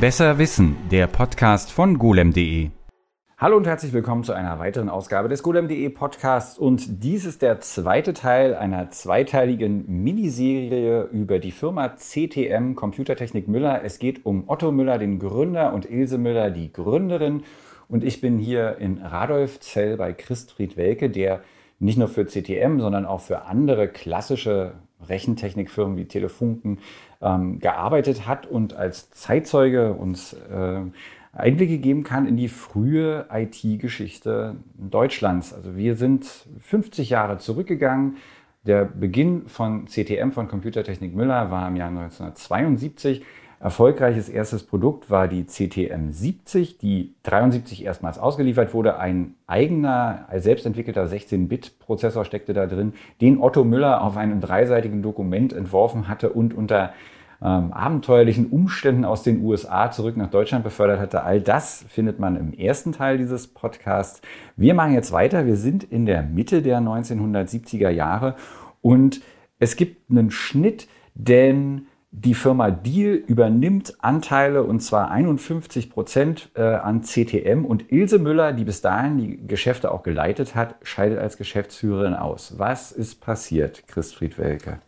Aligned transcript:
Besser 0.00 0.38
Wissen, 0.38 0.76
der 0.90 1.06
Podcast 1.06 1.70
von 1.70 1.98
golem.de. 1.98 2.70
Hallo 3.38 3.56
und 3.56 3.64
herzlich 3.64 3.92
willkommen 3.92 4.24
zu 4.24 4.32
einer 4.32 4.58
weiteren 4.58 4.88
Ausgabe 4.88 5.28
des 5.28 5.44
golem.de 5.44 5.88
Podcasts 5.90 6.58
und 6.58 7.04
dies 7.04 7.24
ist 7.24 7.42
der 7.42 7.60
zweite 7.60 8.12
Teil 8.12 8.56
einer 8.56 8.90
zweiteiligen 8.90 10.02
Miniserie 10.02 11.04
über 11.12 11.38
die 11.38 11.52
Firma 11.52 11.94
CTM 11.94 12.74
Computertechnik 12.74 13.46
Müller. 13.46 13.84
Es 13.84 14.00
geht 14.00 14.26
um 14.26 14.48
Otto 14.48 14.72
Müller, 14.72 14.98
den 14.98 15.20
Gründer 15.20 15.72
und 15.72 15.88
Ilse 15.88 16.18
Müller, 16.18 16.50
die 16.50 16.72
Gründerin 16.72 17.44
und 17.86 18.02
ich 18.02 18.20
bin 18.20 18.38
hier 18.38 18.78
in 18.78 18.98
Radolfzell 18.98 19.96
bei 19.96 20.12
Christfried 20.12 20.76
Welke, 20.76 21.08
der 21.08 21.40
nicht 21.78 21.98
nur 21.98 22.08
für 22.08 22.26
CTM, 22.26 22.80
sondern 22.80 23.06
auch 23.06 23.20
für 23.20 23.42
andere 23.42 23.86
klassische 23.86 24.72
Rechentechnikfirmen 25.08 25.96
wie 25.96 26.06
Telefunken 26.06 26.78
ähm, 27.20 27.58
gearbeitet 27.58 28.26
hat 28.26 28.46
und 28.46 28.74
als 28.74 29.10
Zeitzeuge 29.10 29.92
uns 29.92 30.32
äh, 30.32 30.80
Einblicke 31.32 31.78
geben 31.78 32.04
kann 32.04 32.26
in 32.26 32.36
die 32.36 32.48
frühe 32.48 33.26
IT-Geschichte 33.32 34.56
Deutschlands. 34.76 35.52
Also 35.52 35.76
wir 35.76 35.96
sind 35.96 36.46
50 36.60 37.10
Jahre 37.10 37.38
zurückgegangen. 37.38 38.16
Der 38.66 38.84
Beginn 38.84 39.46
von 39.46 39.86
CTM, 39.86 40.30
von 40.30 40.48
Computertechnik 40.48 41.14
Müller, 41.14 41.50
war 41.50 41.68
im 41.68 41.76
Jahr 41.76 41.88
1972. 41.88 43.22
Erfolgreiches 43.64 44.28
erstes 44.28 44.62
Produkt 44.62 45.08
war 45.08 45.26
die 45.26 45.46
CTM 45.46 46.10
70, 46.10 46.76
die 46.76 47.14
73 47.22 47.82
erstmals 47.82 48.18
ausgeliefert 48.18 48.74
wurde. 48.74 48.98
Ein 48.98 49.36
eigener, 49.46 50.28
selbstentwickelter 50.36 51.06
16-Bit-Prozessor 51.06 52.26
steckte 52.26 52.52
da 52.52 52.66
drin, 52.66 52.92
den 53.22 53.40
Otto 53.40 53.64
Müller 53.64 54.02
auf 54.02 54.18
einem 54.18 54.42
dreiseitigen 54.42 55.00
Dokument 55.00 55.54
entworfen 55.54 56.08
hatte 56.08 56.28
und 56.28 56.52
unter 56.52 56.92
ähm, 57.40 57.72
abenteuerlichen 57.72 58.50
Umständen 58.50 59.06
aus 59.06 59.22
den 59.22 59.42
USA 59.42 59.90
zurück 59.90 60.18
nach 60.18 60.30
Deutschland 60.30 60.62
befördert 60.62 61.00
hatte. 61.00 61.22
All 61.22 61.40
das 61.40 61.86
findet 61.88 62.18
man 62.18 62.36
im 62.36 62.52
ersten 62.52 62.92
Teil 62.92 63.16
dieses 63.16 63.46
Podcasts. 63.46 64.20
Wir 64.56 64.74
machen 64.74 64.92
jetzt 64.92 65.10
weiter. 65.10 65.46
Wir 65.46 65.56
sind 65.56 65.84
in 65.84 66.04
der 66.04 66.22
Mitte 66.22 66.60
der 66.60 66.80
1970er 66.80 67.88
Jahre 67.88 68.36
und 68.82 69.22
es 69.58 69.76
gibt 69.76 70.10
einen 70.10 70.30
Schnitt, 70.30 70.86
denn 71.14 71.86
die 72.16 72.34
Firma 72.34 72.70
Deal 72.70 73.14
übernimmt 73.14 73.94
Anteile 73.98 74.62
und 74.62 74.78
zwar 74.80 75.10
51 75.10 75.90
Prozent 75.90 76.48
äh, 76.54 76.62
an 76.62 77.02
CTM 77.02 77.64
und 77.64 77.90
Ilse 77.90 78.20
Müller, 78.20 78.52
die 78.52 78.62
bis 78.62 78.80
dahin 78.80 79.18
die 79.18 79.46
Geschäfte 79.48 79.90
auch 79.90 80.04
geleitet 80.04 80.54
hat, 80.54 80.76
scheidet 80.84 81.18
als 81.18 81.36
Geschäftsführerin 81.36 82.14
aus. 82.14 82.54
Was 82.56 82.92
ist 82.92 83.20
passiert, 83.20 83.88
Christfried 83.88 84.38
Welke? 84.38 84.78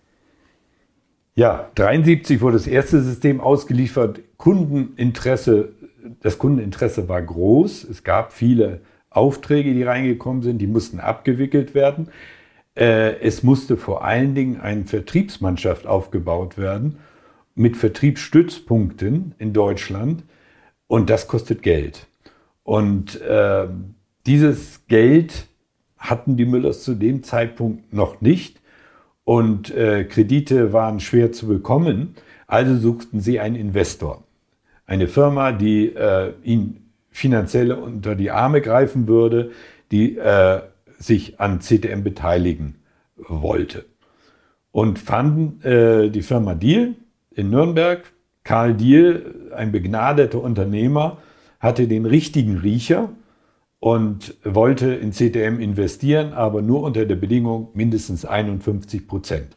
Ja, 1.34 1.68
73 1.74 2.40
wurde 2.40 2.58
das 2.58 2.68
erste 2.68 3.02
System 3.02 3.40
ausgeliefert. 3.40 4.20
Kundeninteresse, 4.36 5.72
das 6.20 6.38
Kundeninteresse 6.38 7.08
war 7.08 7.22
groß. 7.22 7.84
Es 7.84 8.04
gab 8.04 8.32
viele 8.32 8.82
Aufträge, 9.10 9.74
die 9.74 9.82
reingekommen 9.82 10.42
sind, 10.42 10.58
die 10.58 10.68
mussten 10.68 11.00
abgewickelt 11.00 11.74
werden. 11.74 12.08
Äh, 12.76 13.18
es 13.18 13.42
musste 13.42 13.76
vor 13.76 14.04
allen 14.04 14.36
Dingen 14.36 14.60
eine 14.60 14.84
Vertriebsmannschaft 14.84 15.88
aufgebaut 15.88 16.56
werden 16.56 16.98
mit 17.56 17.76
Vertriebsstützpunkten 17.76 19.34
in 19.38 19.52
Deutschland 19.52 20.22
und 20.86 21.10
das 21.10 21.26
kostet 21.26 21.62
Geld. 21.62 22.06
Und 22.62 23.20
äh, 23.22 23.66
dieses 24.26 24.86
Geld 24.86 25.48
hatten 25.98 26.36
die 26.36 26.44
Müllers 26.44 26.84
zu 26.84 26.94
dem 26.94 27.22
Zeitpunkt 27.22 27.92
noch 27.92 28.20
nicht 28.20 28.60
und 29.24 29.74
äh, 29.74 30.04
Kredite 30.04 30.72
waren 30.72 31.00
schwer 31.00 31.32
zu 31.32 31.48
bekommen. 31.48 32.14
Also 32.46 32.76
suchten 32.76 33.20
sie 33.20 33.40
einen 33.40 33.56
Investor, 33.56 34.22
eine 34.86 35.08
Firma, 35.08 35.50
die 35.50 35.86
äh, 35.86 36.32
ihnen 36.44 36.92
finanziell 37.10 37.72
unter 37.72 38.14
die 38.14 38.30
Arme 38.30 38.60
greifen 38.60 39.08
würde, 39.08 39.50
die 39.90 40.16
äh, 40.18 40.60
sich 40.98 41.40
an 41.40 41.60
CTM 41.60 42.02
beteiligen 42.02 42.76
wollte. 43.16 43.86
Und 44.70 44.98
fanden 44.98 45.62
äh, 45.62 46.10
die 46.10 46.22
Firma 46.22 46.54
Deal, 46.54 46.94
in 47.36 47.50
Nürnberg. 47.50 48.12
Karl 48.42 48.74
Diehl, 48.74 49.50
ein 49.54 49.72
begnadeter 49.72 50.40
Unternehmer, 50.40 51.18
hatte 51.60 51.88
den 51.88 52.06
richtigen 52.06 52.58
Riecher 52.58 53.10
und 53.80 54.34
wollte 54.44 54.94
in 54.94 55.12
CTM 55.12 55.60
investieren, 55.60 56.32
aber 56.32 56.62
nur 56.62 56.82
unter 56.82 57.04
der 57.04 57.16
Bedingung 57.16 57.68
mindestens 57.74 58.24
51 58.24 59.06
Prozent. 59.06 59.56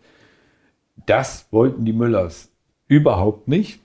Das 1.05 1.47
wollten 1.51 1.85
die 1.85 1.93
Müllers 1.93 2.51
überhaupt 2.87 3.47
nicht, 3.47 3.79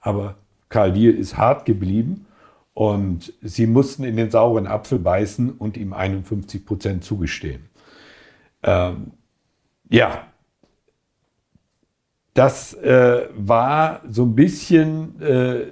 aber 0.00 0.36
Karl 0.68 0.92
Diehl 0.92 1.14
ist 1.14 1.36
hart 1.36 1.64
geblieben 1.64 2.26
und 2.74 3.32
sie 3.42 3.66
mussten 3.66 4.04
in 4.04 4.16
den 4.16 4.30
sauren 4.30 4.66
Apfel 4.66 4.98
beißen 4.98 5.50
und 5.50 5.76
ihm 5.76 5.92
51 5.92 6.64
Prozent 6.64 7.04
zugestehen. 7.04 7.68
Ähm, 8.62 9.12
ja, 9.90 10.26
das 12.34 12.74
äh, 12.74 13.28
war 13.36 14.02
so 14.08 14.24
ein 14.24 14.34
bisschen 14.34 15.20
äh, 15.20 15.60
äh 15.60 15.68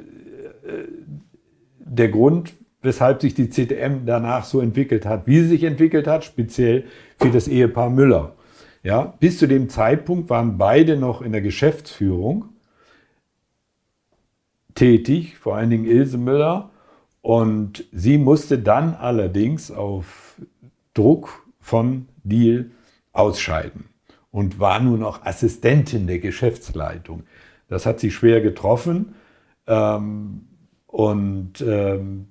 der 1.92 2.08
Grund, 2.08 2.52
weshalb 2.82 3.20
sich 3.20 3.34
die 3.34 3.50
CTM 3.50 4.06
danach 4.06 4.44
so 4.44 4.60
entwickelt 4.60 5.06
hat, 5.06 5.26
wie 5.26 5.40
sie 5.40 5.48
sich 5.48 5.64
entwickelt 5.64 6.06
hat, 6.06 6.24
speziell 6.24 6.84
für 7.18 7.30
das 7.30 7.48
Ehepaar 7.48 7.90
Müller. 7.90 8.36
Ja, 8.84 9.14
bis 9.18 9.38
zu 9.38 9.48
dem 9.48 9.68
Zeitpunkt 9.68 10.30
waren 10.30 10.56
beide 10.56 10.96
noch 10.96 11.20
in 11.20 11.32
der 11.32 11.42
Geschäftsführung 11.42 12.50
tätig, 14.74 15.36
vor 15.36 15.56
allen 15.56 15.70
Dingen 15.70 15.84
Ilse 15.84 16.16
Müller. 16.16 16.70
Und 17.22 17.84
sie 17.92 18.16
musste 18.16 18.58
dann 18.58 18.94
allerdings 18.94 19.70
auf 19.70 20.40
Druck 20.94 21.44
von 21.58 22.06
Deal 22.22 22.70
ausscheiden 23.12 23.90
und 24.30 24.58
war 24.60 24.80
nur 24.80 24.98
noch 24.98 25.24
Assistentin 25.24 26.06
der 26.06 26.18
Geschäftsleitung. 26.18 27.24
Das 27.68 27.86
hat 27.86 28.00
sie 28.00 28.10
schwer 28.10 28.40
getroffen. 28.40 29.14
Ähm, 29.66 30.46
und 30.86 31.60
ähm, 31.60 32.28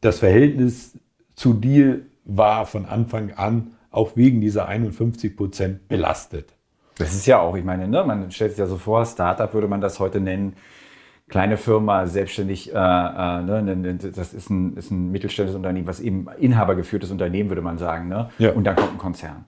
das 0.00 0.20
Verhältnis 0.20 0.98
zu 1.34 1.54
Deal 1.54 2.02
war 2.24 2.66
von 2.66 2.86
Anfang 2.86 3.32
an 3.32 3.72
auch 3.90 4.16
wegen 4.16 4.40
dieser 4.40 4.68
51 4.68 5.36
Prozent 5.36 5.88
belastet. 5.88 6.54
Das 6.98 7.14
ist 7.14 7.26
ja 7.26 7.40
auch, 7.40 7.56
ich 7.56 7.64
meine, 7.64 7.88
ne, 7.88 8.04
man 8.04 8.30
stellt 8.30 8.52
sich 8.52 8.58
ja 8.58 8.66
so 8.66 8.76
vor, 8.76 9.06
Startup 9.06 9.52
würde 9.54 9.68
man 9.68 9.80
das 9.80 9.98
heute 10.00 10.20
nennen, 10.20 10.54
kleine 11.28 11.56
Firma, 11.56 12.06
selbstständig, 12.06 12.72
äh, 12.72 12.76
äh, 12.76 13.42
ne, 13.42 13.62
ne, 13.62 13.76
ne, 13.76 13.94
das 13.94 14.34
ist 14.34 14.50
ein, 14.50 14.76
ist 14.76 14.90
ein 14.90 15.10
mittelständisches 15.10 15.56
Unternehmen, 15.56 15.86
was 15.86 16.00
eben 16.00 16.26
inhabergeführtes 16.38 17.10
Unternehmen, 17.10 17.50
würde 17.50 17.62
man 17.62 17.78
sagen. 17.78 18.08
Ne? 18.08 18.30
Ja. 18.38 18.52
Und 18.52 18.64
dann 18.64 18.76
kommt 18.76 18.92
ein 18.92 18.98
Konzern. 18.98 19.44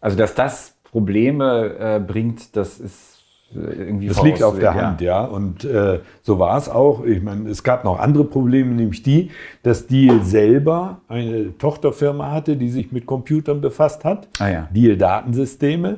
Also, 0.00 0.16
dass 0.16 0.34
das 0.34 0.75
Probleme 0.92 1.74
äh, 1.78 2.00
bringt, 2.00 2.56
das 2.56 2.78
ist 2.78 3.16
äh, 3.54 3.58
irgendwie 3.58 4.08
Das 4.08 4.22
liegt 4.22 4.42
auf 4.42 4.58
der 4.58 4.74
ja. 4.74 4.74
Hand, 4.74 5.00
ja. 5.00 5.24
Und 5.24 5.64
äh, 5.64 6.00
so 6.22 6.38
war 6.38 6.56
es 6.56 6.68
auch. 6.68 7.04
Ich 7.04 7.22
meine, 7.22 7.48
es 7.48 7.62
gab 7.62 7.84
noch 7.84 7.98
andere 7.98 8.24
Probleme, 8.24 8.74
nämlich 8.74 9.02
die, 9.02 9.30
dass 9.62 9.86
Deal 9.86 10.22
selber 10.22 11.00
eine 11.08 11.56
Tochterfirma 11.56 12.30
hatte, 12.30 12.56
die 12.56 12.68
sich 12.68 12.92
mit 12.92 13.06
Computern 13.06 13.60
befasst 13.60 14.04
hat. 14.04 14.28
Ah, 14.38 14.48
ja. 14.48 14.68
Deal 14.72 14.96
Datensysteme. 14.96 15.96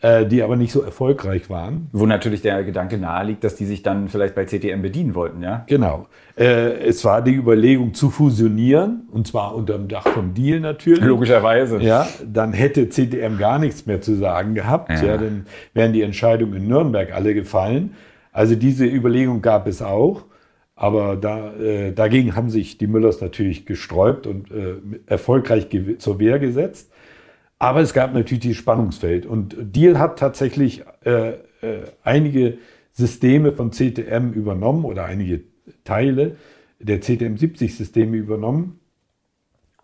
Äh, 0.00 0.26
die 0.26 0.44
aber 0.44 0.54
nicht 0.54 0.70
so 0.70 0.80
erfolgreich 0.82 1.50
waren. 1.50 1.88
Wo 1.90 2.06
natürlich 2.06 2.40
der 2.40 2.62
Gedanke 2.62 2.98
naheliegt, 2.98 3.42
dass 3.42 3.56
die 3.56 3.64
sich 3.64 3.82
dann 3.82 4.06
vielleicht 4.06 4.36
bei 4.36 4.44
CTM 4.44 4.80
bedienen 4.80 5.16
wollten, 5.16 5.42
ja? 5.42 5.64
Genau. 5.66 6.06
Äh, 6.36 6.86
es 6.86 7.04
war 7.04 7.20
die 7.20 7.34
Überlegung 7.34 7.94
zu 7.94 8.08
fusionieren, 8.08 9.08
und 9.10 9.26
zwar 9.26 9.56
unter 9.56 9.76
dem 9.76 9.88
Dach 9.88 10.06
von 10.06 10.34
Deal 10.34 10.60
natürlich. 10.60 11.02
Logischerweise. 11.02 11.78
Ja, 11.78 12.06
dann 12.24 12.52
hätte 12.52 12.88
CTM 12.88 13.38
gar 13.38 13.58
nichts 13.58 13.86
mehr 13.86 14.00
zu 14.00 14.14
sagen 14.14 14.54
gehabt, 14.54 14.90
ja, 14.90 15.04
ja 15.04 15.16
dann 15.16 15.46
wären 15.74 15.92
die 15.92 16.02
Entscheidungen 16.02 16.54
in 16.54 16.68
Nürnberg 16.68 17.12
alle 17.12 17.34
gefallen. 17.34 17.96
Also 18.30 18.54
diese 18.54 18.86
Überlegung 18.86 19.42
gab 19.42 19.66
es 19.66 19.82
auch. 19.82 20.26
Aber 20.76 21.16
da, 21.16 21.54
äh, 21.56 21.90
dagegen 21.90 22.36
haben 22.36 22.50
sich 22.50 22.78
die 22.78 22.86
Müllers 22.86 23.20
natürlich 23.20 23.66
gesträubt 23.66 24.28
und 24.28 24.48
äh, 24.52 24.76
erfolgreich 25.06 25.66
zur 25.98 26.20
Wehr 26.20 26.38
gesetzt. 26.38 26.92
Aber 27.58 27.80
es 27.80 27.92
gab 27.92 28.14
natürlich 28.14 28.40
dieses 28.40 28.56
Spannungsfeld. 28.58 29.26
Und 29.26 29.56
Deal 29.58 29.98
hat 29.98 30.18
tatsächlich 30.18 30.84
äh, 31.04 31.30
äh, 31.30 31.36
einige 32.02 32.58
Systeme 32.92 33.52
von 33.52 33.72
CTM 33.72 34.32
übernommen 34.32 34.84
oder 34.84 35.04
einige 35.04 35.42
Teile 35.84 36.36
der 36.78 37.00
CTM70-Systeme 37.02 38.16
übernommen 38.16 38.78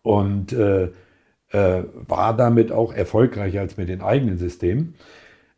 und 0.02 0.52
äh, 0.52 0.90
äh, 1.50 1.84
war 2.06 2.36
damit 2.36 2.72
auch 2.72 2.92
erfolgreicher 2.92 3.60
als 3.60 3.76
mit 3.76 3.88
den 3.88 4.02
eigenen 4.02 4.38
Systemen. 4.38 4.94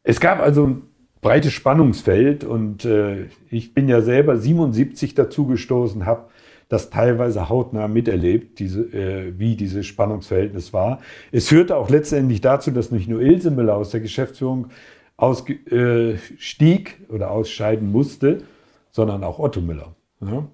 Es 0.03 0.21
gab 0.21 0.41
also 0.41 0.67
ein 0.67 0.83
breites 1.21 1.53
Spannungsfeld 1.53 2.45
und 2.45 2.85
äh, 2.85 3.27
ich 3.51 3.75
bin 3.75 3.89
ja 3.89 4.01
selber 4.01 4.37
77 4.37 5.15
dazugestoßen, 5.15 6.07
habe 6.07 6.29
das 6.69 6.91
teilweise 6.91 7.49
hautnah 7.49 7.89
miterlebt, 7.89 8.59
diese, 8.59 8.83
äh, 8.93 9.39
wie 9.39 9.57
dieses 9.57 9.87
Spannungsverhältnis 9.87 10.73
war. 10.73 11.01
Es 11.31 11.49
führte 11.49 11.77
auch 11.77 11.89
letztendlich 11.89 12.41
dazu, 12.41 12.71
dass 12.71 12.91
nicht 12.91 13.09
nur 13.09 13.21
Ilse 13.21 13.51
Müller 13.51 13.77
aus 13.77 13.91
der 13.91 14.01
Geschäftsführung 14.01 14.69
ausstieg 15.17 15.71
äh, 15.71 17.13
oder 17.13 17.31
ausscheiden 17.31 17.91
musste, 17.93 18.43
sondern 18.91 19.23
auch 19.23 19.39
Otto 19.39 19.61
Müller. 19.61 19.95
Ja. 20.21 20.49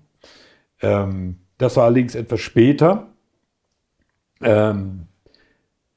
Ähm, 0.82 1.36
das 1.58 1.76
war 1.76 1.84
allerdings 1.84 2.14
etwas 2.14 2.40
später. 2.40 3.08
Ähm, 4.42 5.06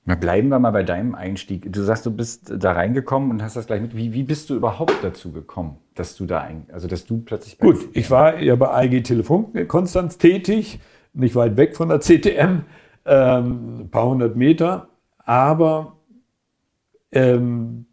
na, 0.05 0.15
bleiben 0.15 0.49
wir 0.49 0.59
mal 0.59 0.71
bei 0.71 0.83
deinem 0.83 1.15
Einstieg. 1.15 1.73
Du 1.73 1.81
sagst, 1.81 2.05
du 2.05 2.11
bist 2.11 2.53
da 2.55 2.73
reingekommen 2.73 3.31
und 3.31 3.41
hast 3.41 3.55
das 3.55 3.65
gleich 3.65 3.81
mit. 3.81 3.95
Wie, 3.95 4.13
wie 4.13 4.23
bist 4.23 4.49
du 4.49 4.55
überhaupt 4.55 5.03
dazu 5.03 5.31
gekommen, 5.31 5.77
dass 5.95 6.15
du 6.15 6.25
da 6.25 6.41
ein, 6.41 6.67
also 6.71 6.87
dass 6.87 7.05
du 7.05 7.21
plötzlich 7.21 7.57
Gut, 7.57 7.89
ich 7.93 8.11
war 8.11 8.39
ja 8.39 8.55
bei 8.55 8.67
AG 8.69 9.01
Telefon 9.03 9.67
Konstanz 9.67 10.17
tätig, 10.17 10.79
nicht 11.13 11.35
weit 11.35 11.57
weg 11.57 11.75
von 11.75 11.89
der 11.89 11.99
CTM, 11.99 12.63
ähm, 13.05 13.79
ein 13.79 13.89
paar 13.89 14.07
hundert 14.07 14.35
Meter, 14.35 14.89
aber 15.17 15.97
ähm, 17.11 17.85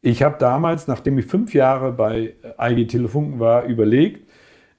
ich 0.00 0.22
habe 0.22 0.36
damals, 0.38 0.86
nachdem 0.86 1.18
ich 1.18 1.26
fünf 1.26 1.54
Jahre 1.54 1.92
bei 1.92 2.34
AG 2.56 2.86
Telefunken 2.86 3.40
war, 3.40 3.64
überlegt, 3.64 4.28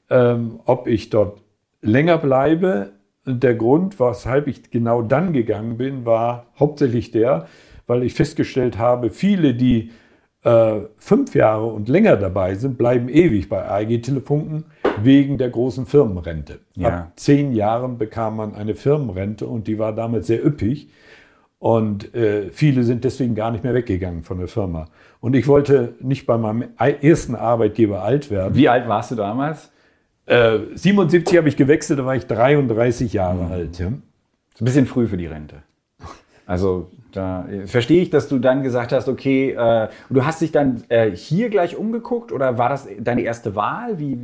ähm, 0.10 0.60
ob 0.66 0.88
ich 0.88 1.10
dort 1.10 1.42
länger 1.82 2.18
bleibe. 2.18 2.94
Der 3.26 3.54
Grund, 3.54 4.00
weshalb 4.00 4.48
ich 4.48 4.72
genau 4.72 5.02
dann 5.02 5.34
gegangen 5.34 5.78
bin, 5.78 6.06
war 6.06 6.48
hauptsächlich 6.58 7.12
der, 7.12 7.48
weil 7.86 8.04
ich 8.04 8.14
festgestellt 8.14 8.78
habe, 8.78 9.10
viele, 9.10 9.54
die 9.54 9.92
äh, 10.44 10.82
fünf 10.98 11.36
Jahre 11.36 11.66
und 11.66 11.90
länger 11.90 12.16
dabei 12.16 12.56
sind, 12.56 12.78
bleiben 12.78 13.10
ewig 13.10 13.50
bei 13.50 13.70
AG 13.70 14.02
Telefunken 14.02 14.66
wegen 15.02 15.38
der 15.38 15.50
großen 15.50 15.86
Firmenrente. 15.86 16.60
Ja. 16.76 16.88
Ab 16.88 17.12
zehn 17.16 17.54
Jahren 17.54 17.98
bekam 17.98 18.38
man 18.38 18.56
eine 18.56 18.76
Firmenrente 18.76 19.48
und 19.48 19.68
die 19.68 19.80
war 19.80 19.94
damals 19.94 20.28
sehr 20.28 20.46
üppig. 20.46 20.90
Und 21.60 22.16
äh, 22.16 22.52
viele 22.52 22.84
sind 22.84 23.04
deswegen 23.04 23.36
gar 23.36 23.52
nicht 23.52 23.66
mehr 23.66 23.74
weggegangen 23.74 24.24
von 24.24 24.38
der 24.38 24.48
Firma. 24.48 24.86
Und 25.20 25.36
ich 25.36 25.46
wollte 25.48 25.96
nicht 26.00 26.26
bei 26.26 26.38
meinem 26.38 26.70
ersten 26.78 27.36
Arbeitgeber 27.36 28.02
alt 28.02 28.32
werden. 28.32 28.56
Wie 28.56 28.70
alt 28.70 28.88
warst 28.88 29.12
du 29.12 29.16
damals? 29.16 29.70
Äh, 30.26 30.60
77 30.74 31.38
habe 31.38 31.50
ich 31.50 31.58
gewechselt, 31.58 32.00
da 32.00 32.06
war 32.06 32.16
ich 32.16 32.28
33 32.28 33.12
Jahre 33.12 33.44
mhm. 33.44 33.52
alt. 33.52 33.80
Ja. 33.80 33.88
ein 33.88 34.02
bisschen 34.60 34.86
früh 34.86 35.08
für 35.08 35.18
die 35.18 35.26
Rente. 35.26 35.64
Also 36.50 36.90
da 37.12 37.48
äh, 37.48 37.68
verstehe 37.68 38.02
ich, 38.02 38.10
dass 38.10 38.28
du 38.28 38.40
dann 38.40 38.64
gesagt 38.64 38.92
hast, 38.92 39.08
okay, 39.08 39.52
äh, 39.52 39.88
du 40.10 40.26
hast 40.26 40.42
dich 40.42 40.52
dann 40.52 40.84
äh, 40.90 41.12
hier 41.12 41.50
gleich 41.50 41.78
umgeguckt 41.78 42.32
oder 42.32 42.58
war 42.58 42.70
das 42.70 42.88
deine 43.00 43.22
erste 43.22 43.54
Wahl? 43.54 44.00
Wie? 44.00 44.18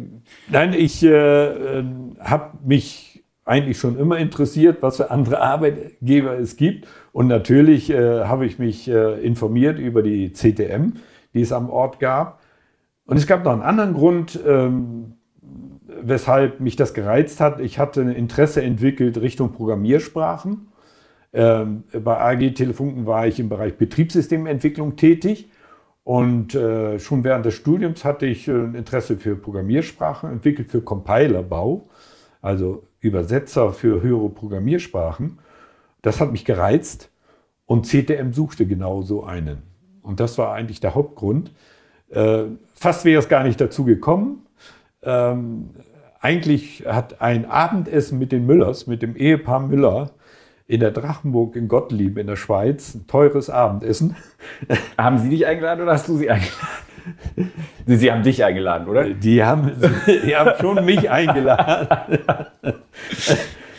Nein, 0.49 0.73
ich 0.73 1.03
äh, 1.03 1.09
äh 1.11 1.83
habe 2.19 2.57
mich 2.65 3.23
eigentlich 3.45 3.77
schon 3.77 3.99
immer 3.99 4.17
interessiert, 4.17 4.81
was 4.81 4.97
für 4.97 5.11
andere 5.11 5.39
Arbeitgeber 5.53 6.39
es 6.39 6.57
gibt. 6.57 6.87
Und 7.11 7.27
natürlich 7.27 7.91
äh, 7.91 8.23
habe 8.23 8.47
ich 8.47 8.57
mich 8.57 8.87
informiert 8.87 9.77
über 9.77 10.01
die 10.01 10.33
CTM, 10.33 10.93
die 11.35 11.41
es 11.41 11.51
am 11.51 11.69
Ort 11.69 11.99
gab. 11.99 12.41
Und 13.05 13.17
es 13.17 13.27
gab 13.27 13.45
noch 13.45 13.53
einen 13.53 13.61
anderen 13.61 13.93
Grund. 13.93 14.39
Ähm, 14.47 15.13
weshalb 16.01 16.59
mich 16.59 16.75
das 16.75 16.93
gereizt 16.93 17.39
hat. 17.39 17.59
Ich 17.61 17.79
hatte 17.79 18.01
ein 18.01 18.09
Interesse 18.09 18.61
entwickelt 18.61 19.17
Richtung 19.21 19.53
Programmiersprachen. 19.53 20.67
Ähm, 21.35 21.83
bei 21.91 22.17
AG 22.17 22.53
Telefunken 22.53 23.05
war 23.05 23.27
ich 23.27 23.41
im 23.41 23.49
Bereich 23.49 23.77
Betriebssystementwicklung 23.77 24.95
tätig 24.95 25.49
und 26.05 26.55
äh, 26.55 26.97
schon 26.97 27.25
während 27.25 27.45
des 27.45 27.55
Studiums 27.55 28.05
hatte 28.05 28.25
ich 28.25 28.47
äh, 28.47 28.53
ein 28.53 28.73
Interesse 28.73 29.17
für 29.17 29.35
Programmiersprachen 29.35 30.31
entwickelt, 30.31 30.71
für 30.71 30.79
Compilerbau, 30.79 31.89
also 32.41 32.83
Übersetzer 33.01 33.73
für 33.73 34.01
höhere 34.01 34.29
Programmiersprachen. 34.29 35.39
Das 36.01 36.21
hat 36.21 36.31
mich 36.31 36.45
gereizt 36.45 37.09
und 37.65 37.85
CTM 37.85 38.31
suchte 38.31 38.65
genau 38.65 39.01
so 39.01 39.25
einen. 39.25 39.63
Und 40.03 40.21
das 40.21 40.37
war 40.37 40.53
eigentlich 40.53 40.79
der 40.79 40.95
Hauptgrund. 40.95 41.51
Äh, 42.11 42.43
fast 42.73 43.03
wäre 43.03 43.19
es 43.19 43.27
gar 43.27 43.43
nicht 43.43 43.59
dazu 43.59 43.83
gekommen. 43.83 44.45
Ähm, 45.03 45.71
eigentlich 46.21 46.85
hat 46.85 47.19
ein 47.19 47.45
Abendessen 47.45 48.19
mit 48.19 48.31
den 48.31 48.45
Müllers, 48.45 48.87
mit 48.87 49.01
dem 49.01 49.17
Ehepaar 49.17 49.59
Müller 49.59 50.11
in 50.67 50.79
der 50.79 50.91
Drachenburg 50.91 51.55
in 51.55 51.67
Gottlieb 51.67 52.17
in 52.17 52.27
der 52.27 52.35
Schweiz, 52.35 52.95
ein 52.95 53.07
teures 53.07 53.49
Abendessen. 53.49 54.15
Haben 54.97 55.19
Sie 55.19 55.29
dich 55.29 55.45
eingeladen 55.45 55.83
oder 55.83 55.93
hast 55.93 56.07
du 56.07 56.17
sie 56.17 56.29
eingeladen? 56.29 56.55
Sie, 57.85 57.97
sie 57.97 58.11
haben 58.11 58.23
dich 58.23 58.43
eingeladen, 58.43 58.87
oder? 58.87 59.07
Die 59.07 59.43
haben, 59.43 59.71
die 60.25 60.35
haben 60.35 60.53
schon 60.59 60.83
mich 60.83 61.07
eingeladen. 61.11 61.87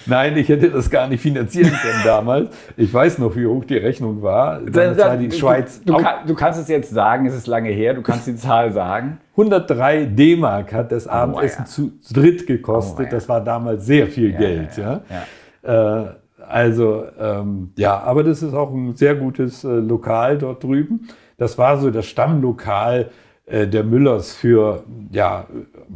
Nein, 0.07 0.37
ich 0.37 0.49
hätte 0.49 0.71
das 0.71 0.89
gar 0.89 1.09
nicht 1.09 1.21
finanzieren 1.21 1.73
können 1.73 2.03
damals. 2.05 2.51
Ich 2.77 2.95
weiß 2.95 3.19
noch, 3.19 3.35
wie 3.35 3.47
hoch 3.47 3.65
die 3.65 3.79
Rechnung 3.79 4.23
war. 4.23 4.61
Damals 4.61 4.99
war 4.99 5.17
die 5.17 5.33
Schweiz. 5.33 5.83
Du, 5.83 5.95
du, 5.95 5.99
kann, 5.99 6.27
du, 6.27 6.35
kannst 6.35 6.61
es 6.61 6.69
jetzt 6.69 6.91
sagen, 6.91 7.27
es 7.27 7.35
ist 7.35 7.49
lange 7.49 7.71
her, 7.71 7.95
du 7.95 8.03
kannst 8.03 8.29
die 8.29 8.37
Zahl 8.37 8.73
sagen. 8.73 9.19
103 9.33 10.05
D-Mark 10.05 10.73
hat 10.73 10.93
das 10.93 11.09
Abendessen 11.09 11.65
oh, 11.67 11.83
ja. 11.83 12.01
zu 12.01 12.15
dritt 12.15 12.47
gekostet. 12.47 13.01
Oh, 13.01 13.03
ja. 13.03 13.11
Das 13.11 13.29
war 13.29 13.43
damals 13.43 13.87
sehr 13.87 14.07
viel 14.07 14.31
ja, 14.31 14.39
Geld. 14.39 14.69
Ja, 14.77 16.05
äh, 16.05 16.15
also, 16.49 17.05
ähm, 17.19 17.73
ja, 17.77 17.99
aber 18.01 18.25
das 18.25 18.43
ist 18.43 18.55
auch 18.55 18.73
ein 18.73 18.97
sehr 18.97 19.15
gutes 19.15 19.65
äh, 19.65 19.69
Lokal 19.69 20.39
dort 20.39 20.63
drüben. 20.63 21.09
Das 21.39 21.59
war 21.59 21.79
so 21.79 21.91
das 21.91 22.07
Stammlokal 22.07 23.11
äh, 23.47 23.69
der 23.69 23.85
Müllers 23.85 24.35
für 24.35 24.83
ja 25.13 25.47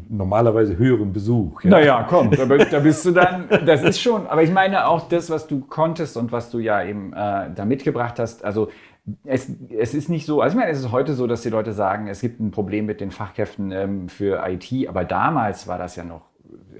normalerweise 0.08 0.76
höheren 0.78 1.12
Besuch. 1.12 1.62
Ja. 1.62 1.70
Naja, 1.70 2.06
komm, 2.08 2.30
da, 2.36 2.44
da, 2.46 2.78
bist 2.78 3.04
du 3.04 3.10
dann, 3.10 3.48
das 3.66 3.82
ist 3.82 4.00
schon, 4.00 4.26
aber 4.26 4.42
ich 4.42 4.52
meine 4.52 4.86
auch 4.86 5.08
das, 5.08 5.30
was 5.30 5.46
du 5.46 5.60
konntest 5.60 6.16
und 6.16 6.30
was 6.30 6.50
du 6.50 6.58
ja 6.60 6.84
eben 6.84 7.12
äh, 7.12 7.50
da 7.54 7.64
mitgebracht 7.64 8.18
hast, 8.18 8.44
also 8.44 8.68
es, 9.24 9.50
es 9.76 9.94
ist 9.94 10.08
nicht 10.08 10.26
so, 10.26 10.40
also 10.40 10.54
ich 10.54 10.60
meine, 10.60 10.70
es 10.70 10.78
ist 10.78 10.92
heute 10.92 11.14
so, 11.14 11.26
dass 11.26 11.42
die 11.42 11.48
Leute 11.48 11.72
sagen, 11.72 12.06
es 12.06 12.20
gibt 12.20 12.38
ein 12.38 12.50
Problem 12.50 12.86
mit 12.86 13.00
den 13.00 13.10
Fachkräften 13.10 13.72
ähm, 13.72 14.08
für 14.08 14.44
IT, 14.46 14.88
aber 14.88 15.04
damals 15.04 15.66
war 15.66 15.78
das 15.78 15.96
ja 15.96 16.04
noch 16.04 16.29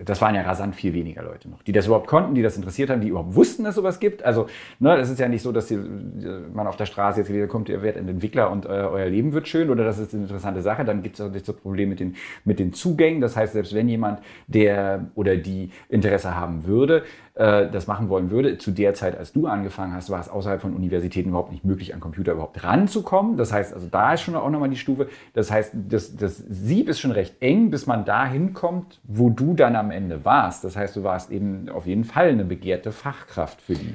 das 0.04 0.20
waren 0.20 0.34
ja 0.34 0.42
rasant 0.42 0.74
viel 0.74 0.94
weniger 0.94 1.22
Leute 1.22 1.48
noch, 1.48 1.62
die 1.62 1.72
das 1.72 1.86
überhaupt 1.86 2.06
konnten, 2.06 2.34
die 2.34 2.42
das 2.42 2.56
interessiert 2.56 2.90
haben, 2.90 3.00
die 3.00 3.08
überhaupt 3.08 3.34
wussten, 3.34 3.64
dass 3.64 3.74
sowas 3.74 4.00
gibt. 4.00 4.22
Also, 4.22 4.46
ne, 4.78 4.96
das 4.96 5.10
ist 5.10 5.18
ja 5.20 5.28
nicht 5.28 5.42
so, 5.42 5.52
dass 5.52 5.66
die, 5.66 5.76
man 5.76 6.66
auf 6.66 6.76
der 6.76 6.86
Straße 6.86 7.20
jetzt 7.20 7.32
wieder 7.32 7.46
kommt, 7.46 7.68
ihr 7.68 7.82
werdet 7.82 8.02
ein 8.02 8.08
Entwickler 8.08 8.50
und 8.50 8.64
äh, 8.64 8.68
euer 8.68 9.06
Leben 9.06 9.32
wird 9.32 9.48
schön 9.48 9.70
oder 9.70 9.84
das 9.84 9.98
ist 9.98 10.14
eine 10.14 10.24
interessante 10.24 10.62
Sache. 10.62 10.84
Dann 10.84 11.02
gibt 11.02 11.18
es 11.18 11.20
auch 11.20 11.30
nicht 11.30 11.44
so 11.44 11.52
Problem 11.52 11.88
mit 11.88 12.00
den, 12.00 12.16
mit 12.44 12.58
den 12.58 12.72
Zugängen. 12.72 13.20
Das 13.20 13.36
heißt, 13.36 13.52
selbst 13.52 13.74
wenn 13.74 13.88
jemand, 13.88 14.20
der 14.46 15.10
oder 15.14 15.36
die 15.36 15.70
Interesse 15.88 16.34
haben 16.34 16.66
würde, 16.66 17.04
das 17.40 17.86
machen 17.86 18.10
wollen 18.10 18.30
würde. 18.30 18.58
Zu 18.58 18.70
der 18.70 18.92
Zeit, 18.92 19.16
als 19.16 19.32
du 19.32 19.46
angefangen 19.46 19.94
hast, 19.94 20.10
war 20.10 20.20
es 20.20 20.28
außerhalb 20.28 20.60
von 20.60 20.74
Universitäten 20.74 21.30
überhaupt 21.30 21.52
nicht 21.52 21.64
möglich, 21.64 21.94
an 21.94 22.00
Computer 22.00 22.32
überhaupt 22.32 22.62
ranzukommen. 22.62 23.38
Das 23.38 23.50
heißt, 23.50 23.72
also 23.72 23.86
da 23.90 24.12
ist 24.12 24.20
schon 24.20 24.34
auch 24.34 24.50
nochmal 24.50 24.68
die 24.68 24.76
Stufe. 24.76 25.08
Das 25.32 25.50
heißt, 25.50 25.72
das, 25.88 26.14
das 26.14 26.36
Sieb 26.36 26.90
ist 26.90 27.00
schon 27.00 27.12
recht 27.12 27.36
eng, 27.40 27.70
bis 27.70 27.86
man 27.86 28.04
da 28.04 28.26
hinkommt, 28.26 29.00
wo 29.04 29.30
du 29.30 29.54
dann 29.54 29.74
am 29.74 29.90
Ende 29.90 30.24
warst. 30.26 30.64
Das 30.64 30.76
heißt, 30.76 30.96
du 30.96 31.02
warst 31.02 31.30
eben 31.30 31.70
auf 31.70 31.86
jeden 31.86 32.04
Fall 32.04 32.28
eine 32.28 32.44
begehrte 32.44 32.92
Fachkraft 32.92 33.62
für 33.62 33.74
die. 33.74 33.94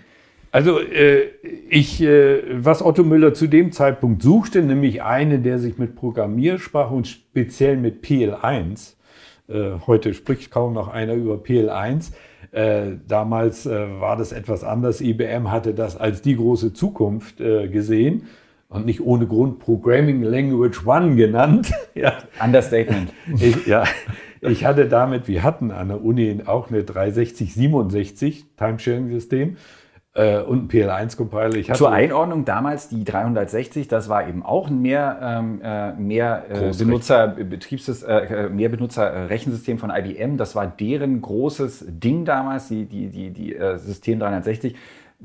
Also 0.55 0.79
äh, 0.79 1.31
ich, 1.70 2.01
äh, 2.01 2.41
was 2.63 2.81
Otto 2.81 3.03
Müller 3.03 3.34
zu 3.34 3.48
dem 3.48 3.74
Zeitpunkt 3.74 4.24
suchte, 4.24 4.62
nämlich 4.62 5.03
eine, 5.03 5.39
der 5.39 5.60
sich 5.60 5.77
mit 5.77 5.98
Programmiersprache 5.98 6.93
und 6.93 7.08
speziell 7.08 7.75
mit 7.75 8.05
PL1, 8.05 8.93
äh, 9.50 9.72
heute 9.86 10.13
spricht 10.13 10.51
kaum 10.51 10.72
noch 10.72 10.88
einer 10.88 11.13
über 11.13 11.36
PL1, 11.36 12.13
äh, 12.52 12.98
damals 13.08 13.66
äh, 13.66 14.00
war 14.00 14.18
das 14.18 14.32
etwas 14.32 14.64
anders. 14.64 15.02
IBM 15.02 15.52
hatte 15.52 15.74
das 15.74 15.98
als 15.98 16.22
die 16.22 16.36
große 16.36 16.74
Zukunft 16.74 17.42
äh, 17.42 17.68
gesehen 17.68 18.24
und 18.70 18.86
nicht 18.86 19.02
ohne 19.02 19.28
Grund 19.28 19.60
Programming 19.60 20.22
Language 20.24 20.86
One 20.86 21.16
genannt. 21.16 21.72
ja. 21.96 22.14
Understatement. 22.44 23.12
Ich, 23.40 23.66
ja, 23.66 23.84
ich 24.42 24.66
hatte 24.66 24.88
damit, 24.88 25.28
wir 25.28 25.44
hatten 25.44 25.72
an 25.72 25.88
der 25.88 26.04
Uni 26.04 26.42
auch 26.46 26.70
eine 26.70 26.84
36067 26.84 28.46
Timesharing-System 28.58 29.58
äh, 30.15 30.39
und 30.39 30.63
ein 30.63 30.67
PL1-Compiler. 30.69 31.74
Zur 31.74 31.91
Einordnung 31.91 32.45
damals 32.45 32.88
die 32.88 33.03
360, 33.03 33.88
das 33.88 34.10
war 34.10 34.27
eben 34.27 34.43
auch 34.43 34.69
ein 34.69 34.81
mehr, 34.81 35.19
ähm, 35.22 35.62
äh, 35.62 35.91
mehr 35.93 36.45
äh, 36.50 36.72
Benutzer 36.72 37.27
Betriebssys 37.27 38.01
äh, 38.03 38.45
äh, 38.45 38.50
mehr 38.50 38.69
Benutzer 38.69 39.05
äh, 39.05 39.25
Rechensystem 39.25 39.77
von 39.77 39.91
IBM. 39.91 40.38
Das 40.38 40.55
war 40.55 40.67
deren 40.67 41.22
großes 41.22 41.86
Ding 41.88 42.25
damals, 42.25 42.69
die 42.69 42.86
die 42.86 43.10
die 43.10 43.31
die 43.31 43.57
System 43.75 44.19
360 44.19 44.75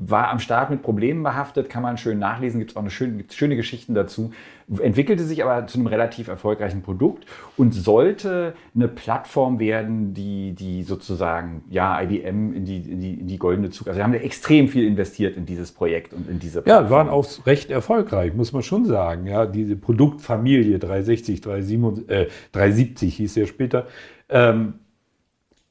war 0.03 0.29
am 0.29 0.39
Start 0.39 0.69
mit 0.71 0.81
Problemen 0.81 1.21
behaftet, 1.21 1.69
kann 1.69 1.83
man 1.83 1.97
schön 1.97 2.17
nachlesen, 2.17 2.59
gibt 2.59 2.71
es 2.71 2.77
auch 2.77 2.81
eine 2.81 2.89
schöne, 2.89 3.23
schöne 3.29 3.55
Geschichten 3.55 3.93
dazu, 3.93 4.31
entwickelte 4.79 5.23
sich 5.23 5.43
aber 5.43 5.67
zu 5.67 5.77
einem 5.77 5.87
relativ 5.87 6.27
erfolgreichen 6.27 6.81
Produkt 6.81 7.25
und 7.55 7.73
sollte 7.73 8.53
eine 8.73 8.87
Plattform 8.87 9.59
werden, 9.59 10.13
die, 10.13 10.53
die 10.53 10.83
sozusagen 10.83 11.63
ja, 11.69 12.01
IBM 12.01 12.53
in 12.53 12.65
die, 12.65 12.77
in 12.77 12.99
die, 12.99 13.13
in 13.13 13.27
die 13.27 13.37
goldene 13.37 13.69
Zug. 13.69 13.87
Also 13.87 13.99
wir 13.99 14.03
haben 14.03 14.13
extrem 14.13 14.67
viel 14.69 14.87
investiert 14.87 15.37
in 15.37 15.45
dieses 15.45 15.71
Projekt 15.71 16.13
und 16.13 16.29
in 16.29 16.39
diese 16.39 16.61
Plattform. 16.61 16.85
Ja, 16.85 16.89
waren 16.89 17.09
auch 17.09 17.27
recht 17.45 17.69
erfolgreich, 17.69 18.33
muss 18.33 18.53
man 18.53 18.63
schon 18.63 18.85
sagen. 18.85 19.27
Ja, 19.27 19.45
diese 19.45 19.75
Produktfamilie 19.75 20.79
360, 20.79 21.41
370, 21.41 22.09
äh, 22.09 22.27
370 22.53 23.15
hieß 23.15 23.35
ja 23.35 23.45
später. 23.45 23.87
Ähm, 24.29 24.75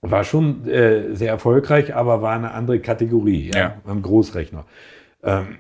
war 0.03 0.25
schon 0.25 0.67
äh, 0.67 1.15
sehr 1.15 1.31
erfolgreich, 1.31 1.95
aber 1.95 2.23
war 2.23 2.35
eine 2.35 2.53
andere 2.53 2.81
Kategorie, 2.81 3.51
ja, 3.53 3.59
ja. 3.59 3.75
am 3.85 4.03
Großrechner. 4.03 4.65
Ähm, 5.23 5.57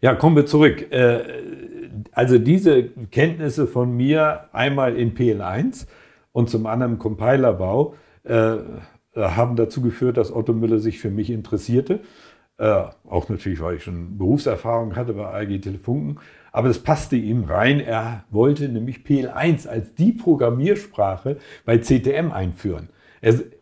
ja, 0.00 0.14
kommen 0.14 0.36
wir 0.36 0.46
zurück. 0.46 0.90
Äh, 0.92 1.20
also 2.12 2.38
diese 2.38 2.84
Kenntnisse 3.10 3.66
von 3.66 3.96
mir 3.96 4.48
einmal 4.52 4.96
in 4.96 5.14
PL1 5.14 5.86
und 6.32 6.50
zum 6.50 6.66
anderen 6.66 6.98
Compilerbau 6.98 7.94
äh, 8.24 8.56
haben 9.14 9.54
dazu 9.54 9.80
geführt, 9.80 10.16
dass 10.16 10.34
Otto 10.34 10.52
Müller 10.52 10.80
sich 10.80 10.98
für 10.98 11.10
mich 11.10 11.30
interessierte. 11.30 12.00
Äh, 12.56 12.84
auch 13.08 13.28
natürlich, 13.28 13.60
weil 13.60 13.76
ich 13.76 13.84
schon 13.84 14.18
Berufserfahrung 14.18 14.96
hatte 14.96 15.14
bei 15.14 15.26
AG 15.26 15.60
Telefunken. 15.60 16.18
Aber 16.52 16.68
das 16.68 16.80
passte 16.80 17.16
ihm 17.16 17.44
rein. 17.44 17.80
Er 17.80 18.24
wollte 18.30 18.68
nämlich 18.68 18.98
PL1 18.98 19.68
als 19.68 19.94
die 19.94 20.12
Programmiersprache 20.12 21.36
bei 21.64 21.78
CTM 21.78 22.32
einführen. 22.32 22.88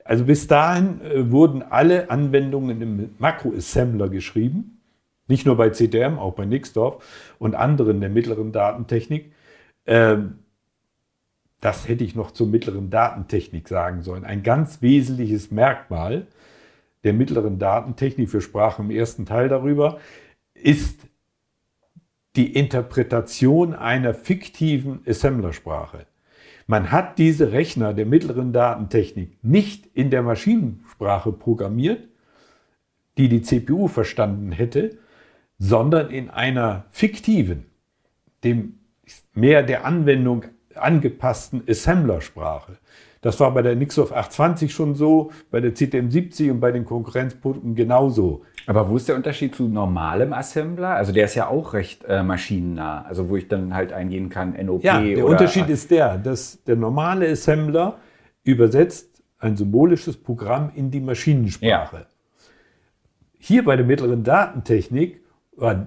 Also 0.04 0.24
bis 0.24 0.46
dahin 0.48 1.00
äh, 1.00 1.30
wurden 1.30 1.62
alle 1.62 2.10
Anwendungen 2.10 2.82
im 2.82 3.14
Makroassembler 3.18 4.08
geschrieben. 4.08 4.80
Nicht 5.28 5.46
nur 5.46 5.56
bei 5.56 5.70
CTM, 5.70 6.18
auch 6.18 6.34
bei 6.34 6.44
Nixdorf 6.44 7.34
und 7.38 7.54
anderen 7.54 8.00
der 8.00 8.10
mittleren 8.10 8.52
Datentechnik. 8.52 9.32
Ähm, 9.86 10.40
das 11.60 11.86
hätte 11.86 12.02
ich 12.02 12.16
noch 12.16 12.32
zur 12.32 12.48
mittleren 12.48 12.90
Datentechnik 12.90 13.68
sagen 13.68 14.02
sollen. 14.02 14.24
Ein 14.24 14.42
ganz 14.42 14.82
wesentliches 14.82 15.52
Merkmal 15.52 16.26
der 17.04 17.12
mittleren 17.12 17.58
Datentechnik, 17.58 18.32
wir 18.32 18.40
sprachen 18.40 18.86
im 18.86 18.96
ersten 18.96 19.26
Teil 19.26 19.48
darüber, 19.48 19.98
ist 20.54 21.00
die 22.34 22.52
Interpretation 22.54 23.74
einer 23.74 24.12
fiktiven 24.12 25.02
Assemblersprache. 25.06 26.06
Man 26.66 26.90
hat 26.90 27.18
diese 27.18 27.52
Rechner 27.52 27.94
der 27.94 28.06
mittleren 28.06 28.52
Datentechnik 28.52 29.38
nicht 29.42 29.86
in 29.94 30.10
der 30.10 30.22
Maschinensprache 30.22 31.32
programmiert, 31.32 32.08
die 33.18 33.28
die 33.28 33.42
CPU 33.42 33.88
verstanden 33.88 34.52
hätte, 34.52 34.98
sondern 35.58 36.10
in 36.10 36.30
einer 36.30 36.86
fiktiven, 36.90 37.66
dem 38.44 38.78
mehr 39.34 39.62
der 39.62 39.84
Anwendung 39.84 40.44
angepassten 40.74 41.62
Assemblersprache. 41.68 42.78
Das 43.22 43.38
war 43.38 43.54
bei 43.54 43.62
der 43.62 43.76
Nixof 43.76 44.12
820 44.12 44.72
schon 44.72 44.94
so, 44.94 45.30
bei 45.50 45.60
der 45.60 45.74
CTM70 45.74 46.50
und 46.50 46.60
bei 46.60 46.72
den 46.72 46.84
Konkurrenzprodukten 46.84 47.76
genauso. 47.76 48.42
Aber 48.66 48.90
wo 48.90 48.96
ist 48.96 49.08
der 49.08 49.14
Unterschied 49.14 49.54
zu 49.54 49.68
normalem 49.68 50.32
Assembler? 50.32 50.90
Also 50.90 51.12
der 51.12 51.24
ist 51.26 51.36
ja 51.36 51.46
auch 51.46 51.72
recht 51.72 52.04
äh, 52.04 52.22
maschinennah, 52.24 53.02
also 53.02 53.30
wo 53.30 53.36
ich 53.36 53.46
dann 53.46 53.74
halt 53.74 53.92
eingehen 53.92 54.28
kann, 54.28 54.54
NOP. 54.64 54.82
Ja, 54.82 55.00
der 55.00 55.24
Unterschied 55.24 55.68
ist 55.68 55.90
der, 55.92 56.18
dass 56.18 56.62
der 56.64 56.76
normale 56.76 57.28
Assembler 57.30 57.98
übersetzt 58.42 59.22
ein 59.38 59.56
symbolisches 59.56 60.16
Programm 60.16 60.72
in 60.74 60.90
die 60.90 61.00
Maschinensprache. 61.00 61.96
Ja. 61.96 62.06
Hier 63.38 63.64
bei 63.64 63.76
der 63.76 63.86
mittleren 63.86 64.24
Datentechnik 64.24 65.20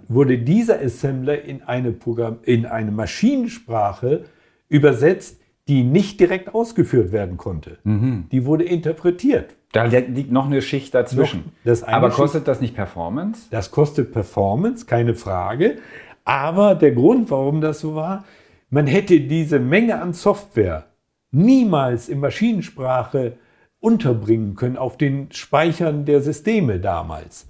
wurde 0.08 0.38
dieser 0.38 0.80
Assembler 0.80 1.42
in 1.42 1.64
eine, 1.64 1.92
Programm, 1.92 2.40
in 2.44 2.66
eine 2.66 2.92
Maschinensprache 2.92 4.24
übersetzt, 4.70 5.42
die 5.68 5.84
nicht 5.84 6.20
direkt 6.20 6.54
ausgeführt 6.54 7.12
werden 7.12 7.38
konnte. 7.38 7.80
Mhm. 7.84 8.26
Die 8.32 8.46
wurde 8.46 8.64
interpretiert. 8.64 9.56
Da 9.72 9.86
liegt 9.86 10.32
noch 10.32 10.46
eine 10.46 10.62
Schicht 10.62 10.94
dazwischen. 10.94 11.52
aber 11.84 12.10
kostet 12.10 12.42
Schicht, 12.42 12.48
das 12.48 12.62
nicht 12.62 12.76
Performance? 12.76 13.48
Das 13.50 13.72
kostet 13.72 14.12
Performance, 14.14 14.86
keine 14.86 15.16
Frage. 15.16 15.78
Aber 16.24 16.76
der 16.76 16.92
Grund, 16.92 17.30
warum 17.32 17.62
das 17.62 17.80
so 17.80 17.96
war, 17.96 18.26
man 18.70 18.88
hätte 18.88 19.20
diese 19.20 19.60
Menge 19.60 20.02
an 20.02 20.14
Software 20.14 20.86
niemals 21.32 22.10
in 22.10 22.20
Maschinensprache 22.20 23.38
unterbringen 23.80 24.56
können 24.56 24.78
auf 24.78 24.98
den 24.98 25.32
Speichern 25.32 26.06
der 26.06 26.22
Systeme 26.22 26.80
damals. 26.80 27.48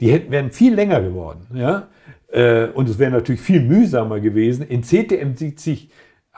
Die 0.00 0.10
hätten, 0.10 0.30
wären 0.30 0.50
viel 0.50 0.74
länger 0.74 1.00
geworden. 1.00 1.46
Ja? 1.54 1.88
Äh, 2.28 2.68
und 2.68 2.88
es 2.88 2.98
wäre 2.98 3.10
natürlich 3.10 3.40
viel 3.40 3.60
mühsamer 3.60 4.20
gewesen. 4.20 4.66
In 4.66 4.82
CTM 4.82 5.34
sieht 5.36 5.60
sich 5.60 5.90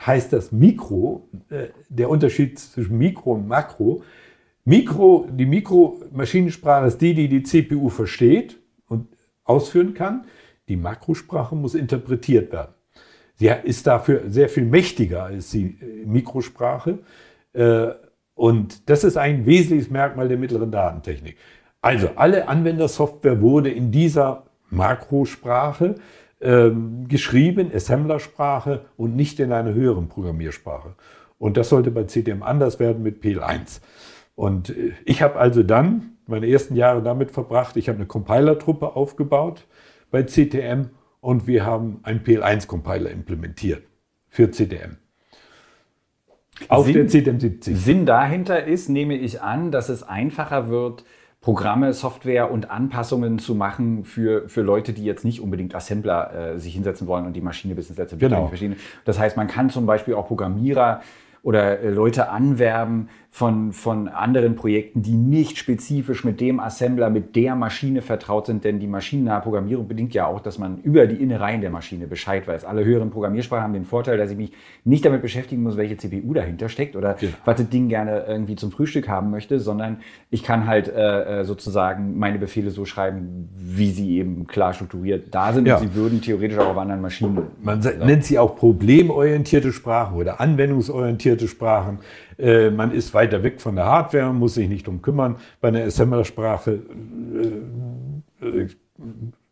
heißt 0.04 0.33
das 0.33 0.52
Mikro, 0.52 1.28
äh, 1.50 1.69
der 1.88 2.11
Unterschied 2.11 2.59
zwischen 2.59 2.99
Mikro 2.99 3.33
und 3.33 3.47
Makro. 3.47 4.02
Mikro, 4.64 5.26
die 5.30 5.47
Mikromaschinensprache 5.47 6.87
ist 6.87 7.00
die, 7.00 7.14
die 7.14 7.28
die 7.28 7.42
CPU 7.42 7.88
versteht 7.88 8.59
und 8.87 9.09
ausführen 9.45 9.95
kann. 9.95 10.25
Die 10.69 10.76
Makrosprache 10.76 11.57
muss 11.57 11.75
interpretiert 11.75 12.52
werden. 12.52 12.75
Sie 13.37 13.50
ist 13.64 13.87
dafür 13.87 14.25
sehr 14.28 14.49
viel 14.49 14.64
mächtiger 14.64 15.25
als 15.25 15.50
die 15.50 15.78
äh, 15.80 16.07
Mikrosprache. 16.07 16.99
Äh, 17.52 17.88
und 18.35 18.88
das 18.88 19.04
ist 19.04 19.16
ein 19.16 19.45
wesentliches 19.45 19.90
Merkmal 19.90 20.28
der 20.28 20.38
mittleren 20.38 20.71
Datentechnik. 20.71 21.37
Also 21.83 22.11
alle 22.16 22.49
Anwendersoftware 22.49 23.40
wurde 23.40 23.71
in 23.71 23.90
dieser 23.90 24.45
Makrosprache 24.71 25.97
ähm, 26.40 27.06
geschrieben, 27.09 27.70
Assemblersprache 27.75 28.87
und 28.97 29.16
nicht 29.16 29.40
in 29.40 29.52
einer 29.52 29.75
höheren 29.75 30.09
Programmiersprache. 30.09 30.94
Und 31.38 31.56
das 31.56 31.68
sollte 31.68 31.90
bei 31.90 32.04
CTM 32.04 32.42
anders 32.42 32.78
werden 32.78 33.02
mit 33.02 33.23
PL1. 33.23 33.80
Und 34.35 34.70
äh, 34.70 34.92
ich 35.04 35.23
habe 35.23 35.37
also 35.38 35.62
dann 35.62 36.16
meine 36.26 36.49
ersten 36.49 36.76
Jahre 36.76 37.02
damit 37.02 37.30
verbracht, 37.30 37.76
ich 37.76 37.88
habe 37.88 37.97
eine 37.97 38.06
Compiler-Truppe 38.06 38.94
aufgebaut 38.97 39.66
bei 40.11 40.23
CTM 40.23 40.90
und 41.20 41.47
wir 41.47 41.66
haben 41.66 42.00
einen 42.02 42.20
PL1-Compiler 42.20 43.11
implementiert 43.11 43.82
für 44.28 44.50
CTM. 44.50 44.97
Auf 46.68 46.87
Sinn, 46.87 46.94
der 46.94 47.09
CTM70. 47.09 47.75
Sinn 47.75 48.06
dahinter 48.06 48.64
ist, 48.64 48.88
nehme 48.88 49.14
ich 49.14 49.40
an, 49.42 49.70
dass 49.73 49.88
es 49.88 50.02
einfacher 50.02 50.68
wird, 50.68 51.04
Programme, 51.40 51.94
Software 51.94 52.50
und 52.50 52.70
Anpassungen 52.70 53.38
zu 53.38 53.54
machen 53.54 54.04
für, 54.04 54.49
für 54.49 54.61
Leute, 54.61 54.92
die 54.92 55.04
jetzt 55.04 55.25
nicht 55.25 55.40
unbedingt 55.40 55.75
Assembler 55.75 56.52
äh, 56.54 56.59
sich 56.59 56.75
hinsetzen 56.75 57.06
wollen 57.06 57.25
und 57.25 57.32
die 57.32 57.40
Maschine 57.40 57.75
bis 57.75 57.88
ins 57.88 57.99
letzte 57.99 58.18
genau. 58.18 58.49
verstehen. 58.49 58.76
Das 59.06 59.18
heißt, 59.18 59.38
man 59.38 59.47
kann 59.47 59.70
zum 59.70 59.87
Beispiel 59.87 60.14
auch 60.14 60.26
Programmierer 60.28 61.00
oder 61.42 61.80
äh, 61.80 61.88
Leute 61.88 62.28
anwerben 62.28 63.09
von, 63.32 63.72
von 63.72 64.08
anderen 64.08 64.56
Projekten, 64.56 65.02
die 65.02 65.14
nicht 65.14 65.56
spezifisch 65.56 66.25
mit 66.25 66.40
dem 66.40 66.58
Assembler, 66.58 67.10
mit 67.10 67.37
der 67.37 67.54
Maschine 67.54 68.02
vertraut 68.02 68.46
sind, 68.46 68.64
denn 68.64 68.80
die 68.80 68.88
maschinennahe 68.88 69.40
Programmierung 69.40 69.87
bedingt 69.87 70.14
ja 70.14 70.26
auch, 70.26 70.40
dass 70.40 70.58
man 70.58 70.78
über 70.82 71.06
die 71.06 71.14
Innereien 71.14 71.60
der 71.60 71.70
Maschine 71.70 72.08
Bescheid 72.08 72.49
weiß. 72.49 72.64
Alle 72.64 72.84
höheren 72.84 73.10
Programmiersprachen 73.10 73.62
haben 73.62 73.72
den 73.72 73.84
Vorteil, 73.84 74.18
dass 74.18 74.32
ich 74.32 74.37
mich 74.37 74.52
nicht 74.82 75.04
damit 75.04 75.22
beschäftigen 75.22 75.62
muss, 75.62 75.76
welche 75.76 75.96
CPU 75.96 76.34
dahinter 76.34 76.68
steckt 76.68 76.96
oder 76.96 77.16
ja. 77.20 77.28
was 77.44 77.56
das 77.56 77.68
Ding 77.68 77.88
gerne 77.88 78.25
irgendwie 78.26 78.56
zum 78.56 78.72
Frühstück 78.72 79.08
haben 79.08 79.30
möchte, 79.30 79.60
sondern 79.60 79.99
ich 80.30 80.42
kann 80.42 80.66
halt 80.66 80.88
äh, 80.88 81.40
äh 81.40 81.44
sozusagen 81.44 82.18
meine 82.18 82.38
Befehle 82.38 82.70
so 82.70 82.84
schreiben, 82.84 83.49
wie 83.54 83.92
sie 83.92 84.18
eben 84.18 84.49
klar 84.49 84.72
strukturiert 84.72 85.32
da 85.32 85.52
sind 85.52 85.66
ja. 85.66 85.76
und 85.76 85.82
sie 85.82 85.94
würden 85.94 86.20
theoretisch 86.20 86.58
auch 86.58 86.70
auf 86.70 86.78
anderen 86.78 87.00
Maschinen. 87.00 87.42
Man 87.62 87.78
nennt 87.78 88.25
sie 88.25 88.40
auch 88.40 88.56
problemorientierte 88.56 89.72
Sprachen 89.72 90.16
oder 90.16 90.40
anwendungsorientierte 90.40 91.46
Sprachen. 91.46 92.00
Äh, 92.40 92.70
man 92.70 92.92
ist 92.92 93.12
weiter 93.12 93.42
weg 93.42 93.61
von 93.61 93.76
der 93.76 93.85
Hardware, 93.85 94.32
muss 94.32 94.54
sich 94.54 94.68
nicht 94.68 94.87
drum 94.87 95.02
kümmern. 95.02 95.37
Bei 95.61 95.68
einer 95.68 95.85
Assembler-Sprache 95.85 96.80
äh, 98.42 98.47
äh, 98.47 98.68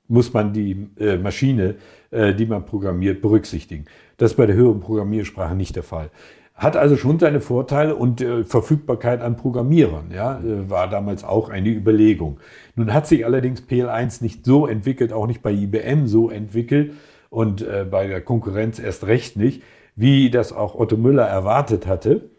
muss 0.09 0.33
man 0.33 0.52
die 0.52 0.88
äh, 0.99 1.18
Maschine, 1.18 1.76
äh, 2.11 2.35
die 2.35 2.47
man 2.47 2.64
programmiert, 2.64 3.21
berücksichtigen. 3.21 3.85
Das 4.16 4.33
ist 4.33 4.37
bei 4.37 4.47
der 4.47 4.57
höheren 4.57 4.80
Programmiersprache 4.80 5.54
nicht 5.54 5.76
der 5.76 5.83
Fall. 5.83 6.11
Hat 6.54 6.76
also 6.76 6.97
schon 6.97 7.18
seine 7.18 7.40
Vorteile 7.40 7.95
und 7.95 8.21
äh, 8.21 8.42
Verfügbarkeit 8.42 9.21
an 9.21 9.37
Programmierern, 9.37 10.11
ja, 10.12 10.40
war 10.42 10.88
damals 10.88 11.23
auch 11.23 11.50
eine 11.50 11.68
Überlegung. 11.68 12.40
Nun 12.75 12.92
hat 12.92 13.07
sich 13.07 13.25
allerdings 13.25 13.62
PL1 13.62 14.23
nicht 14.23 14.45
so 14.45 14.66
entwickelt, 14.66 15.12
auch 15.12 15.26
nicht 15.26 15.42
bei 15.42 15.52
IBM 15.52 16.07
so 16.07 16.30
entwickelt 16.30 16.95
und 17.30 17.64
bei 17.90 18.07
der 18.07 18.23
Konkurrenz 18.23 18.78
erst 18.78 19.07
recht 19.07 19.37
nicht, 19.37 19.62
wie 19.95 20.30
das 20.30 20.52
auch 20.52 20.75
Otto 20.75 20.97
Müller 20.97 21.26
erwartet 21.26 21.87
hatte. 21.87 22.30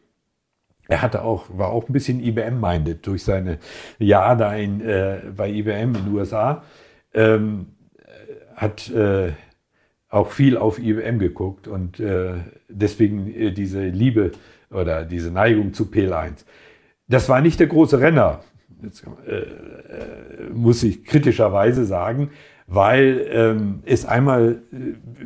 Er 0.90 1.02
hatte 1.02 1.24
auch, 1.24 1.46
war 1.50 1.70
auch 1.70 1.88
ein 1.88 1.94
bisschen 1.94 2.20
IBM-minded 2.20 3.06
durch 3.08 3.24
seine 3.24 3.60
Jahre 4.00 4.38
da 4.38 4.56
in, 4.56 4.82
äh, 4.82 5.22
bei 5.36 5.50
IBM 5.50 5.96
in 5.96 6.06
den 6.06 6.14
USA. 6.14 6.64
Ähm, 7.14 7.68
hat 8.56 8.90
äh, 8.90 9.32
auch 10.10 10.32
viel 10.32 10.58
auf 10.58 10.80
IBM 10.80 11.20
geguckt 11.20 11.68
und 11.68 12.00
äh, 12.00 12.34
deswegen 12.68 13.34
äh, 13.34 13.52
diese 13.52 13.88
Liebe 13.88 14.32
oder 14.70 15.06
diese 15.06 15.32
Neigung 15.32 15.74
zu 15.74 15.86
PL1. 15.86 16.46
Das 17.08 17.30
war 17.30 17.40
nicht 17.42 17.60
der 17.60 17.68
große 17.68 18.02
Renner, 18.02 18.42
Jetzt, 18.82 19.04
äh, 19.28 19.32
äh, 19.32 20.50
muss 20.54 20.84
ich 20.84 21.04
kritischerweise 21.04 21.86
sagen, 21.86 22.30
weil 22.68 23.28
ähm, 23.30 23.80
es 23.86 24.06
einmal 24.06 24.62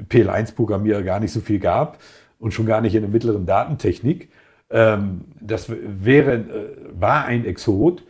PL1-Programmierer 0.10 1.04
gar 1.04 1.20
nicht 1.20 1.32
so 1.32 1.40
viel 1.40 1.60
gab 1.60 2.00
und 2.40 2.54
schon 2.54 2.66
gar 2.66 2.82
nicht 2.82 2.96
in 2.96 3.02
der 3.02 3.12
mittleren 3.12 3.46
Datentechnik. 3.46 4.30
Ähm, 4.74 5.26
das 5.40 5.70
wäre, 5.70 6.34
äh, 6.34 6.76
war 7.00 7.26
ein 7.26 7.46
Exot 7.46 8.04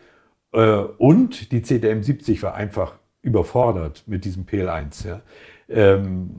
äh, 0.53 0.77
und 0.97 1.51
die 1.51 1.61
CDM 1.61 2.01
70 2.01 2.41
war 2.41 2.55
einfach 2.55 2.93
überfordert 3.21 4.03
mit 4.07 4.23
diesem 4.23 4.45
PL1. 4.45 5.07
Ja. 5.07 5.21
Ähm, 5.67 6.29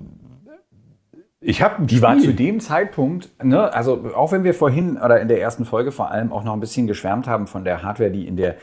ich 1.41 1.61
habe 1.61 1.85
die 1.85 2.01
war 2.01 2.19
zu 2.19 2.33
dem 2.33 2.59
Zeitpunkt, 2.61 3.31
ne, 3.45 3.71
also 3.75 4.15
auch 4.15 4.33
wenn 4.33 4.45
wir 4.45 4.55
vorhin 4.55 4.97
oder 4.97 5.21
in 5.21 5.29
der 5.29 5.43
ersten 5.43 5.67
Folge 5.67 5.93
vor 5.93 6.11
allem 6.11 6.33
auch 6.33 6.43
noch 6.43 6.55
ein 6.55 6.61
bisschen 6.61 6.87
geschwärmt 6.87 7.27
haben 7.27 7.47
von 7.47 7.65
der 7.65 7.83
Hardware, 7.83 8.11
die 8.11 8.27
in 8.27 8.39
der 8.39 8.57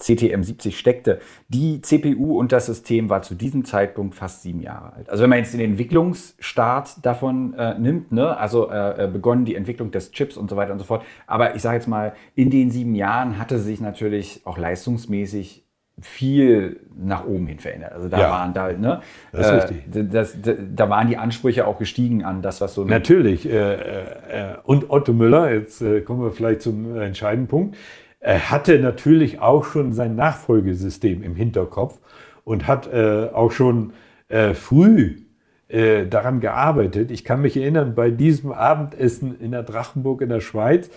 CTM70 0.00 0.72
steckte. 0.72 1.20
Die 1.48 1.80
CPU 1.80 2.38
und 2.38 2.52
das 2.52 2.66
System 2.66 3.08
war 3.08 3.22
zu 3.22 3.34
diesem 3.34 3.64
Zeitpunkt 3.64 4.14
fast 4.14 4.42
sieben 4.42 4.60
Jahre 4.60 4.92
alt. 4.92 5.08
Also 5.08 5.22
wenn 5.22 5.30
man 5.30 5.38
jetzt 5.38 5.54
den 5.54 5.60
Entwicklungsstart 5.60 7.04
davon 7.04 7.54
äh, 7.54 7.78
nimmt, 7.78 8.12
ne, 8.12 8.36
also 8.36 8.70
äh, 8.70 9.04
äh 9.04 9.08
begonnen 9.08 9.44
die 9.44 9.54
Entwicklung 9.54 9.90
des 9.90 10.10
Chips 10.12 10.36
und 10.36 10.50
so 10.50 10.56
weiter 10.56 10.72
und 10.72 10.78
so 10.78 10.84
fort. 10.84 11.02
Aber 11.26 11.54
ich 11.54 11.62
sage 11.62 11.76
jetzt 11.76 11.88
mal, 11.88 12.12
in 12.34 12.50
den 12.50 12.70
sieben 12.70 12.94
Jahren 12.94 13.38
hatte 13.38 13.58
sich 13.58 13.80
natürlich 13.80 14.42
auch 14.44 14.58
leistungsmäßig 14.58 15.66
viel 16.00 16.80
nach 16.94 17.24
oben 17.24 17.46
hin 17.46 17.58
verändert. 17.58 17.92
Also 17.92 18.08
da 18.08 18.20
ja, 18.20 18.30
waren 18.30 18.52
da, 18.52 18.70
ne, 18.72 19.00
das 19.32 19.64
ist 19.64 19.96
äh, 19.96 20.04
das, 20.04 20.36
das, 20.42 20.56
da 20.74 20.90
waren 20.90 21.08
die 21.08 21.16
Ansprüche 21.16 21.66
auch 21.66 21.78
gestiegen 21.78 22.22
an 22.22 22.42
das, 22.42 22.60
was 22.60 22.74
so. 22.74 22.84
Natürlich. 22.84 23.48
Äh, 23.48 23.72
äh, 23.74 24.56
und 24.64 24.90
Otto 24.90 25.14
Müller, 25.14 25.54
jetzt 25.54 25.80
äh, 25.80 26.02
kommen 26.02 26.22
wir 26.22 26.32
vielleicht 26.32 26.60
zum 26.60 27.00
entscheidenden 27.00 27.48
Punkt, 27.48 27.76
er 28.20 28.50
hatte 28.50 28.78
natürlich 28.78 29.40
auch 29.40 29.64
schon 29.64 29.92
sein 29.92 30.16
Nachfolgesystem 30.16 31.22
im 31.22 31.34
Hinterkopf 31.34 32.00
und 32.44 32.66
hat 32.66 32.92
äh, 32.92 33.28
auch 33.32 33.52
schon 33.52 33.92
äh, 34.28 34.54
früh 34.54 35.22
daran 35.68 36.38
gearbeitet. 36.38 37.10
Ich 37.10 37.24
kann 37.24 37.42
mich 37.42 37.56
erinnern, 37.56 37.96
bei 37.96 38.12
diesem 38.12 38.52
Abendessen 38.52 39.36
in 39.40 39.50
der 39.50 39.64
Drachenburg 39.64 40.22
in 40.22 40.28
der 40.28 40.38
Schweiz 40.38 40.88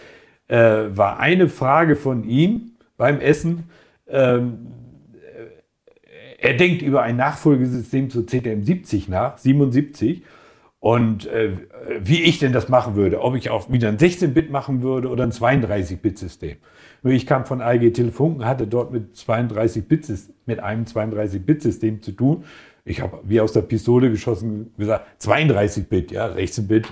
war 0.47 1.19
eine 1.19 1.49
Frage 1.49 1.95
von 1.95 2.23
ihm 2.23 2.73
beim 2.95 3.19
Essen. 3.19 3.63
Ähm, 4.07 4.67
er 6.41 6.53
denkt 6.53 6.81
über 6.81 7.01
ein 7.01 7.17
Nachfolgesystem 7.17 8.09
zu 8.09 8.21
CTM70 8.21 9.09
nach, 9.09 9.37
77. 9.37 10.23
Und 10.79 11.27
äh, 11.27 11.51
wie 11.99 12.23
ich 12.23 12.39
denn 12.39 12.53
das 12.53 12.69
machen 12.69 12.95
würde, 12.95 13.21
ob 13.21 13.35
ich 13.35 13.49
auch 13.49 13.69
wieder 13.69 13.89
ein 13.89 13.97
16-Bit 13.97 14.49
machen 14.49 14.81
würde 14.81 15.09
oder 15.09 15.25
ein 15.25 15.31
32-Bit-System. 15.31 16.55
Ich 17.03 17.25
kam 17.25 17.45
von 17.45 17.61
AEG 17.61 17.93
Telefunken, 17.93 18.45
hatte 18.45 18.67
dort 18.67 18.91
mit 18.91 19.15
32 19.15 19.87
Bit 19.87 20.07
mit 20.45 20.59
einem 20.59 20.83
32-Bit-System 20.83 22.01
zu 22.01 22.11
tun. 22.11 22.43
Ich 22.85 23.01
habe 23.01 23.19
wie 23.23 23.39
aus 23.39 23.53
der 23.53 23.61
Pistole 23.61 24.09
geschossen 24.09 24.73
gesagt, 24.77 25.05
32 25.21 25.87
Bit, 25.87 26.11
ja, 26.11 26.33
16 26.33 26.67
Bit. 26.67 26.87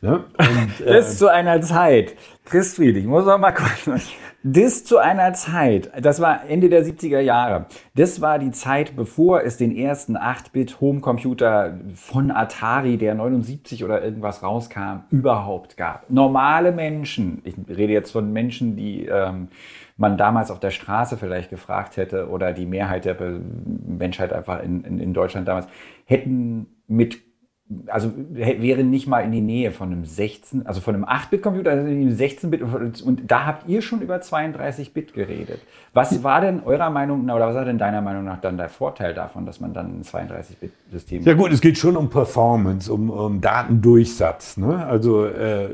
Ne? 0.00 0.24
Und, 0.38 0.80
äh, 0.86 0.92
das 0.92 1.18
zu 1.18 1.28
einer 1.28 1.60
Zeit. 1.60 2.14
Christfried, 2.44 2.96
ich 2.96 3.06
muss 3.06 3.24
noch 3.24 3.38
mal 3.38 3.52
kurz. 3.52 3.88
Das 4.44 4.84
zu 4.84 4.98
einer 4.98 5.34
Zeit, 5.34 5.90
das 6.04 6.20
war 6.20 6.48
Ende 6.48 6.68
der 6.68 6.84
70er 6.84 7.20
Jahre, 7.20 7.66
das 7.94 8.20
war 8.20 8.40
die 8.40 8.50
Zeit, 8.50 8.96
bevor 8.96 9.42
es 9.42 9.56
den 9.56 9.76
ersten 9.76 10.16
8-Bit-Homecomputer 10.16 11.78
von 11.94 12.32
Atari, 12.32 12.96
der 12.96 13.14
79 13.14 13.84
oder 13.84 14.02
irgendwas 14.02 14.42
rauskam, 14.42 15.04
überhaupt 15.10 15.76
gab. 15.76 16.10
Normale 16.10 16.72
Menschen, 16.72 17.40
ich 17.44 17.54
rede 17.68 17.92
jetzt 17.92 18.10
von 18.10 18.32
Menschen, 18.32 18.74
die 18.74 19.06
ähm, 19.06 19.48
man 19.96 20.16
damals 20.16 20.50
auf 20.50 20.58
der 20.58 20.70
Straße 20.70 21.16
vielleicht 21.16 21.50
gefragt 21.50 21.96
hätte 21.96 22.28
oder 22.28 22.52
die 22.52 22.66
Mehrheit 22.66 23.04
der 23.04 23.16
Menschheit 23.20 24.32
einfach 24.32 24.60
in, 24.62 24.82
in, 24.82 24.98
in 24.98 25.14
Deutschland 25.14 25.46
damals, 25.46 25.68
hätten 26.04 26.66
mit 26.88 27.20
also 27.86 28.12
wäre 28.32 28.84
nicht 28.84 29.06
mal 29.06 29.20
in 29.20 29.32
die 29.32 29.40
Nähe 29.40 29.70
von 29.70 29.92
einem 29.92 30.04
16, 30.04 30.66
also 30.66 30.80
von 30.80 30.94
einem 30.94 31.04
8-Bit-Computer, 31.04 31.70
also 31.70 31.86
einem 31.86 32.10
16-Bit 32.10 33.02
und 33.02 33.30
da 33.30 33.46
habt 33.46 33.68
ihr 33.68 33.82
schon 33.82 34.02
über 34.02 34.16
32-Bit 34.16 35.14
geredet. 35.14 35.60
Was 35.92 36.22
war 36.22 36.40
denn 36.40 36.62
eurer 36.64 36.90
Meinung 36.90 37.24
nach, 37.24 37.36
oder 37.36 37.48
was 37.48 37.54
war 37.54 37.64
denn 37.64 37.78
deiner 37.78 38.00
Meinung 38.00 38.24
nach 38.24 38.40
dann 38.40 38.56
der 38.56 38.68
Vorteil 38.68 39.14
davon, 39.14 39.46
dass 39.46 39.60
man 39.60 39.72
dann 39.72 40.00
ein 40.00 40.02
32-Bit-System 40.02 41.22
Ja 41.22 41.34
gut, 41.34 41.52
es 41.52 41.60
geht 41.60 41.78
schon 41.78 41.96
um 41.96 42.10
Performance, 42.10 42.92
um, 42.92 43.10
um 43.10 43.40
Datendurchsatz. 43.40 44.56
Ne? 44.56 44.84
Also 44.84 45.24
äh, 45.24 45.64
äh, 45.64 45.68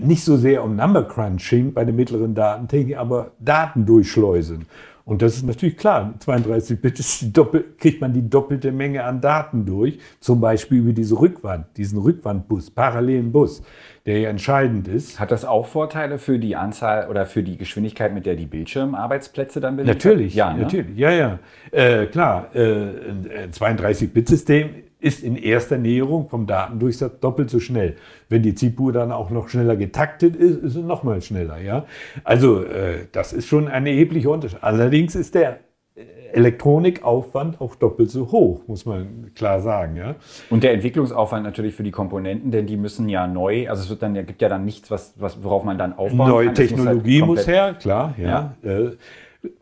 nicht 0.00 0.24
so 0.24 0.36
sehr 0.36 0.62
um 0.62 0.76
Number 0.76 1.06
Crunching 1.06 1.72
bei 1.72 1.84
der 1.84 1.92
mittleren 1.92 2.34
Datentechnik, 2.34 2.96
aber 2.96 3.32
Datendurchschleusen. 3.40 4.66
Und 5.04 5.22
das 5.22 5.36
ist 5.36 5.44
natürlich 5.44 5.76
klar, 5.76 6.14
32 6.18 6.80
Bit 6.80 6.98
ist 6.98 7.36
Doppel, 7.36 7.64
kriegt 7.78 8.00
man 8.00 8.12
die 8.12 8.28
doppelte 8.28 8.70
Menge 8.72 9.04
an 9.04 9.20
Daten 9.20 9.64
durch, 9.64 9.98
zum 10.20 10.40
Beispiel 10.40 10.78
über 10.78 10.92
diese 10.92 11.18
Rückwand, 11.18 11.66
diesen 11.76 11.98
Rückwandbus, 11.98 12.70
parallelen 12.70 13.32
Bus, 13.32 13.62
der 14.06 14.20
ja 14.20 14.30
entscheidend 14.30 14.88
ist. 14.88 15.18
Hat 15.18 15.30
das 15.30 15.44
auch 15.44 15.66
Vorteile 15.66 16.18
für 16.18 16.38
die 16.38 16.56
Anzahl 16.56 17.08
oder 17.08 17.26
für 17.26 17.42
die 17.42 17.56
Geschwindigkeit, 17.56 18.14
mit 18.14 18.26
der 18.26 18.36
die 18.36 18.46
Bildschirmarbeitsplätze 18.46 19.60
dann 19.60 19.76
belegt 19.76 19.96
Natürlich, 19.96 20.34
ja, 20.34 20.52
ne? 20.52 20.62
natürlich, 20.62 20.96
ja, 20.96 21.10
ja. 21.10 21.38
Äh, 21.70 22.06
klar, 22.06 22.54
äh, 22.54 22.60
ein 22.62 23.50
32-Bit-System 23.52 24.70
ist 25.02 25.22
in 25.22 25.36
erster 25.36 25.78
Näherung 25.78 26.28
vom 26.28 26.46
Datendurchsatz 26.46 27.18
doppelt 27.20 27.50
so 27.50 27.58
schnell. 27.58 27.96
Wenn 28.28 28.42
die 28.42 28.54
ZIPU 28.54 28.92
dann 28.92 29.10
auch 29.10 29.30
noch 29.30 29.48
schneller 29.48 29.76
getaktet 29.76 30.36
ist, 30.36 30.62
ist 30.62 30.76
es 30.76 30.84
noch 30.84 31.02
mal 31.02 31.20
schneller. 31.20 31.60
Ja? 31.60 31.86
Also 32.22 32.62
äh, 32.62 33.06
das 33.10 33.32
ist 33.32 33.48
schon 33.48 33.68
ein 33.68 33.86
erheblicher 33.86 34.30
Unterschied. 34.30 34.62
Allerdings 34.62 35.16
ist 35.16 35.34
der 35.34 35.58
äh, 35.96 36.02
Elektronikaufwand 36.32 37.60
auch 37.60 37.74
doppelt 37.74 38.10
so 38.10 38.30
hoch, 38.30 38.60
muss 38.68 38.86
man 38.86 39.32
klar 39.34 39.60
sagen. 39.60 39.96
Ja? 39.96 40.14
Und 40.50 40.62
der 40.62 40.72
Entwicklungsaufwand 40.72 41.42
natürlich 41.42 41.74
für 41.74 41.82
die 41.82 41.90
Komponenten, 41.90 42.52
denn 42.52 42.66
die 42.66 42.76
müssen 42.76 43.08
ja 43.08 43.26
neu, 43.26 43.68
also 43.68 43.82
es 43.82 43.90
wird 43.90 44.02
dann, 44.02 44.14
gibt 44.14 44.40
ja 44.40 44.48
dann 44.48 44.64
nichts, 44.64 44.88
was, 44.90 45.14
was, 45.18 45.42
worauf 45.42 45.64
man 45.64 45.78
dann 45.78 45.94
aufbauen 45.94 46.30
Neue 46.30 46.46
kann. 46.46 46.54
Technologie 46.54 47.22
muss, 47.22 47.38
halt 47.38 47.46
muss, 47.46 47.46
her, 47.48 47.74
klar. 47.74 48.14
Ja. 48.18 48.54
ja. 48.62 48.70
Äh, 48.70 48.90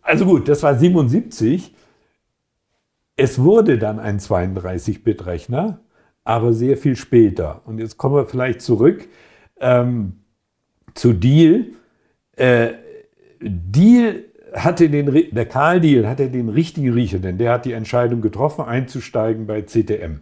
also 0.02 0.26
gut, 0.26 0.48
das 0.48 0.62
war 0.62 0.74
77. 0.74 1.74
Es 3.22 3.38
wurde 3.38 3.76
dann 3.76 3.98
ein 3.98 4.18
32-Bit-Rechner, 4.18 5.80
aber 6.24 6.54
sehr 6.54 6.78
viel 6.78 6.96
später. 6.96 7.60
Und 7.66 7.78
jetzt 7.78 7.98
kommen 7.98 8.14
wir 8.14 8.24
vielleicht 8.24 8.62
zurück 8.62 9.06
ähm, 9.60 10.20
zu 10.94 11.12
Deal. 11.12 11.66
Äh, 12.36 12.70
Deal 13.42 14.24
hatte 14.54 14.88
den, 14.88 15.34
der 15.34 15.44
Karl 15.44 15.82
Deal 15.82 16.08
hatte 16.08 16.30
den 16.30 16.48
richtigen 16.48 16.94
Riecher, 16.94 17.18
denn 17.18 17.36
der 17.36 17.52
hat 17.52 17.66
die 17.66 17.72
Entscheidung 17.72 18.22
getroffen, 18.22 18.64
einzusteigen 18.64 19.46
bei 19.46 19.60
CTM. 19.60 20.20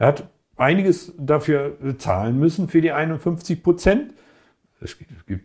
Er 0.00 0.08
hat 0.08 0.28
einiges 0.56 1.12
dafür 1.16 1.76
zahlen 1.98 2.40
müssen 2.40 2.66
für 2.66 2.80
die 2.80 2.90
51 2.90 3.62
Prozent. 3.62 4.14
Es 4.80 4.98
gibt 4.98 5.44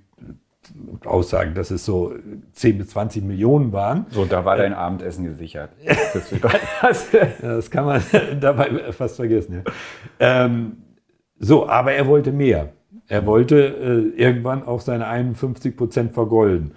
Aussagen, 1.05 1.53
dass 1.53 1.71
es 1.71 1.85
so 1.85 2.13
10 2.53 2.77
bis 2.77 2.89
20 2.89 3.23
Millionen 3.23 3.71
waren. 3.71 4.05
So, 4.09 4.25
da 4.25 4.45
war 4.45 4.57
dein 4.57 4.73
Abendessen 4.73 5.25
gesichert. 5.25 5.71
Das, 6.81 7.07
das 7.41 7.71
kann 7.71 7.85
man 7.85 8.01
dabei 8.39 8.91
fast 8.91 9.17
vergessen. 9.17 9.63
Ja. 10.19 10.45
Ähm, 10.45 10.77
so, 11.39 11.67
aber 11.67 11.93
er 11.93 12.07
wollte 12.07 12.31
mehr. 12.31 12.69
Er 13.07 13.25
wollte 13.25 14.13
äh, 14.15 14.21
irgendwann 14.21 14.63
auch 14.63 14.81
seine 14.81 15.07
51 15.07 15.75
Prozent 15.75 16.13
vergolden. 16.13 16.73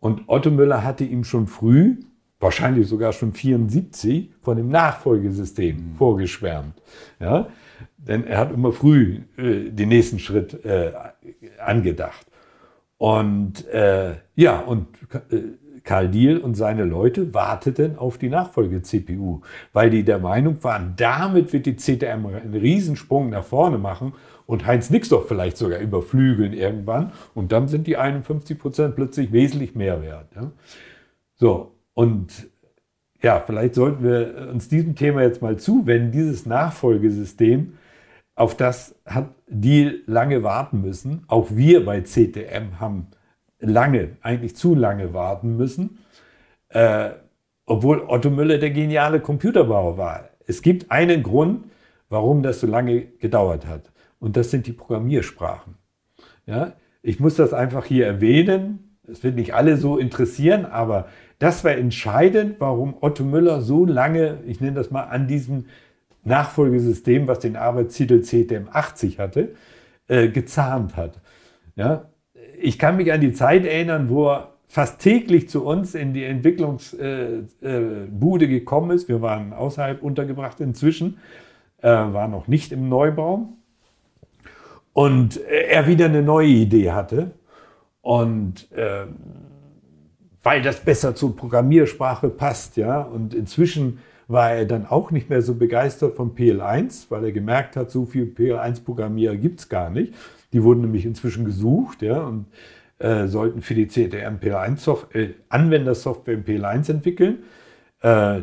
Und 0.00 0.22
Otto 0.26 0.50
Müller 0.50 0.84
hatte 0.84 1.04
ihm 1.04 1.24
schon 1.24 1.46
früh, 1.46 1.96
wahrscheinlich 2.38 2.86
sogar 2.86 3.12
schon 3.12 3.32
74, 3.32 4.30
von 4.40 4.56
dem 4.56 4.68
Nachfolgesystem 4.68 5.76
mhm. 5.76 5.94
vorgeschwärmt. 5.94 6.74
Ja? 7.18 7.48
Denn 7.96 8.24
er 8.24 8.38
hat 8.38 8.52
immer 8.52 8.72
früh 8.72 9.20
äh, 9.36 9.70
den 9.70 9.88
nächsten 9.88 10.18
Schritt 10.18 10.64
äh, 10.64 10.92
angedacht. 11.58 12.26
Und 13.04 13.68
äh, 13.68 14.14
ja, 14.34 14.60
und 14.60 14.86
äh, 15.30 15.36
Karl 15.82 16.08
Diehl 16.08 16.38
und 16.38 16.54
seine 16.54 16.84
Leute 16.84 17.34
warteten 17.34 17.98
auf 17.98 18.16
die 18.16 18.30
Nachfolge-CPU, 18.30 19.42
weil 19.74 19.90
die 19.90 20.04
der 20.04 20.18
Meinung 20.18 20.64
waren, 20.64 20.94
damit 20.96 21.52
wird 21.52 21.66
die 21.66 21.76
CTM 21.76 22.24
einen 22.24 22.54
Riesensprung 22.54 23.28
nach 23.28 23.44
vorne 23.44 23.76
machen 23.76 24.14
und 24.46 24.66
Heinz 24.66 24.88
Nixdorf 24.88 25.28
vielleicht 25.28 25.58
sogar 25.58 25.80
überflügeln 25.80 26.54
irgendwann. 26.54 27.12
Und 27.34 27.52
dann 27.52 27.68
sind 27.68 27.86
die 27.86 27.98
51 27.98 28.58
Prozent 28.58 28.96
plötzlich 28.96 29.32
wesentlich 29.32 29.74
mehr 29.74 30.00
wert. 30.00 30.28
Ja? 30.34 30.50
So, 31.34 31.72
und 31.92 32.48
ja, 33.20 33.40
vielleicht 33.40 33.74
sollten 33.74 34.02
wir 34.02 34.48
uns 34.50 34.70
diesem 34.70 34.96
Thema 34.96 35.20
jetzt 35.20 35.42
mal 35.42 35.58
zuwenden, 35.58 36.10
dieses 36.10 36.46
Nachfolgesystem 36.46 37.74
auf 38.34 38.56
das 38.56 38.94
hat 39.06 39.28
die 39.46 40.02
lange 40.06 40.42
warten 40.42 40.80
müssen. 40.80 41.24
Auch 41.28 41.48
wir 41.50 41.84
bei 41.84 42.00
CTM 42.00 42.80
haben 42.80 43.08
lange, 43.60 44.16
eigentlich 44.22 44.56
zu 44.56 44.74
lange 44.74 45.14
warten 45.14 45.56
müssen, 45.56 45.98
äh, 46.68 47.10
obwohl 47.66 48.02
Otto 48.06 48.30
Müller 48.30 48.58
der 48.58 48.70
geniale 48.70 49.20
Computerbauer 49.20 49.96
war. 49.96 50.28
Es 50.46 50.62
gibt 50.62 50.90
einen 50.90 51.22
Grund, 51.22 51.66
warum 52.08 52.42
das 52.42 52.60
so 52.60 52.66
lange 52.66 53.02
gedauert 53.02 53.66
hat. 53.66 53.92
Und 54.18 54.36
das 54.36 54.50
sind 54.50 54.66
die 54.66 54.72
Programmiersprachen. 54.72 55.76
Ja, 56.46 56.72
ich 57.02 57.20
muss 57.20 57.36
das 57.36 57.52
einfach 57.52 57.84
hier 57.84 58.06
erwähnen. 58.06 58.98
Es 59.06 59.22
wird 59.22 59.36
nicht 59.36 59.54
alle 59.54 59.76
so 59.76 59.98
interessieren, 59.98 60.66
aber 60.66 61.08
das 61.38 61.64
war 61.64 61.72
entscheidend, 61.72 62.56
warum 62.58 62.94
Otto 63.00 63.22
Müller 63.22 63.60
so 63.60 63.84
lange, 63.84 64.38
ich 64.46 64.60
nenne 64.60 64.76
das 64.76 64.90
mal, 64.90 65.04
an 65.04 65.26
diesem 65.26 65.66
Nachfolgesystem, 66.24 67.28
was 67.28 67.40
den 67.40 67.56
Arbeitstitel 67.56 68.20
CTM80 68.20 69.18
hatte, 69.18 69.54
äh, 70.08 70.28
gezahnt 70.28 70.96
hat. 70.96 71.20
Ja? 71.76 72.10
Ich 72.60 72.78
kann 72.78 72.96
mich 72.96 73.12
an 73.12 73.20
die 73.20 73.32
Zeit 73.32 73.64
erinnern, 73.64 74.08
wo 74.08 74.28
er 74.28 74.54
fast 74.66 75.00
täglich 75.00 75.48
zu 75.48 75.64
uns 75.64 75.94
in 75.94 76.14
die 76.14 76.24
Entwicklungsbude 76.24 77.44
äh, 77.62 78.08
äh, 78.44 78.48
gekommen 78.48 78.90
ist. 78.90 79.08
Wir 79.08 79.22
waren 79.22 79.52
außerhalb 79.52 80.02
untergebracht 80.02 80.60
inzwischen, 80.60 81.18
äh, 81.80 81.88
war 81.88 82.28
noch 82.28 82.48
nicht 82.48 82.72
im 82.72 82.88
Neubau. 82.88 83.50
Und 84.92 85.40
er 85.44 85.86
wieder 85.86 86.06
eine 86.06 86.22
neue 86.22 86.48
Idee 86.48 86.92
hatte. 86.92 87.32
Und 88.00 88.70
äh, 88.72 89.06
weil 90.42 90.62
das 90.62 90.80
besser 90.80 91.14
zur 91.14 91.34
Programmiersprache 91.34 92.28
passt, 92.28 92.76
ja. 92.76 93.00
Und 93.00 93.34
inzwischen 93.34 93.98
war 94.28 94.52
er 94.52 94.64
dann 94.64 94.86
auch 94.86 95.10
nicht 95.10 95.30
mehr 95.30 95.42
so 95.42 95.54
begeistert 95.54 96.16
von 96.16 96.34
PL1, 96.34 97.06
weil 97.10 97.24
er 97.24 97.32
gemerkt 97.32 97.76
hat, 97.76 97.90
so 97.90 98.06
viel 98.06 98.24
PL1-Programmierer 98.24 99.36
gibt 99.36 99.60
es 99.60 99.68
gar 99.68 99.90
nicht. 99.90 100.14
Die 100.52 100.62
wurden 100.62 100.82
nämlich 100.82 101.04
inzwischen 101.04 101.44
gesucht, 101.44 102.02
ja, 102.02 102.22
und 102.22 102.46
äh, 102.98 103.26
sollten 103.26 103.60
für 103.60 103.74
die 103.74 103.88
CTM 103.88 104.36
PL1 104.40 105.14
äh, 105.14 105.30
Anwendersoftware 105.48 106.34
in 106.34 106.44
PL1 106.44 106.90
entwickeln. 106.90 107.42
Äh, 108.00 108.42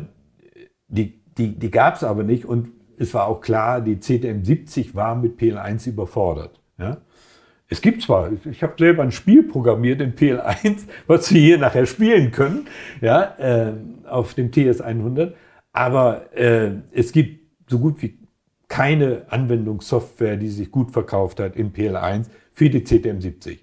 die 0.88 1.22
die, 1.38 1.58
die 1.58 1.70
gab 1.70 1.96
es 1.96 2.04
aber 2.04 2.22
nicht 2.22 2.44
und 2.44 2.70
es 2.98 3.14
war 3.14 3.26
auch 3.26 3.40
klar, 3.40 3.80
die 3.80 3.98
CTM 3.98 4.44
70 4.44 4.94
war 4.94 5.14
mit 5.14 5.38
PL1 5.40 5.88
überfordert. 5.88 6.60
Ja. 6.78 6.98
Es 7.68 7.80
gibt 7.80 8.02
zwar, 8.02 8.30
ich 8.50 8.62
habe 8.62 8.74
selber 8.78 9.02
ein 9.02 9.12
Spiel 9.12 9.44
programmiert 9.44 10.00
in 10.00 10.14
PL1, 10.14 10.82
was 11.06 11.32
wir 11.32 11.40
hier 11.40 11.58
nachher 11.58 11.86
spielen 11.86 12.30
können, 12.30 12.66
ja, 13.00 13.34
äh, 13.38 13.72
auf 14.08 14.34
dem 14.34 14.50
TS100, 14.50 15.32
aber 15.72 16.36
äh, 16.36 16.72
es 16.92 17.12
gibt 17.12 17.70
so 17.70 17.78
gut 17.78 18.02
wie 18.02 18.18
keine 18.68 19.26
Anwendungssoftware, 19.28 20.36
die 20.36 20.48
sich 20.48 20.70
gut 20.70 20.92
verkauft 20.92 21.40
hat 21.40 21.56
in 21.56 21.72
PL1 21.72 22.26
für 22.52 22.70
die 22.70 22.80
CTM70. 22.80 23.58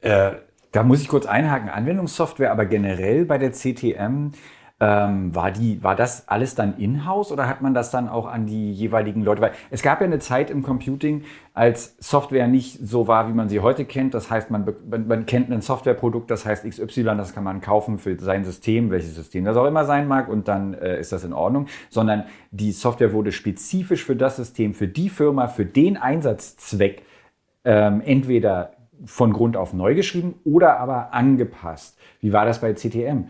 Äh, 0.00 0.32
da 0.72 0.82
muss 0.82 1.00
ich 1.00 1.08
kurz 1.08 1.26
einhaken, 1.26 1.68
Anwendungssoftware, 1.68 2.52
aber 2.52 2.66
generell 2.66 3.24
bei 3.24 3.38
der 3.38 3.52
CTM 3.52 4.32
ähm, 4.78 5.34
war, 5.34 5.52
die, 5.52 5.82
war 5.82 5.96
das 5.96 6.28
alles 6.28 6.54
dann 6.54 6.76
in-house 6.76 7.32
oder 7.32 7.48
hat 7.48 7.62
man 7.62 7.72
das 7.72 7.90
dann 7.90 8.10
auch 8.10 8.26
an 8.26 8.44
die 8.44 8.72
jeweiligen 8.72 9.22
Leute? 9.22 9.40
Weil 9.40 9.52
es 9.70 9.82
gab 9.82 10.00
ja 10.00 10.06
eine 10.06 10.18
Zeit 10.18 10.50
im 10.50 10.62
Computing, 10.62 11.24
als 11.54 11.96
Software 11.98 12.46
nicht 12.46 12.78
so 12.86 13.08
war, 13.08 13.28
wie 13.28 13.32
man 13.32 13.48
sie 13.48 13.60
heute 13.60 13.86
kennt. 13.86 14.12
Das 14.12 14.30
heißt, 14.30 14.50
man, 14.50 14.66
man, 14.90 15.08
man 15.08 15.24
kennt 15.24 15.50
ein 15.50 15.62
Softwareprodukt, 15.62 16.30
das 16.30 16.44
heißt 16.44 16.68
XY, 16.68 17.04
das 17.16 17.34
kann 17.34 17.44
man 17.44 17.62
kaufen 17.62 17.96
für 17.96 18.18
sein 18.20 18.44
System, 18.44 18.90
welches 18.90 19.14
System 19.14 19.46
das 19.46 19.56
auch 19.56 19.64
immer 19.64 19.86
sein 19.86 20.06
mag, 20.08 20.28
und 20.28 20.46
dann 20.46 20.74
äh, 20.74 21.00
ist 21.00 21.10
das 21.10 21.24
in 21.24 21.32
Ordnung. 21.32 21.68
Sondern 21.88 22.24
die 22.50 22.72
Software 22.72 23.14
wurde 23.14 23.32
spezifisch 23.32 24.04
für 24.04 24.16
das 24.16 24.36
System, 24.36 24.74
für 24.74 24.88
die 24.88 25.08
Firma, 25.08 25.48
für 25.48 25.64
den 25.64 25.96
Einsatzzweck 25.96 27.02
ähm, 27.64 28.02
entweder 28.04 28.72
von 29.06 29.32
Grund 29.32 29.56
auf 29.56 29.72
neu 29.72 29.94
geschrieben 29.94 30.34
oder 30.44 30.78
aber 30.80 31.14
angepasst. 31.14 31.98
Wie 32.20 32.34
war 32.34 32.44
das 32.44 32.60
bei 32.60 32.74
CTM? 32.74 33.28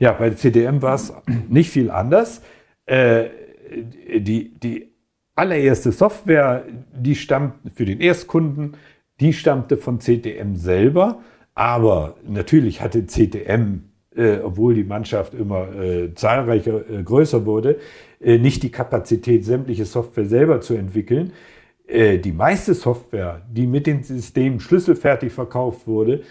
Ja, 0.00 0.12
bei 0.12 0.30
CDM 0.30 0.80
war 0.80 0.94
es 0.94 1.12
nicht 1.48 1.70
viel 1.70 1.90
anders. 1.90 2.40
Äh, 2.86 3.26
die, 4.16 4.58
die 4.58 4.88
allererste 5.36 5.92
Software, 5.92 6.64
die 6.92 7.14
stammt 7.14 7.54
für 7.74 7.84
den 7.84 8.00
Erstkunden, 8.00 8.76
die 9.20 9.34
stammte 9.34 9.76
von 9.76 10.00
CTM 10.00 10.56
selber. 10.56 11.20
Aber 11.54 12.16
natürlich 12.26 12.80
hatte 12.80 13.06
CTM, 13.06 13.82
äh, 14.16 14.38
obwohl 14.38 14.74
die 14.74 14.84
Mannschaft 14.84 15.34
immer 15.34 15.70
äh, 15.74 16.14
zahlreicher, 16.14 16.88
äh, 16.90 17.02
größer 17.02 17.44
wurde, 17.44 17.78
äh, 18.20 18.38
nicht 18.38 18.62
die 18.62 18.70
Kapazität, 18.70 19.44
sämtliche 19.44 19.84
Software 19.84 20.24
selber 20.24 20.62
zu 20.62 20.74
entwickeln. 20.74 21.34
Äh, 21.86 22.16
die 22.18 22.32
meiste 22.32 22.72
Software, 22.72 23.42
die 23.50 23.66
mit 23.66 23.86
den 23.86 24.02
Systemen 24.02 24.60
schlüsselfertig 24.60 25.30
verkauft 25.30 25.86
wurde, 25.86 26.22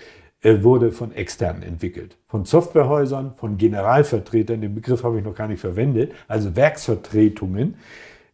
wurde 0.44 0.92
von 0.92 1.14
externen 1.14 1.64
entwickelt. 1.64 2.18
Von 2.28 2.46
Softwarehäusern, 2.46 3.34
von 3.36 3.58
Generalvertretern, 3.58 4.62
den 4.62 4.76
Begriff 4.76 5.04
habe 5.04 5.20
ich 5.20 5.24
noch 5.24 5.36
gar 5.36 5.48
nicht 5.48 5.60
verwendet, 5.60 6.14
also 6.28 6.56
Werksvertretungen. 6.56 7.76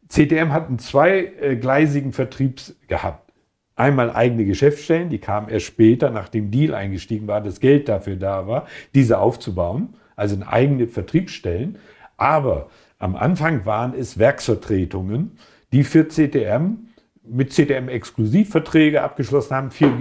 CTM 0.08 0.52
hat 0.52 0.68
einen 0.68 0.80
zweigleisigen 0.80 2.13
Vertriebs 2.13 2.76
gehabt. 2.88 3.32
Einmal 3.76 4.12
eigene 4.12 4.46
Geschäftsstellen, 4.46 5.10
die 5.10 5.18
kamen 5.18 5.50
erst 5.50 5.65
später, 5.65 6.10
nachdem 6.10 6.52
Deal 6.52 6.74
eingestiegen 6.76 7.28
war, 7.28 7.41
das 7.41 7.60
Geld 7.60 7.89
dafür 7.89 8.15
da 8.15 8.48
war, 8.48 8.68
diese 8.94 9.18
aufzubauen, 9.18 9.96
also 10.15 10.38
eigene 10.46 10.88
Vertriebsstellen. 10.88 11.80
Aber 12.18 12.70
am 13.00 13.15
Anfang 13.15 13.65
waren 13.65 13.94
es 13.94 14.18
Werksvertretungen, 14.18 15.38
die 15.74 15.84
für 15.84 16.08
CTM 16.08 16.88
mit 17.28 17.52
CTM 17.52 17.89
Exklusivverträge 17.89 19.02
abgeschlossen 19.02 19.56
haben, 19.56 19.72
für 19.72 19.91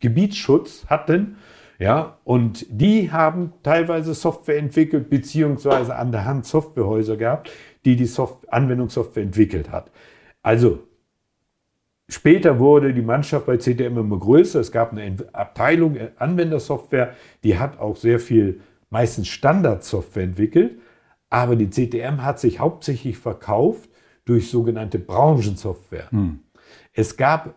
Gebietsschutz 0.00 0.84
hatten 0.88 1.36
ja, 1.78 2.18
und 2.24 2.66
die 2.68 3.10
haben 3.10 3.52
teilweise 3.62 4.14
Software 4.14 4.58
entwickelt, 4.58 5.10
beziehungsweise 5.10 5.96
an 5.96 6.12
der 6.12 6.24
Hand 6.24 6.46
Softwarehäuser 6.46 7.16
gehabt, 7.16 7.50
die 7.84 7.96
die 7.96 8.06
Soft 8.06 8.52
Anwendungssoftware 8.52 9.24
entwickelt 9.24 9.70
hat. 9.70 9.90
Also, 10.42 10.80
später 12.08 12.58
wurde 12.58 12.92
die 12.94 13.02
Mannschaft 13.02 13.46
bei 13.46 13.56
CTM 13.56 13.98
immer 13.98 14.18
größer. 14.18 14.60
Es 14.60 14.70
gab 14.70 14.92
eine 14.92 15.16
Abteilung 15.32 15.96
äh, 15.96 16.10
Anwendersoftware, 16.16 17.14
die 17.42 17.58
hat 17.58 17.78
auch 17.78 17.96
sehr 17.96 18.20
viel, 18.20 18.60
meistens 18.90 19.28
Standardsoftware 19.28 20.24
entwickelt. 20.24 20.78
Aber 21.30 21.56
die 21.56 21.70
CTM 21.70 22.22
hat 22.22 22.38
sich 22.38 22.60
hauptsächlich 22.60 23.16
verkauft 23.16 23.88
durch 24.24 24.50
sogenannte 24.50 24.98
Branchensoftware. 24.98 26.10
Hm. 26.10 26.40
Es 26.92 27.16
gab 27.16 27.54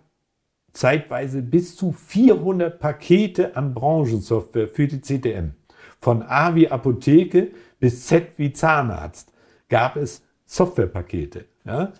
zeitweise 0.75 1.41
bis 1.41 1.75
zu 1.75 1.91
400 1.91 2.79
Pakete 2.79 3.55
an 3.55 3.73
Branchensoftware 3.73 4.67
für 4.67 4.87
die 4.87 5.01
CTM. 5.01 5.51
Von 6.01 6.21
A 6.21 6.53
wie 6.53 6.69
Apotheke 6.69 7.51
bis 7.79 8.05
Z 8.05 8.37
wie 8.37 8.51
Zahnarzt 8.51 9.31
gab 9.69 9.95
es 9.95 10.23
Softwarepakete. 10.45 11.45
Ja? 11.65 11.93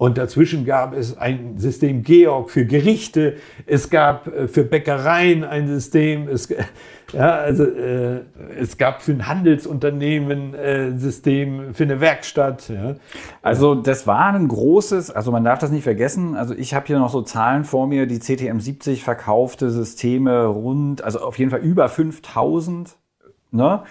Und 0.00 0.16
dazwischen 0.16 0.64
gab 0.64 0.96
es 0.96 1.18
ein 1.18 1.58
System 1.58 2.02
Georg 2.02 2.48
für 2.50 2.64
Gerichte, 2.64 3.34
es 3.66 3.90
gab 3.90 4.28
äh, 4.28 4.48
für 4.48 4.64
Bäckereien 4.64 5.44
ein 5.44 5.68
System, 5.68 6.26
es, 6.26 6.48
ja, 7.12 7.34
also, 7.34 7.64
äh, 7.64 8.22
es 8.58 8.78
gab 8.78 9.02
für 9.02 9.12
ein 9.12 9.26
Handelsunternehmen 9.26 10.54
ein 10.54 10.94
äh, 10.94 10.98
System, 10.98 11.74
für 11.74 11.82
eine 11.82 12.00
Werkstatt. 12.00 12.70
Ja. 12.70 12.94
Also 13.42 13.74
das 13.74 14.06
war 14.06 14.32
ein 14.32 14.48
großes, 14.48 15.10
also 15.10 15.32
man 15.32 15.44
darf 15.44 15.58
das 15.58 15.70
nicht 15.70 15.84
vergessen, 15.84 16.34
also 16.34 16.54
ich 16.54 16.72
habe 16.72 16.86
hier 16.86 16.98
noch 16.98 17.10
so 17.10 17.20
Zahlen 17.20 17.64
vor 17.64 17.86
mir, 17.86 18.06
die 18.06 18.20
CTM 18.20 18.58
70 18.58 19.04
verkaufte 19.04 19.68
Systeme 19.68 20.46
rund, 20.46 21.04
also 21.04 21.20
auf 21.20 21.38
jeden 21.38 21.50
Fall 21.50 21.60
über 21.60 21.90
5000. 21.90 22.96
Ne? 23.50 23.82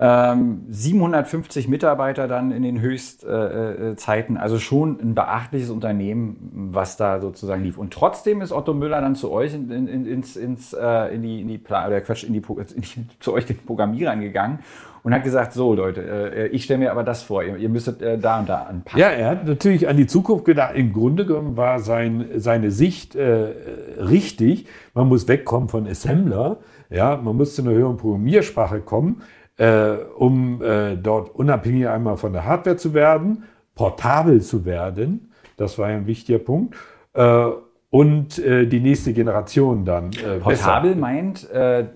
Ähm, 0.00 0.64
750 0.68 1.66
Mitarbeiter 1.66 2.28
dann 2.28 2.52
in 2.52 2.62
den 2.62 2.80
Höchstzeiten, 2.80 4.36
äh, 4.36 4.38
also 4.38 4.60
schon 4.60 5.00
ein 5.00 5.16
beachtliches 5.16 5.70
Unternehmen, 5.70 6.70
was 6.72 6.96
da 6.96 7.20
sozusagen 7.20 7.64
lief. 7.64 7.78
Und 7.78 7.92
trotzdem 7.92 8.40
ist 8.40 8.52
Otto 8.52 8.74
Müller 8.74 9.00
dann 9.00 9.16
zu 9.16 9.32
euch 9.32 9.54
in, 9.54 9.72
in, 9.72 10.06
ins, 10.06 10.36
ins, 10.36 10.72
äh, 10.72 11.12
in 11.12 11.22
die, 11.22 11.40
in 11.40 11.48
die, 11.48 11.60
oder 11.60 12.00
Quatsch, 12.00 12.22
in 12.22 12.32
die, 12.32 12.38
in 12.76 12.82
die, 12.82 13.06
zu 13.18 13.32
euch 13.32 13.46
den 13.46 13.58
Programmierern 13.58 14.20
gegangen 14.20 14.60
und 15.02 15.12
hat 15.12 15.24
gesagt, 15.24 15.52
so 15.52 15.74
Leute, 15.74 16.02
äh, 16.02 16.46
ich 16.48 16.62
stelle 16.62 16.78
mir 16.78 16.92
aber 16.92 17.02
das 17.02 17.24
vor, 17.24 17.42
ihr, 17.42 17.56
ihr 17.56 17.68
müsstet 17.68 18.00
äh, 18.00 18.18
da 18.18 18.38
und 18.38 18.48
da 18.48 18.62
anpassen. 18.62 19.00
Ja, 19.00 19.08
er 19.08 19.30
hat 19.30 19.46
natürlich 19.48 19.88
an 19.88 19.96
die 19.96 20.06
Zukunft 20.06 20.44
gedacht. 20.44 20.76
Im 20.76 20.92
Grunde 20.92 21.26
genommen 21.26 21.56
war 21.56 21.80
sein, 21.80 22.26
seine 22.36 22.70
Sicht 22.70 23.16
äh, 23.16 23.48
richtig. 23.98 24.68
Man 24.94 25.08
muss 25.08 25.26
wegkommen 25.26 25.68
von 25.68 25.88
Assembler, 25.88 26.58
ja, 26.88 27.16
man 27.16 27.36
muss 27.36 27.56
zu 27.56 27.62
einer 27.62 27.72
höheren 27.72 27.96
Programmiersprache 27.96 28.80
kommen 28.80 29.22
äh, 29.58 29.96
um 30.16 30.62
äh, 30.62 30.96
dort 30.96 31.34
unabhängig 31.34 31.88
einmal 31.88 32.16
von 32.16 32.32
der 32.32 32.44
Hardware 32.44 32.76
zu 32.76 32.94
werden, 32.94 33.44
portabel 33.74 34.40
zu 34.40 34.64
werden. 34.64 35.32
Das 35.56 35.78
war 35.78 35.86
ein 35.86 36.06
wichtiger 36.06 36.38
Punkt. 36.38 36.76
Äh, 37.12 37.46
und 37.90 38.38
äh, 38.38 38.66
die 38.66 38.80
nächste 38.80 39.12
Generation 39.12 39.84
dann. 39.84 40.10
Äh, 40.12 40.40
portabel 40.40 40.90
besser. 40.90 41.00
meint, 41.00 41.50
äh, 41.50 41.86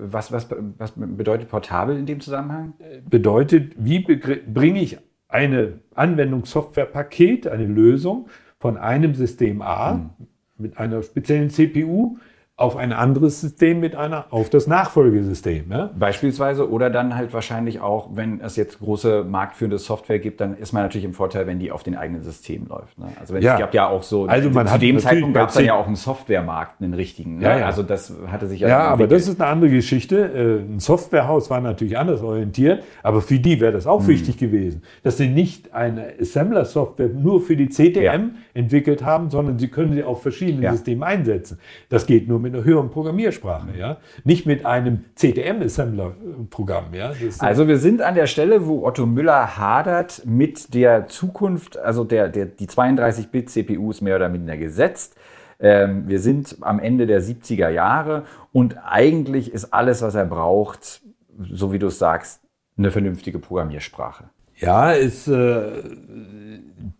was, 0.00 0.32
was, 0.32 0.48
was 0.78 0.92
bedeutet 0.96 1.48
portabel 1.48 1.98
in 1.98 2.06
dem 2.06 2.20
Zusammenhang? 2.20 2.74
Bedeutet, 3.08 3.74
wie 3.76 4.00
bringe 4.00 4.80
ich 4.80 4.98
eine 5.28 5.80
Anwendungssoftwarepaket, 5.94 7.46
eine 7.46 7.66
Lösung 7.66 8.28
von 8.58 8.78
einem 8.78 9.14
System 9.14 9.60
A 9.60 9.92
hm. 9.92 10.10
mit 10.56 10.78
einer 10.78 11.02
speziellen 11.02 11.50
CPU 11.50 12.16
auf 12.56 12.76
ein 12.76 12.92
anderes 12.92 13.40
System 13.40 13.80
mit 13.80 13.96
einer, 13.96 14.26
auf 14.30 14.48
das 14.48 14.68
Nachfolgesystem. 14.68 15.72
Ja? 15.72 15.90
Beispielsweise 15.98 16.70
oder 16.70 16.88
dann 16.88 17.16
halt 17.16 17.32
wahrscheinlich 17.32 17.80
auch, 17.80 18.10
wenn 18.14 18.40
es 18.40 18.54
jetzt 18.54 18.78
große 18.78 19.24
marktführende 19.24 19.78
Software 19.78 20.20
gibt, 20.20 20.40
dann 20.40 20.56
ist 20.56 20.72
man 20.72 20.84
natürlich 20.84 21.04
im 21.04 21.14
Vorteil, 21.14 21.48
wenn 21.48 21.58
die 21.58 21.72
auf 21.72 21.82
den 21.82 21.96
eigenen 21.96 22.22
System 22.22 22.68
läuft. 22.68 22.96
Ne? 22.96 23.08
Also 23.18 23.34
wenn 23.34 23.42
ja. 23.42 23.54
es 23.54 23.60
gab 23.60 23.74
ja 23.74 23.88
auch 23.88 24.04
so, 24.04 24.26
also 24.26 24.50
man 24.50 24.68
zu 24.68 24.78
dem 24.78 25.00
Zeitpunkt 25.00 25.34
gab 25.34 25.48
es 25.48 25.58
ja 25.58 25.74
auch 25.74 25.88
einen 25.88 25.96
Softwaremarkt, 25.96 26.80
einen 26.80 26.94
richtigen. 26.94 27.38
Ne? 27.38 27.42
Ja, 27.42 27.58
ja. 27.58 27.66
Also 27.66 27.82
das 27.82 28.14
hatte 28.28 28.46
sich 28.46 28.60
ja. 28.60 28.68
Ja, 28.68 28.80
aber 28.82 29.08
das 29.08 29.26
ist 29.26 29.40
eine 29.40 29.50
andere 29.50 29.70
Geschichte. 29.70 30.16
Äh, 30.16 30.74
ein 30.74 30.78
Softwarehaus 30.78 31.50
war 31.50 31.60
natürlich 31.60 31.98
anders 31.98 32.22
orientiert, 32.22 32.84
aber 33.02 33.20
für 33.20 33.40
die 33.40 33.60
wäre 33.60 33.72
das 33.72 33.88
auch 33.88 34.02
hm. 34.02 34.06
wichtig 34.06 34.38
gewesen, 34.38 34.82
dass 35.02 35.16
sie 35.16 35.26
nicht 35.26 35.74
eine 35.74 36.12
Assembler-Software 36.20 37.08
nur 37.08 37.40
für 37.40 37.56
die 37.56 37.68
CTM 37.68 38.36
entwickelt 38.54 39.04
haben, 39.04 39.28
sondern 39.28 39.58
sie 39.58 39.66
können 39.66 39.92
sie 39.92 40.04
auf 40.04 40.22
verschiedenen 40.22 40.70
Systemen 40.70 41.02
einsetzen. 41.02 41.58
Das 41.88 42.06
geht 42.06 42.28
nur 42.28 42.43
mit 42.44 42.54
einer 42.54 42.64
höheren 42.64 42.90
Programmiersprache, 42.90 43.76
ja, 43.76 43.96
nicht 44.22 44.46
mit 44.46 44.64
einem 44.64 45.04
CTM-Assembler-Programm, 45.16 46.94
ja. 46.94 47.12
also 47.38 47.66
wir 47.66 47.78
sind 47.78 48.02
an 48.02 48.14
der 48.14 48.26
Stelle, 48.26 48.66
wo 48.66 48.86
Otto 48.86 49.06
Müller 49.06 49.56
hadert 49.56 50.22
mit 50.24 50.74
der 50.74 51.08
Zukunft, 51.08 51.76
also 51.76 52.04
der, 52.04 52.28
der 52.28 52.46
die 52.46 52.68
32-Bit-CPU 52.68 53.90
ist 53.90 54.00
mehr 54.00 54.16
oder 54.16 54.28
minder 54.28 54.56
gesetzt. 54.56 55.16
Ähm, 55.58 56.08
wir 56.08 56.20
sind 56.20 56.56
am 56.60 56.78
Ende 56.78 57.06
der 57.06 57.22
70er 57.22 57.68
Jahre 57.68 58.24
und 58.52 58.76
eigentlich 58.84 59.52
ist 59.52 59.72
alles, 59.72 60.02
was 60.02 60.14
er 60.14 60.26
braucht, 60.26 61.02
so 61.50 61.72
wie 61.72 61.78
du 61.78 61.88
es 61.88 61.98
sagst, 61.98 62.40
eine 62.76 62.90
vernünftige 62.90 63.38
Programmiersprache? 63.38 64.24
Ja, 64.56 64.94
es, 64.94 65.26
äh, 65.28 65.82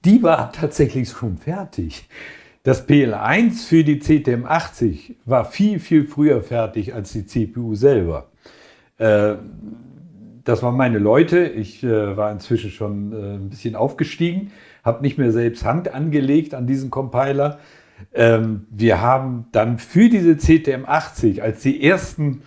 die 0.04 0.22
war 0.22 0.52
tatsächlich 0.52 1.08
schon 1.10 1.38
fertig. 1.38 2.08
Das 2.64 2.88
PL1 2.88 3.68
für 3.68 3.84
die 3.84 4.00
CTM80 4.00 5.16
war 5.26 5.44
viel, 5.44 5.78
viel 5.78 6.06
früher 6.06 6.40
fertig 6.40 6.94
als 6.94 7.12
die 7.12 7.26
CPU 7.26 7.74
selber. 7.74 8.30
Äh, 8.96 9.34
das 10.44 10.62
waren 10.62 10.74
meine 10.74 10.98
Leute. 10.98 11.44
Ich 11.44 11.84
äh, 11.84 12.16
war 12.16 12.32
inzwischen 12.32 12.70
schon 12.70 13.12
äh, 13.12 13.34
ein 13.34 13.50
bisschen 13.50 13.76
aufgestiegen, 13.76 14.50
habe 14.82 15.02
nicht 15.02 15.18
mehr 15.18 15.30
selbst 15.30 15.66
Hand 15.66 15.92
angelegt 15.92 16.54
an 16.54 16.66
diesen 16.66 16.90
Compiler. 16.90 17.58
Ähm, 18.14 18.66
wir 18.70 19.02
haben 19.02 19.44
dann 19.52 19.78
für 19.78 20.08
diese 20.08 20.32
CTM80, 20.32 21.42
als 21.42 21.60
die 21.60 21.84
ersten 21.86 22.44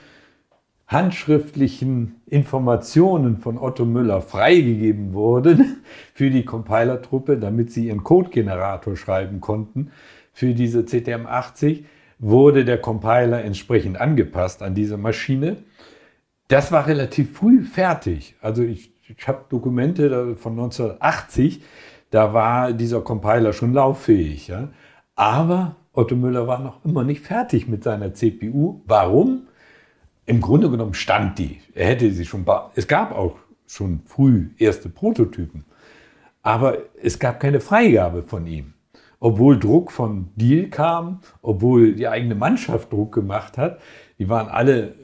handschriftlichen 0.88 2.22
Informationen 2.26 3.38
von 3.38 3.58
Otto 3.58 3.84
Müller 3.84 4.22
freigegeben 4.22 5.14
wurden 5.14 5.84
für 6.14 6.30
die 6.30 6.46
Compilertruppe, 6.46 7.38
damit 7.38 7.72
sie 7.72 7.88
ihren 7.88 8.04
Codegenerator 8.04 8.96
schreiben 8.96 9.42
konnten 9.42 9.92
für 10.32 10.54
diese 10.54 10.82
CTM80, 10.82 11.84
wurde 12.20 12.64
der 12.64 12.80
Compiler 12.80 13.44
entsprechend 13.44 14.00
angepasst 14.00 14.64
an 14.64 14.76
diese 14.76 14.98
Maschine. 14.98 15.58
Das 16.48 16.72
war 16.72 16.88
relativ 16.88 17.38
früh 17.38 17.64
fertig. 17.64 18.36
Also 18.42 18.64
ich, 18.64 18.94
ich 19.10 19.28
habe 19.28 19.46
Dokumente 19.50 20.36
von 20.38 20.54
1980, 20.54 21.62
da 22.12 22.34
war 22.34 22.72
dieser 22.72 23.02
Compiler 23.02 23.52
schon 23.52 23.74
lauffähig. 23.74 24.48
Ja? 24.48 24.70
Aber 25.16 25.76
Otto 25.92 26.16
Müller 26.16 26.48
war 26.48 26.60
noch 26.60 26.86
immer 26.86 27.04
nicht 27.04 27.22
fertig 27.22 27.68
mit 27.68 27.84
seiner 27.84 28.14
CPU. 28.14 28.82
Warum? 28.86 29.47
Im 30.28 30.42
Grunde 30.42 30.70
genommen 30.70 30.94
stand 30.94 31.40
die. 31.40 31.62
Er 31.74 31.88
hätte 31.88 32.12
sie 32.12 32.26
schon. 32.26 32.46
Es 32.76 32.88
gab 32.88 33.14
auch 33.14 33.38
schon 33.66 34.02
früh 34.06 34.50
erste 34.58 34.90
Prototypen. 34.90 35.64
Aber 36.42 36.80
es 37.02 37.18
gab 37.18 37.40
keine 37.40 37.62
Freigabe 37.62 38.24
von 38.24 38.46
ihm. 38.46 38.74
Obwohl 39.20 39.58
Druck 39.58 39.92
von 39.92 40.28
Deal 40.36 40.68
kam, 40.68 41.22
obwohl 41.42 41.96
die 41.96 42.10
eigene 42.10 42.36
Mannschaft 42.36 42.92
Druck 42.92 43.16
gemacht 43.16 43.58
hat, 43.58 43.80
die 44.20 44.28
waren 44.28 44.50
alle 44.50 44.96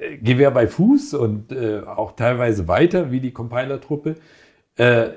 äh, 0.00 0.18
Gewehr 0.18 0.50
bei 0.50 0.66
Fuß 0.66 1.14
und 1.14 1.52
äh, 1.52 1.80
auch 1.80 2.16
teilweise 2.16 2.66
weiter 2.66 3.12
wie 3.12 3.20
die 3.20 3.32
Compiler-Truppe. 3.32 4.16
Äh, 4.76 5.10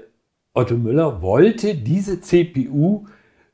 Otto 0.53 0.75
Müller 0.75 1.23
wollte 1.23 1.73
diese 1.73 2.21
CPU 2.21 3.07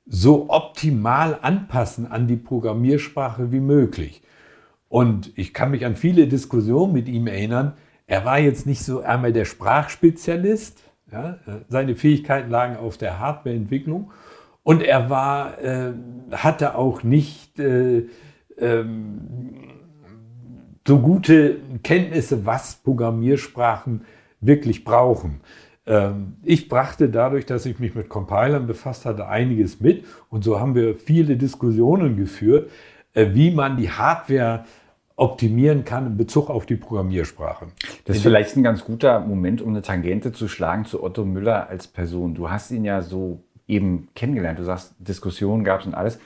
so 0.06 0.50
optimal 0.50 1.40
anpassen 1.42 2.06
an 2.06 2.28
die 2.28 2.36
Programmiersprache 2.36 3.52
wie 3.54 3.62
möglich. 3.62 4.22
Und 4.90 5.32
ich 5.36 5.54
kann 5.54 5.72
mich 5.72 5.86
an 5.86 5.96
viele 5.96 6.28
Diskussionen 6.28 6.94
mit 6.94 7.08
ihm 7.10 7.28
erinnern. 7.28 7.74
Er 8.06 8.24
war 8.24 8.40
jetzt 8.40 8.66
nicht 8.66 8.84
so 8.84 9.02
einmal 9.02 9.34
der 9.34 9.46
Sprachspezialist. 9.46 10.84
Ja, 11.12 11.38
seine 11.70 11.96
Fähigkeiten 11.96 12.50
lagen 12.50 12.78
auf 12.78 12.98
der 12.98 13.20
Hardwareentwicklung. 13.20 14.12
Und 14.64 14.84
er 14.84 15.10
war, 15.10 15.62
äh, 15.62 15.94
hatte 16.32 16.76
auch 16.76 17.04
nicht 17.04 17.58
äh, 17.60 18.08
ähm, 18.58 19.22
so 20.86 21.00
gute 21.00 21.58
Kenntnisse, 21.84 22.46
was 22.46 22.76
Programmiersprachen 22.76 24.02
wirklich 24.42 24.84
brauchen. 24.84 25.42
Ähm, 25.86 26.34
ich 26.44 26.68
brachte 26.68 27.10
dadurch, 27.10 27.46
dass 27.46 27.66
ich 27.66 27.80
mich 27.80 27.96
mit 27.96 28.10
Compilern 28.10 28.68
befasst 28.68 29.06
hatte, 29.06 29.28
einiges 29.28 29.80
mit. 29.80 30.06
Und 30.30 30.44
so 30.44 30.60
haben 30.60 30.76
wir 30.76 30.96
viele 30.96 31.38
Diskussionen 31.38 32.18
geführt. 32.18 32.70
Äh, 33.18 33.34
wie 33.34 33.50
man 33.50 33.78
die 33.78 33.90
Hardware 33.90 34.66
optimieren 35.16 35.84
kann 35.84 36.06
in 36.06 36.18
Bezug 36.18 36.52
auf 36.52 36.68
die 36.68 36.76
Programmiersprache. 36.76 37.66
Das 38.06 38.18
ist 38.18 38.22
vielleicht 38.22 38.56
ein 38.56 38.62
ganz 38.62 38.86
guter 38.86 39.20
Moment, 39.20 39.64
um 39.64 39.70
eine 39.70 39.82
Tangente 39.82 40.32
zu 40.32 40.48
schlagen 40.48 40.86
zu 40.86 41.02
Otto 41.02 41.26
Müller 41.26 41.68
als 41.68 41.88
Person. 41.88 42.36
Du 42.36 42.52
hast 42.52 42.70
ihn 42.70 42.86
ja 42.86 43.02
so 43.02 43.42
eben 43.68 44.10
kennengelernt. 44.14 44.60
Du 44.60 44.64
sagst, 44.64 44.94
Diskussionen 45.00 45.64
gab 45.64 45.80
es 45.80 45.88
und 45.88 45.96
alles. 45.96 46.20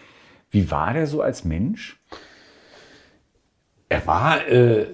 Wie 0.49 0.69
war 0.69 0.93
der 0.93 1.07
so 1.07 1.21
als 1.21 1.45
Mensch? 1.45 1.97
Er 3.87 4.05
war, 4.05 4.45
äh, 4.49 4.87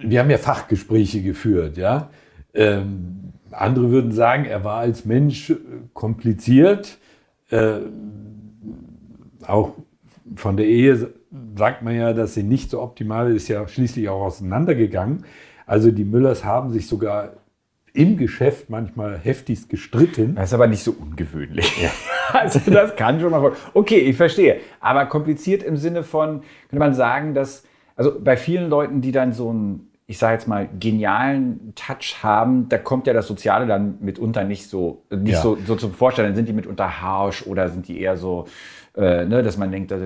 wir 0.00 0.20
haben 0.20 0.28
ja 0.28 0.36
Fachgespräche 0.36 1.22
geführt, 1.22 1.78
ja. 1.78 2.10
Ähm, 2.52 3.32
andere 3.50 3.90
würden 3.90 4.12
sagen, 4.12 4.44
er 4.44 4.64
war 4.64 4.80
als 4.80 5.06
Mensch 5.06 5.54
kompliziert, 5.94 6.98
äh, 7.48 7.78
auch 9.46 9.72
von 10.36 10.56
der 10.56 10.66
Ehe 10.66 11.12
sagt 11.56 11.82
man 11.82 11.94
ja, 11.94 12.12
dass 12.12 12.34
sie 12.34 12.42
nicht 12.42 12.70
so 12.70 12.80
optimal 12.80 13.34
ist, 13.34 13.48
ja 13.48 13.66
schließlich 13.66 14.08
auch 14.08 14.22
auseinandergegangen. 14.22 15.24
Also 15.66 15.90
die 15.90 16.04
Müllers 16.04 16.44
haben 16.44 16.70
sich 16.70 16.86
sogar 16.86 17.32
im 17.94 18.16
Geschäft 18.16 18.70
manchmal 18.70 19.18
heftigst 19.18 19.68
gestritten. 19.70 20.34
Das 20.34 20.50
ist 20.50 20.54
aber 20.54 20.66
nicht 20.66 20.82
so 20.82 20.92
ungewöhnlich. 20.92 21.82
Ja. 21.82 21.90
Also 22.32 22.58
das 22.68 22.96
kann 22.96 23.20
schon 23.20 23.30
mal 23.30 23.38
vor. 23.38 23.52
Okay, 23.74 23.98
ich 23.98 24.16
verstehe. 24.16 24.56
Aber 24.80 25.06
kompliziert 25.06 25.62
im 25.62 25.76
Sinne 25.76 26.02
von, 26.02 26.40
könnte 26.68 26.80
man 26.80 26.94
sagen, 26.94 27.32
dass, 27.32 27.64
also 27.94 28.18
bei 28.18 28.36
vielen 28.36 28.70
Leuten, 28.70 29.02
die 29.02 29.12
dann 29.12 29.32
so 29.32 29.50
einen, 29.50 29.92
ich 30.06 30.18
sage 30.18 30.32
jetzt 30.32 30.48
mal, 30.48 30.68
genialen 30.80 31.74
Touch 31.76 32.16
haben, 32.22 32.68
da 32.70 32.78
kommt 32.78 33.06
ja 33.06 33.12
das 33.12 33.28
Soziale 33.28 33.66
dann 33.66 33.98
mitunter 34.00 34.42
nicht 34.42 34.68
so, 34.68 35.02
nicht 35.10 35.34
ja. 35.34 35.42
so, 35.42 35.56
so 35.64 35.76
zum 35.76 35.92
Vorstellen. 35.92 36.28
Dann 36.28 36.34
sind 36.34 36.48
die 36.48 36.54
mitunter 36.54 37.00
harsch 37.02 37.46
oder 37.46 37.68
sind 37.68 37.86
die 37.86 38.00
eher 38.00 38.16
so, 38.16 38.46
äh, 38.96 39.24
ne, 39.24 39.42
dass 39.42 39.56
man 39.56 39.72
denkt, 39.72 39.90
dass, 39.90 40.00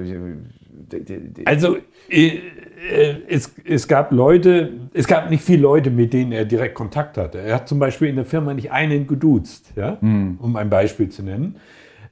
also 1.44 1.76
äh, 2.08 2.26
äh, 2.28 3.16
es, 3.28 3.54
es 3.64 3.88
gab 3.88 4.12
Leute, 4.12 4.72
es 4.94 5.06
gab 5.06 5.30
nicht 5.30 5.42
viele 5.42 5.62
Leute, 5.62 5.90
mit 5.90 6.12
denen 6.12 6.32
er 6.32 6.44
direkt 6.44 6.74
Kontakt 6.74 7.18
hatte. 7.18 7.38
Er 7.38 7.56
hat 7.56 7.68
zum 7.68 7.78
Beispiel 7.78 8.08
in 8.08 8.16
der 8.16 8.24
Firma 8.24 8.54
nicht 8.54 8.70
einen 8.70 9.06
geduzt, 9.06 9.72
ja, 9.76 9.98
mhm. 10.00 10.38
um 10.40 10.56
ein 10.56 10.70
Beispiel 10.70 11.08
zu 11.08 11.22
nennen. 11.22 11.56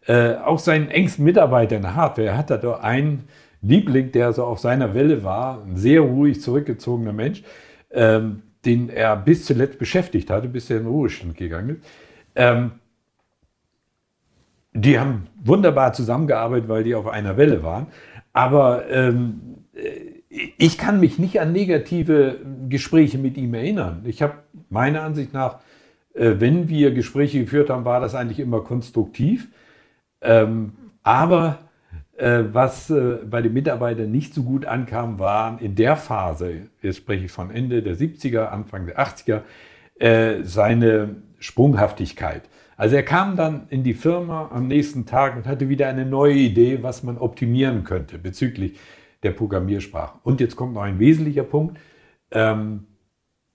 Äh, 0.06 0.34
auch 0.34 0.58
seinen 0.58 0.88
engsten 0.88 1.24
Mitarbeiter 1.24 1.76
in 1.76 1.82
der 1.82 1.94
Hardware 1.96 2.36
hat 2.36 2.50
er 2.50 2.58
doch 2.58 2.80
einen 2.80 3.24
Liebling, 3.62 4.12
der 4.12 4.32
so 4.32 4.44
auf 4.44 4.60
seiner 4.60 4.94
Welle 4.94 5.24
war, 5.24 5.64
ein 5.64 5.76
sehr 5.76 6.00
ruhig 6.00 6.40
zurückgezogener 6.40 7.12
Mensch, 7.12 7.42
ähm, 7.90 8.42
den 8.64 8.88
er 8.88 9.16
bis 9.16 9.44
zuletzt 9.44 9.78
beschäftigt 9.78 10.30
hatte, 10.30 10.48
bis 10.48 10.70
er 10.70 10.78
in 10.78 10.84
den 10.84 10.92
Ruhestand 10.92 11.36
gegangen 11.36 11.70
ist. 11.70 11.88
Ähm, 12.34 12.72
die 14.76 14.98
haben 14.98 15.26
wunderbar 15.42 15.92
zusammengearbeitet, 15.92 16.68
weil 16.68 16.84
die 16.84 16.94
auf 16.94 17.06
einer 17.06 17.36
Welle 17.36 17.62
waren. 17.62 17.86
Aber 18.32 18.88
ähm, 18.90 19.56
ich 20.58 20.76
kann 20.76 21.00
mich 21.00 21.18
nicht 21.18 21.40
an 21.40 21.52
negative 21.52 22.38
Gespräche 22.68 23.18
mit 23.18 23.36
ihm 23.36 23.54
erinnern. 23.54 24.02
Ich 24.04 24.20
habe 24.22 24.34
meiner 24.68 25.02
Ansicht 25.02 25.32
nach, 25.32 25.60
äh, 26.14 26.34
wenn 26.38 26.68
wir 26.68 26.92
Gespräche 26.92 27.40
geführt 27.40 27.70
haben, 27.70 27.84
war 27.84 28.00
das 28.00 28.14
eigentlich 28.14 28.38
immer 28.38 28.60
konstruktiv. 28.60 29.48
Ähm, 30.20 30.72
aber 31.02 31.58
äh, 32.18 32.42
was 32.52 32.90
äh, 32.90 33.18
bei 33.28 33.40
den 33.40 33.54
Mitarbeitern 33.54 34.10
nicht 34.10 34.34
so 34.34 34.42
gut 34.42 34.66
ankam, 34.66 35.18
waren 35.18 35.58
in 35.58 35.74
der 35.74 35.96
Phase, 35.96 36.68
jetzt 36.82 36.98
spreche 36.98 37.26
ich 37.26 37.32
von 37.32 37.50
Ende 37.50 37.82
der 37.82 37.96
70er, 37.96 38.46
Anfang 38.48 38.86
der 38.86 38.98
80er, 38.98 39.42
äh, 39.98 40.42
seine 40.42 41.16
Sprunghaftigkeit. 41.38 42.42
Also 42.76 42.96
er 42.96 43.02
kam 43.02 43.36
dann 43.36 43.66
in 43.70 43.82
die 43.82 43.94
Firma 43.94 44.50
am 44.52 44.68
nächsten 44.68 45.06
Tag 45.06 45.36
und 45.36 45.46
hatte 45.46 45.68
wieder 45.68 45.88
eine 45.88 46.04
neue 46.04 46.34
Idee, 46.34 46.82
was 46.82 47.02
man 47.02 47.16
optimieren 47.16 47.84
könnte 47.84 48.18
bezüglich 48.18 48.78
der 49.22 49.30
Programmiersprache. 49.30 50.18
Und 50.22 50.40
jetzt 50.40 50.56
kommt 50.56 50.74
noch 50.74 50.82
ein 50.82 50.98
wesentlicher 50.98 51.42
Punkt. 51.42 51.78
Ähm, 52.30 52.86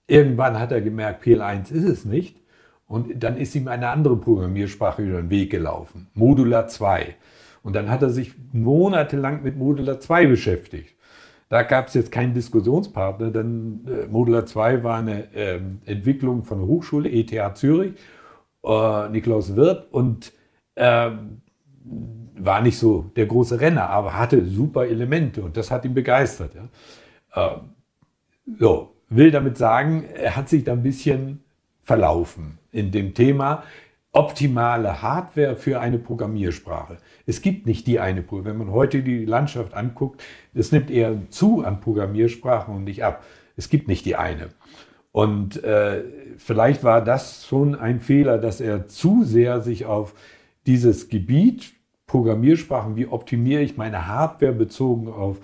irgendwann 0.08 0.58
hat 0.58 0.72
er 0.72 0.80
gemerkt, 0.80 1.24
PL1 1.24 1.70
ist 1.72 1.84
es 1.84 2.04
nicht. 2.04 2.42
Und 2.86 3.22
dann 3.22 3.36
ist 3.38 3.54
ihm 3.54 3.68
eine 3.68 3.88
andere 3.88 4.16
Programmiersprache 4.16 5.02
über 5.02 5.22
den 5.22 5.30
Weg 5.30 5.50
gelaufen, 5.50 6.08
Modular 6.14 6.66
2. 6.66 7.14
Und 7.62 7.74
dann 7.74 7.88
hat 7.88 8.02
er 8.02 8.10
sich 8.10 8.34
monatelang 8.52 9.42
mit 9.42 9.56
Modular 9.56 10.00
2 10.00 10.26
beschäftigt. 10.26 10.96
Da 11.48 11.62
gab 11.62 11.88
es 11.88 11.94
jetzt 11.94 12.10
keinen 12.10 12.34
Diskussionspartner, 12.34 13.30
denn 13.30 13.86
äh, 13.86 14.06
Modular 14.08 14.46
2 14.46 14.82
war 14.82 14.98
eine 14.98 15.32
äh, 15.32 15.60
Entwicklung 15.86 16.44
von 16.44 16.58
der 16.58 16.66
Hochschule 16.66 17.08
ETH 17.10 17.56
Zürich 17.56 17.94
äh, 18.64 19.08
Niklaus 19.08 19.56
Wirth 19.56 19.86
und 19.90 20.32
äh, 20.74 21.10
war 22.34 22.60
nicht 22.60 22.78
so 22.78 23.10
der 23.16 23.26
große 23.26 23.60
Renner, 23.60 23.88
aber 23.88 24.16
hatte 24.16 24.44
super 24.44 24.86
Elemente 24.86 25.42
und 25.42 25.56
das 25.56 25.70
hat 25.70 25.84
ihn 25.84 25.94
begeistert. 25.94 26.54
Ja. 26.54 27.54
Äh, 27.54 27.58
so, 28.58 28.94
will 29.08 29.30
damit 29.30 29.56
sagen, 29.58 30.04
er 30.14 30.36
hat 30.36 30.48
sich 30.48 30.64
da 30.64 30.72
ein 30.72 30.82
bisschen 30.82 31.42
verlaufen 31.82 32.58
in 32.70 32.90
dem 32.90 33.14
Thema 33.14 33.64
optimale 34.12 35.00
Hardware 35.00 35.56
für 35.56 35.80
eine 35.80 35.98
Programmiersprache. 35.98 36.98
Es 37.26 37.40
gibt 37.40 37.66
nicht 37.66 37.86
die 37.86 37.98
eine. 37.98 38.24
Wenn 38.30 38.58
man 38.58 38.70
heute 38.70 39.02
die 39.02 39.24
Landschaft 39.24 39.72
anguckt, 39.72 40.22
es 40.54 40.70
nimmt 40.70 40.90
eher 40.90 41.30
zu 41.30 41.64
an 41.64 41.80
Programmiersprachen 41.80 42.74
und 42.74 42.84
nicht 42.84 43.04
ab. 43.04 43.24
Es 43.56 43.70
gibt 43.70 43.88
nicht 43.88 44.04
die 44.04 44.16
eine. 44.16 44.50
Und 45.12 45.62
äh, 45.62 46.04
vielleicht 46.38 46.84
war 46.84 47.04
das 47.04 47.46
schon 47.46 47.74
ein 47.74 48.00
Fehler, 48.00 48.38
dass 48.38 48.60
er 48.60 48.88
zu 48.88 49.24
sehr 49.24 49.60
sich 49.60 49.84
auf 49.84 50.14
dieses 50.66 51.08
Gebiet 51.08 51.74
Programmiersprachen, 52.06 52.96
wie 52.96 53.06
optimiere 53.06 53.62
ich 53.62 53.76
meine 53.76 54.06
Hardware 54.06 54.52
bezogen 54.52 55.08
auf 55.08 55.38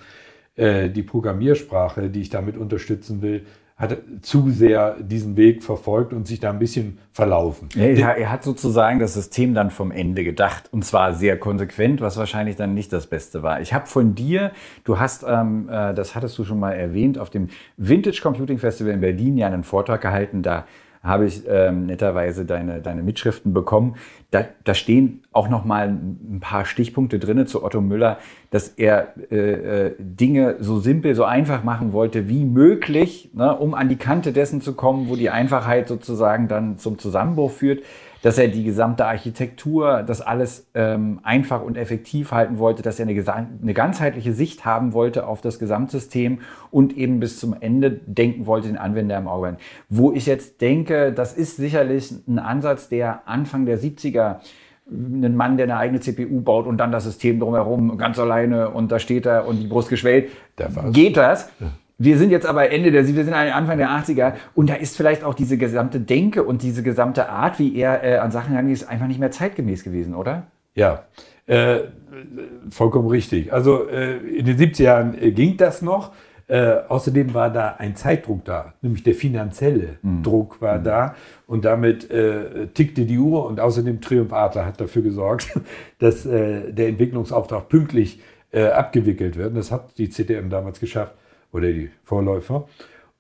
äh, 0.57 0.91
die 0.91 1.03
Programmiersprache, 1.03 2.11
die 2.11 2.21
ich 2.21 2.31
damit 2.31 2.57
unterstützen 2.57 3.23
will, 3.23 3.47
hat 3.79 3.97
zu 4.23 4.51
sehr 4.51 4.97
diesen 5.01 5.37
Weg 5.37 5.63
verfolgt 5.63 6.13
und 6.13 6.27
sich 6.27 6.41
da 6.41 6.51
ein 6.51 6.59
bisschen 6.59 6.99
verlaufen. 7.13 7.69
Ja, 7.77 8.11
er 8.11 8.33
hat 8.33 8.43
sozusagen 8.43 8.99
das 8.99 9.15
System 9.15 9.55
dann 9.55 9.71
vom 9.71 9.93
Ende 9.93 10.25
gedacht 10.25 10.65
und 10.73 10.85
zwar 10.85 11.15
sehr 11.15 11.39
konsequent, 11.39 12.01
was 12.01 12.17
wahrscheinlich 12.17 12.57
dann 12.57 12.75
nicht 12.75 12.93
das 12.93 13.07
Beste 13.07 13.45
war. 13.45 13.61
Ich 13.61 13.73
habe 13.73 13.87
von 13.87 14.17
dir, 14.17 14.51
du 14.83 14.99
hast, 14.99 15.25
ähm, 15.27 15.69
äh, 15.71 15.95
das 15.95 16.17
hattest 16.17 16.37
du 16.39 16.45
schon 16.45 16.59
mal 16.59 16.73
erwähnt, 16.73 17.19
auf 17.19 17.31
dem 17.31 17.49
Vintage 17.77 18.21
Computing 18.21 18.59
Festival 18.59 18.93
in 18.93 19.01
Berlin 19.01 19.39
ja 19.39 19.47
einen 19.47 19.63
Vortrag 19.63 20.01
gehalten, 20.01 20.43
da 20.43 20.67
habe 21.03 21.27
ich 21.27 21.43
ähm, 21.49 21.87
netterweise 21.87 22.45
deine, 22.45 22.81
deine 22.81 23.03
Mitschriften 23.03 23.53
bekommen. 23.53 23.97
Da, 24.31 24.45
da 24.65 24.75
stehen 24.75 25.23
auch 25.33 25.49
noch 25.49 25.65
mal 25.65 25.89
ein 25.89 26.39
paar 26.41 26.65
Stichpunkte 26.65 27.19
drin 27.19 27.47
zu 27.47 27.65
Otto 27.65 27.81
Müller, 27.81 28.19
dass 28.51 28.69
er 28.69 29.15
äh, 29.31 29.37
äh, 29.87 29.95
Dinge 29.99 30.57
so 30.61 30.79
simpel, 30.81 31.15
so 31.15 31.25
einfach 31.25 31.65
machen 31.65 31.93
wollte 31.93 32.29
wie 32.29 32.45
möglich, 32.45 33.31
ne, 33.33 33.57
um 33.57 33.75
an 33.75 33.89
die 33.89 33.97
Kante 33.97 34.33
dessen 34.33 34.61
zu 34.61 34.75
kommen, 34.75 35.09
wo 35.09 35.17
die 35.17 35.31
Einfachheit 35.31 35.89
sozusagen 35.89 36.49
dann 36.49 36.79
zum 36.79 36.99
Zusammenbruch 36.99 37.51
führt 37.51 37.83
dass 38.23 38.39
er 38.39 38.49
die 38.49 38.65
gesamte 38.65 39.07
Architektur, 39.07 40.03
das 40.03 40.21
alles 40.21 40.69
ähm, 40.75 41.21
einfach 41.23 41.63
und 41.63 41.77
effektiv 41.77 42.33
halten 42.33 42.59
wollte, 42.59 42.83
dass 42.83 42.99
er 42.99 43.07
eine, 43.07 43.49
eine, 43.63 43.75
ganzheitliche 43.75 44.33
Sicht 44.33 44.65
haben 44.65 44.93
wollte 44.93 45.27
auf 45.27 45.41
das 45.41 45.59
Gesamtsystem 45.59 46.41
und 46.71 46.97
eben 46.97 47.21
bis 47.21 47.39
zum 47.39 47.55
Ende 47.59 47.91
denken 47.91 48.47
wollte, 48.47 48.69
den 48.69 48.77
Anwender 48.77 49.17
im 49.17 49.29
Auge. 49.29 49.57
Wo 49.89 50.13
ich 50.13 50.27
jetzt 50.27 50.61
denke, 50.61 51.13
das 51.13 51.33
ist 51.33 51.57
sicherlich 51.57 52.13
ein 52.27 52.39
Ansatz, 52.39 52.89
der 52.89 53.29
Anfang 53.29 53.67
der 53.67 53.79
70er 53.79 54.39
ein 54.91 55.37
Mann, 55.37 55.57
der 55.59 55.65
eine 55.65 55.77
eigene 55.77 56.01
CPU 56.01 56.41
baut 56.41 56.67
und 56.67 56.79
dann 56.79 56.91
das 56.93 57.05
System 57.05 57.39
drumherum 57.41 57.99
ganz 57.99 58.19
alleine 58.19 58.71
und 58.71 58.91
da 58.91 58.99
steht 58.99 59.27
er 59.27 59.47
und 59.47 59.61
die 59.61 59.67
Brust 59.67 59.91
geschwellt. 59.91 60.31
Geht 60.93 61.17
das? 61.17 61.51
Ja. 61.61 61.67
Wir 62.01 62.17
sind 62.17 62.31
jetzt 62.31 62.47
aber 62.47 62.71
Ende 62.71 62.93
der, 62.93 63.07
wir 63.09 63.25
sind 63.25 63.35
Anfang 63.35 63.77
der 63.77 63.91
80er 63.91 64.35
und 64.55 64.71
da 64.71 64.75
ist 64.75 64.97
vielleicht 64.97 65.25
auch 65.25 65.35
diese 65.35 65.59
gesamte 65.59 65.99
Denke 65.99 66.45
und 66.45 66.63
diese 66.63 66.85
gesamte 66.85 67.29
Art, 67.29 67.59
wie 67.59 67.75
er 67.77 68.05
äh, 68.05 68.19
an 68.19 68.31
Sachen 68.31 68.53
herangeht, 68.53 68.75
ist 68.75 68.89
einfach 68.89 69.09
nicht 69.09 69.19
mehr 69.19 69.33
zeitgemäß 69.33 69.83
gewesen, 69.83 70.15
oder? 70.15 70.47
Ja, 70.77 71.03
äh, 71.47 71.81
vollkommen 72.71 73.09
richtig. 73.09 73.53
Also 73.53 73.89
äh, 73.89 74.17
in 74.19 74.47
den 74.47 74.57
70er 74.57 74.83
Jahren 74.83 75.21
äh, 75.21 75.33
ging 75.33 75.57
das 75.57 75.83
noch. 75.83 76.13
Äh, 76.47 76.77
außerdem 76.89 77.35
war 77.35 77.51
da 77.51 77.75
ein 77.79 77.97
Zeitdruck 77.97 78.45
da, 78.45 78.75
nämlich 78.81 79.03
der 79.03 79.15
finanzielle 79.15 79.99
mhm. 80.01 80.23
Druck 80.23 80.63
war 80.63 80.79
mhm. 80.79 80.85
da 80.85 81.15
und 81.47 81.65
damit 81.65 82.11
äh, 82.11 82.69
tickte 82.69 83.07
die 83.07 83.19
Uhr 83.19 83.45
und 83.45 83.59
außerdem 83.59 84.01
Triumph 84.01 84.33
Adler 84.33 84.65
hat 84.65 84.81
dafür 84.81 85.03
gesorgt, 85.03 85.49
dass 85.99 86.23
der 86.23 86.89
Entwicklungsauftrag 86.89 87.69
pünktlich 87.69 88.21
abgewickelt 88.51 89.37
wird. 89.37 89.49
Und 89.49 89.57
das 89.57 89.71
hat 89.71 89.99
die 89.99 90.09
CTM 90.09 90.49
damals 90.49 90.81
geschafft 90.81 91.13
oder 91.53 91.69
die 91.69 91.91
Vorläufer. 92.03 92.69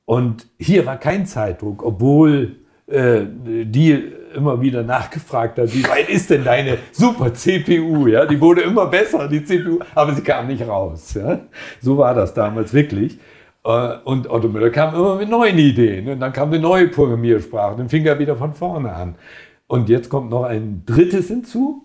Und 0.04 0.46
hier 0.58 0.86
war 0.86 0.96
kein 0.96 1.26
Zeitdruck, 1.26 1.84
obwohl 1.84 2.56
äh, 2.86 3.26
die 3.64 4.12
immer 4.34 4.60
wieder 4.60 4.82
nachgefragt 4.82 5.58
hat, 5.58 5.74
wie 5.74 5.84
weit 5.84 6.08
ist 6.08 6.30
denn 6.30 6.44
deine 6.44 6.78
super 6.92 7.34
CPU? 7.34 8.06
Ja, 8.06 8.24
die 8.24 8.40
wurde 8.40 8.62
immer 8.62 8.86
besser, 8.86 9.28
die 9.28 9.44
CPU, 9.44 9.80
aber 9.94 10.14
sie 10.14 10.22
kam 10.22 10.46
nicht 10.46 10.66
raus. 10.66 11.14
Ja? 11.14 11.40
So 11.80 11.98
war 11.98 12.14
das 12.14 12.34
damals 12.34 12.72
wirklich. 12.72 13.18
Äh, 13.64 13.96
und 14.04 14.30
Otto 14.30 14.48
Müller 14.48 14.70
kam 14.70 14.94
immer 14.94 15.16
mit 15.16 15.28
neuen 15.28 15.58
Ideen. 15.58 16.08
Und 16.08 16.20
dann 16.20 16.32
kam 16.32 16.48
eine 16.48 16.60
neue 16.60 16.88
Programmiersprache. 16.88 17.76
Dann 17.76 17.88
fing 17.88 18.06
er 18.06 18.18
wieder 18.18 18.36
von 18.36 18.54
vorne 18.54 18.92
an. 18.92 19.16
Und 19.66 19.88
jetzt 19.88 20.08
kommt 20.08 20.30
noch 20.30 20.44
ein 20.44 20.82
drittes 20.86 21.28
hinzu. 21.28 21.84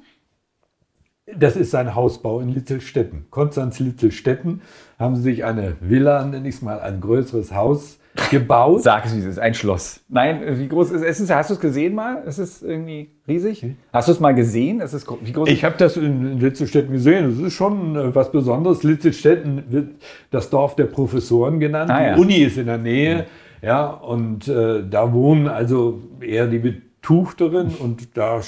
Das 1.26 1.56
ist 1.56 1.72
sein 1.72 1.96
Hausbau 1.96 2.42
in 2.42 2.50
Litzelstetten. 2.50 3.28
Konstanz 3.30 3.80
Litzelstetten 3.80 4.62
haben 5.00 5.16
sie 5.16 5.22
sich 5.22 5.46
eine 5.46 5.76
Villa, 5.80 6.26
nenne 6.26 6.50
ich 6.50 6.56
es 6.56 6.62
mal, 6.62 6.82
ein 6.82 7.00
größeres 7.00 7.54
Haus 7.54 7.98
gebaut. 8.30 8.84
Sag 8.84 9.06
es, 9.06 9.16
wie 9.16 9.20
es 9.20 9.26
ist. 9.26 9.40
Ein 9.40 9.54
Schloss. 9.54 10.02
Nein, 10.10 10.42
wie 10.60 10.68
groß 10.68 10.92
ist 10.92 11.20
es? 11.22 11.32
Hast 11.32 11.50
du 11.50 11.54
es 11.54 11.60
gesehen 11.62 11.96
mal? 11.96 12.24
Es 12.26 12.40
ist 12.40 12.62
irgendwie 12.62 13.12
riesig. 13.26 13.66
Hast 13.94 14.10
du 14.10 14.12
es 14.12 14.20
mal 14.20 14.36
gesehen? 14.36 14.82
Es 14.82 14.94
ist, 14.94 15.08
wie 15.22 15.32
groß 15.32 15.48
ich 15.48 15.64
habe 15.64 15.76
das 15.78 15.96
in 15.96 16.42
Litzelstetten 16.42 16.92
gesehen. 16.92 17.30
Es 17.30 17.40
ist 17.40 17.54
schon 17.54 17.96
äh, 17.96 18.14
was 18.14 18.30
Besonderes. 18.34 18.84
Litzelstetten 18.84 19.64
wird 19.70 19.92
das 20.30 20.50
Dorf 20.50 20.76
der 20.76 20.86
Professoren 20.86 21.62
genannt. 21.62 21.90
Ah, 21.90 22.04
ja. 22.04 22.16
Die 22.16 22.22
Uni 22.22 22.38
ist 22.40 22.58
in 22.58 22.66
der 22.66 22.78
Nähe. 22.78 23.28
Ja, 23.62 23.68
ja 23.68 23.90
und 23.92 24.50
äh, 24.50 24.84
da 24.90 25.14
wohnen 25.14 25.48
also 25.48 26.02
eher 26.20 26.48
die 26.48 26.82
Betuchteren 27.04 27.76
und 27.76 28.18
da 28.18 28.40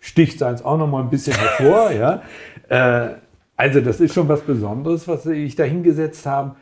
sticht 0.00 0.38
seins 0.38 0.64
auch 0.64 0.78
noch 0.78 0.86
mal 0.86 1.02
ein 1.02 1.10
bisschen 1.10 1.34
hervor. 1.34 1.90
ja. 1.92 2.22
Äh, 2.68 3.16
also 3.56 3.80
das 3.80 4.00
ist 4.00 4.14
schon 4.14 4.28
was 4.28 4.42
Besonderes, 4.42 5.08
was 5.08 5.24
sie 5.24 5.42
sich 5.42 5.56
da 5.56 5.64
hingesetzt 5.64 6.24
haben. 6.24 6.52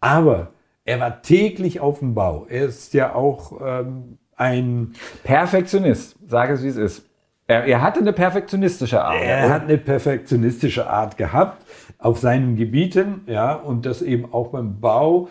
Aber 0.00 0.50
er 0.84 0.98
war 0.98 1.22
täglich 1.22 1.78
auf 1.78 2.00
dem 2.00 2.14
Bau. 2.14 2.46
Er 2.48 2.66
ist 2.66 2.92
ja 2.92 3.14
auch 3.14 3.60
ähm, 3.64 4.18
ein 4.36 4.94
Perfektionist. 5.22 6.16
Sage 6.26 6.54
es, 6.54 6.64
wie 6.64 6.68
es 6.68 6.76
ist. 6.76 7.06
Er, 7.46 7.64
er, 7.64 7.82
hatte 7.82 8.00
eine 8.00 8.12
perfektionistische 8.12 9.04
Art. 9.04 9.22
Er 9.22 9.48
hat 9.48 9.62
eine 9.62 9.78
perfektionistische 9.78 10.88
Art 10.88 11.16
gehabt 11.16 11.64
auf 11.98 12.18
seinen 12.18 12.56
Gebieten, 12.56 13.22
ja, 13.26 13.54
und 13.54 13.86
das 13.86 14.02
eben 14.02 14.32
auch 14.32 14.48
beim 14.48 14.80
Bau. 14.80 15.28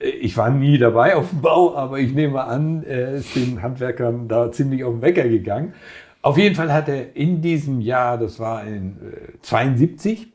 Ich 0.00 0.36
war 0.36 0.50
nie 0.50 0.78
dabei 0.78 1.16
auf 1.16 1.30
dem 1.30 1.40
Bau, 1.40 1.74
aber 1.74 1.98
ich 1.98 2.12
nehme 2.12 2.44
an, 2.44 2.84
er 2.84 3.14
ist 3.14 3.34
den 3.34 3.62
Handwerkern 3.62 4.28
da 4.28 4.52
ziemlich 4.52 4.84
auf 4.84 4.94
den 4.94 5.02
Wecker 5.02 5.28
gegangen. 5.28 5.74
Auf 6.22 6.38
jeden 6.38 6.54
Fall 6.54 6.72
hat 6.72 6.88
er 6.88 7.16
in 7.16 7.42
diesem 7.42 7.80
Jahr, 7.80 8.18
das 8.18 8.38
war 8.38 8.64
in 8.64 8.96
72, 9.42 10.32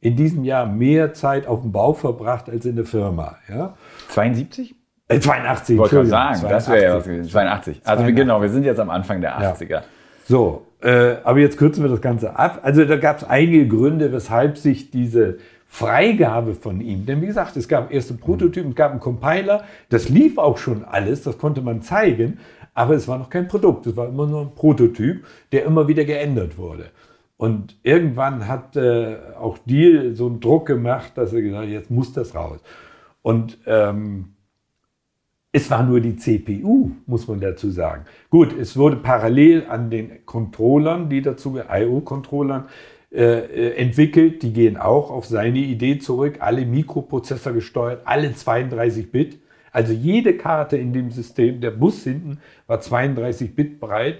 in 0.00 0.16
diesem 0.16 0.44
Jahr 0.44 0.66
mehr 0.66 1.12
Zeit 1.12 1.46
auf 1.46 1.62
dem 1.62 1.72
Bau 1.72 1.92
verbracht 1.92 2.48
als 2.48 2.64
in 2.64 2.76
der 2.76 2.84
Firma. 2.84 3.36
Ja? 3.48 3.76
72? 4.08 4.74
Äh, 5.08 5.20
82. 5.20 5.74
Ich 5.74 5.78
wollte 5.80 6.06
sagen, 6.06 6.40
82. 6.40 6.48
das 6.48 6.68
wäre 6.68 6.82
ja 6.82 6.96
was 6.96 7.04
gewesen. 7.04 7.30
82. 7.30 7.80
Also 7.84 8.02
82. 8.02 8.16
genau, 8.16 8.42
wir 8.42 8.48
sind 8.48 8.64
jetzt 8.64 8.80
am 8.80 8.90
Anfang 8.90 9.20
der 9.20 9.38
80er. 9.38 9.68
Ja. 9.68 9.82
So, 10.24 10.66
äh, 10.82 11.16
aber 11.22 11.38
jetzt 11.38 11.58
kürzen 11.58 11.82
wir 11.82 11.90
das 11.90 12.00
Ganze 12.00 12.36
ab. 12.36 12.60
Also 12.62 12.84
da 12.84 12.96
gab 12.96 13.18
es 13.18 13.24
einige 13.24 13.66
Gründe, 13.68 14.12
weshalb 14.12 14.58
sich 14.58 14.90
diese 14.90 15.38
Freigabe 15.76 16.54
von 16.54 16.80
ihm, 16.80 17.04
denn 17.04 17.20
wie 17.20 17.26
gesagt, 17.26 17.54
es 17.58 17.68
gab 17.68 17.92
erste 17.92 18.14
Prototypen, 18.14 18.70
es 18.70 18.76
gab 18.76 18.92
einen 18.92 19.00
Compiler, 19.00 19.64
das 19.90 20.08
lief 20.08 20.38
auch 20.38 20.56
schon 20.56 20.86
alles, 20.86 21.22
das 21.22 21.36
konnte 21.36 21.60
man 21.60 21.82
zeigen, 21.82 22.38
aber 22.72 22.94
es 22.94 23.06
war 23.08 23.18
noch 23.18 23.28
kein 23.28 23.46
Produkt, 23.46 23.86
es 23.86 23.94
war 23.94 24.08
immer 24.08 24.26
nur 24.26 24.40
ein 24.40 24.54
Prototyp, 24.54 25.26
der 25.52 25.66
immer 25.66 25.86
wieder 25.86 26.06
geändert 26.06 26.56
wurde. 26.56 26.86
Und 27.36 27.76
irgendwann 27.82 28.48
hat 28.48 28.74
äh, 28.76 29.18
auch 29.38 29.58
Deal 29.66 30.14
so 30.14 30.28
einen 30.28 30.40
Druck 30.40 30.64
gemacht, 30.64 31.12
dass 31.16 31.34
er 31.34 31.42
gesagt 31.42 31.64
hat, 31.64 31.70
jetzt 31.70 31.90
muss 31.90 32.10
das 32.10 32.34
raus. 32.34 32.60
Und 33.20 33.58
ähm, 33.66 34.32
es 35.52 35.70
war 35.70 35.82
nur 35.82 36.00
die 36.00 36.16
CPU, 36.16 36.92
muss 37.04 37.28
man 37.28 37.38
dazu 37.38 37.68
sagen. 37.68 38.06
Gut, 38.30 38.58
es 38.58 38.78
wurde 38.78 38.96
parallel 38.96 39.66
an 39.68 39.90
den 39.90 40.24
Controllern, 40.24 41.10
die 41.10 41.20
dazu, 41.20 41.58
IO-Controllern, 41.58 42.64
äh, 43.12 43.22
äh, 43.22 43.76
entwickelt. 43.76 44.42
Die 44.42 44.52
gehen 44.52 44.76
auch 44.76 45.10
auf 45.10 45.26
seine 45.26 45.58
Idee 45.58 45.98
zurück. 45.98 46.38
Alle 46.40 46.66
Mikroprozessor 46.66 47.52
gesteuert, 47.52 48.02
alle 48.04 48.34
32 48.34 49.12
Bit. 49.12 49.38
Also 49.72 49.92
jede 49.92 50.36
Karte 50.36 50.76
in 50.76 50.92
dem 50.92 51.10
System, 51.10 51.60
der 51.60 51.70
Bus 51.70 52.02
hinten 52.02 52.38
war 52.66 52.80
32 52.80 53.54
Bit 53.54 53.80
breit. 53.80 54.18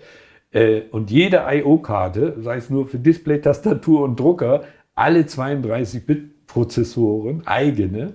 Äh, 0.52 0.82
und 0.90 1.10
jede 1.10 1.44
I.O.-Karte, 1.48 2.40
sei 2.40 2.56
es 2.56 2.70
nur 2.70 2.86
für 2.86 2.98
Display, 2.98 3.40
Tastatur 3.40 4.02
und 4.02 4.20
Drucker, 4.20 4.64
alle 4.94 5.22
32-Bit-Prozessoren, 5.22 7.46
eigene, 7.46 8.14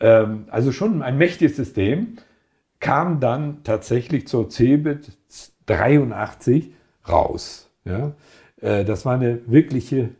ähm, 0.00 0.46
also 0.50 0.72
schon 0.72 1.02
ein 1.02 1.18
mächtiges 1.18 1.56
System, 1.56 2.16
kam 2.80 3.20
dann 3.20 3.62
tatsächlich 3.64 4.26
zur 4.26 4.48
CeBIT 4.48 5.12
83 5.66 6.72
raus. 7.08 7.70
Ja? 7.84 8.12
Äh, 8.60 8.84
das 8.84 9.04
war 9.04 9.14
eine 9.14 9.40
wirkliche 9.46 10.10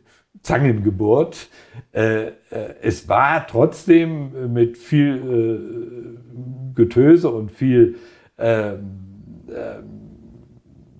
Zangengeburt. 0.41 1.49
Äh, 1.91 2.31
es 2.81 3.09
war 3.09 3.47
trotzdem 3.47 4.53
mit 4.53 4.77
viel 4.77 6.19
Getöse 6.75 7.29
und 7.31 7.51
viel 7.51 7.95
ähm, 8.37 9.07
ähm, 9.49 10.07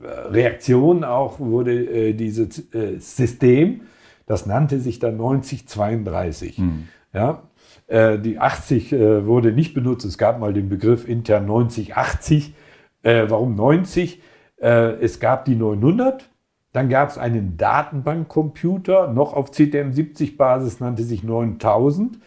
Reaktion 0.02 1.04
auch 1.04 1.40
wurde 1.40 1.74
äh, 1.74 2.14
dieses 2.14 2.74
äh, 2.74 3.00
System, 3.00 3.82
das 4.26 4.46
nannte 4.46 4.80
sich 4.80 5.00
dann 5.00 5.18
9032. 5.18 6.60
Mhm. 6.60 6.88
Ja, 7.14 7.44
äh, 7.88 8.20
die 8.20 8.38
80 8.38 8.94
äh, 8.94 9.26
wurde 9.26 9.52
nicht 9.52 9.74
benutzt. 9.74 10.06
Es 10.06 10.18
gab 10.18 10.40
mal 10.40 10.54
den 10.54 10.70
Begriff 10.70 11.08
intern 11.08 11.46
9080. 11.48 12.54
Äh, 13.02 13.26
warum 13.28 13.56
90? 13.56 14.22
Äh, 14.62 14.68
es 15.02 15.20
gab 15.20 15.46
die 15.46 15.56
900. 15.56 16.30
Dann 16.74 16.90
gab 16.90 17.10
es 17.10 17.18
einen 17.18 17.58
Datenbankcomputer, 17.58 19.12
noch 19.12 19.34
auf 19.34 19.52
CTM70-Basis, 19.52 20.80
nannte 20.80 21.04
sich 21.04 21.24
9000. 21.24 22.20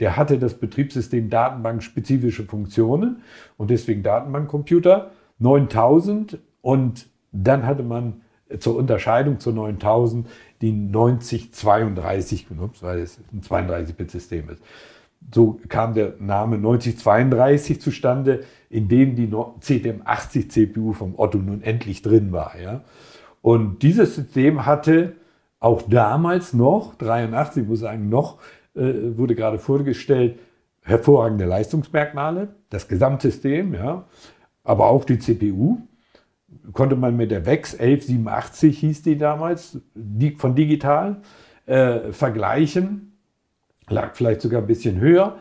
Der 0.00 0.16
hatte 0.16 0.38
das 0.38 0.54
Betriebssystem 0.54 1.28
Datenbank-spezifische 1.28 2.44
Funktionen 2.44 3.22
und 3.56 3.70
deswegen 3.70 4.02
Datenbankcomputer. 4.02 5.10
9000 5.40 6.38
und 6.62 7.08
dann 7.32 7.66
hatte 7.66 7.82
man 7.82 8.22
zur 8.58 8.76
Unterscheidung 8.76 9.40
zur 9.40 9.52
9000 9.52 10.28
die 10.60 10.72
9032 10.72 12.48
genutzt, 12.48 12.82
weil 12.82 13.00
es 13.00 13.18
ein 13.32 13.42
32-Bit-System 13.42 14.48
ist. 14.50 14.62
So 15.34 15.60
kam 15.68 15.94
der 15.94 16.14
Name 16.20 16.58
9032 16.58 17.80
zustande, 17.80 18.44
in 18.70 18.88
dem 18.88 19.16
die 19.16 19.26
CTM80 19.26 20.48
CPU 20.48 20.92
vom 20.92 21.18
Otto 21.18 21.38
nun 21.38 21.62
endlich 21.62 22.02
drin 22.02 22.32
war. 22.32 22.58
Ja? 22.58 22.82
Und 23.42 23.82
dieses 23.82 24.14
System 24.14 24.66
hatte 24.66 25.14
auch 25.60 25.82
damals 25.82 26.54
noch, 26.54 26.94
83 26.96 27.66
muss 27.66 27.78
ich 27.78 27.82
sagen, 27.82 28.08
noch, 28.08 28.38
äh, 28.74 29.16
wurde 29.16 29.34
gerade 29.34 29.58
vorgestellt, 29.58 30.38
hervorragende 30.82 31.44
Leistungsmerkmale, 31.44 32.48
das 32.70 32.88
Gesamtsystem, 32.88 33.74
ja, 33.74 34.04
aber 34.64 34.86
auch 34.86 35.04
die 35.04 35.18
CPU. 35.18 35.78
Konnte 36.72 36.96
man 36.96 37.16
mit 37.16 37.30
der 37.30 37.44
VEX 37.44 37.74
1187 37.74 38.78
hieß 38.78 39.02
die 39.02 39.18
damals, 39.18 39.78
die, 39.94 40.32
von 40.36 40.54
digital, 40.54 41.20
äh, 41.66 42.12
vergleichen, 42.12 43.18
lag 43.88 44.14
vielleicht 44.14 44.40
sogar 44.40 44.62
ein 44.62 44.66
bisschen 44.66 44.98
höher 45.00 45.38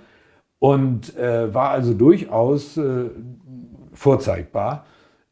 und 0.60 1.16
äh, 1.16 1.54
war 1.54 1.70
also 1.70 1.94
durchaus 1.94 2.78
äh, 2.78 3.10
vorzeigbar. 3.94 4.86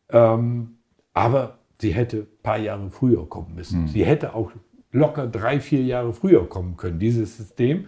Ähm, 0.10 0.78
aber 1.14 1.58
sie 1.80 1.94
hätte 1.94 2.18
ein 2.18 2.28
paar 2.44 2.58
Jahre 2.58 2.90
früher 2.90 3.28
kommen 3.28 3.56
müssen. 3.56 3.84
Mhm. 3.84 3.88
Sie 3.88 4.06
hätte 4.06 4.34
auch 4.34 4.52
locker 4.92 5.28
drei, 5.28 5.60
vier 5.60 5.84
Jahre 5.84 6.14
früher 6.14 6.48
kommen 6.48 6.78
können, 6.78 7.00
dieses 7.00 7.38
System. 7.38 7.86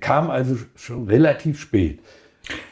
Kam 0.00 0.30
also 0.30 0.56
schon 0.74 1.08
relativ 1.08 1.58
spät. 1.58 2.00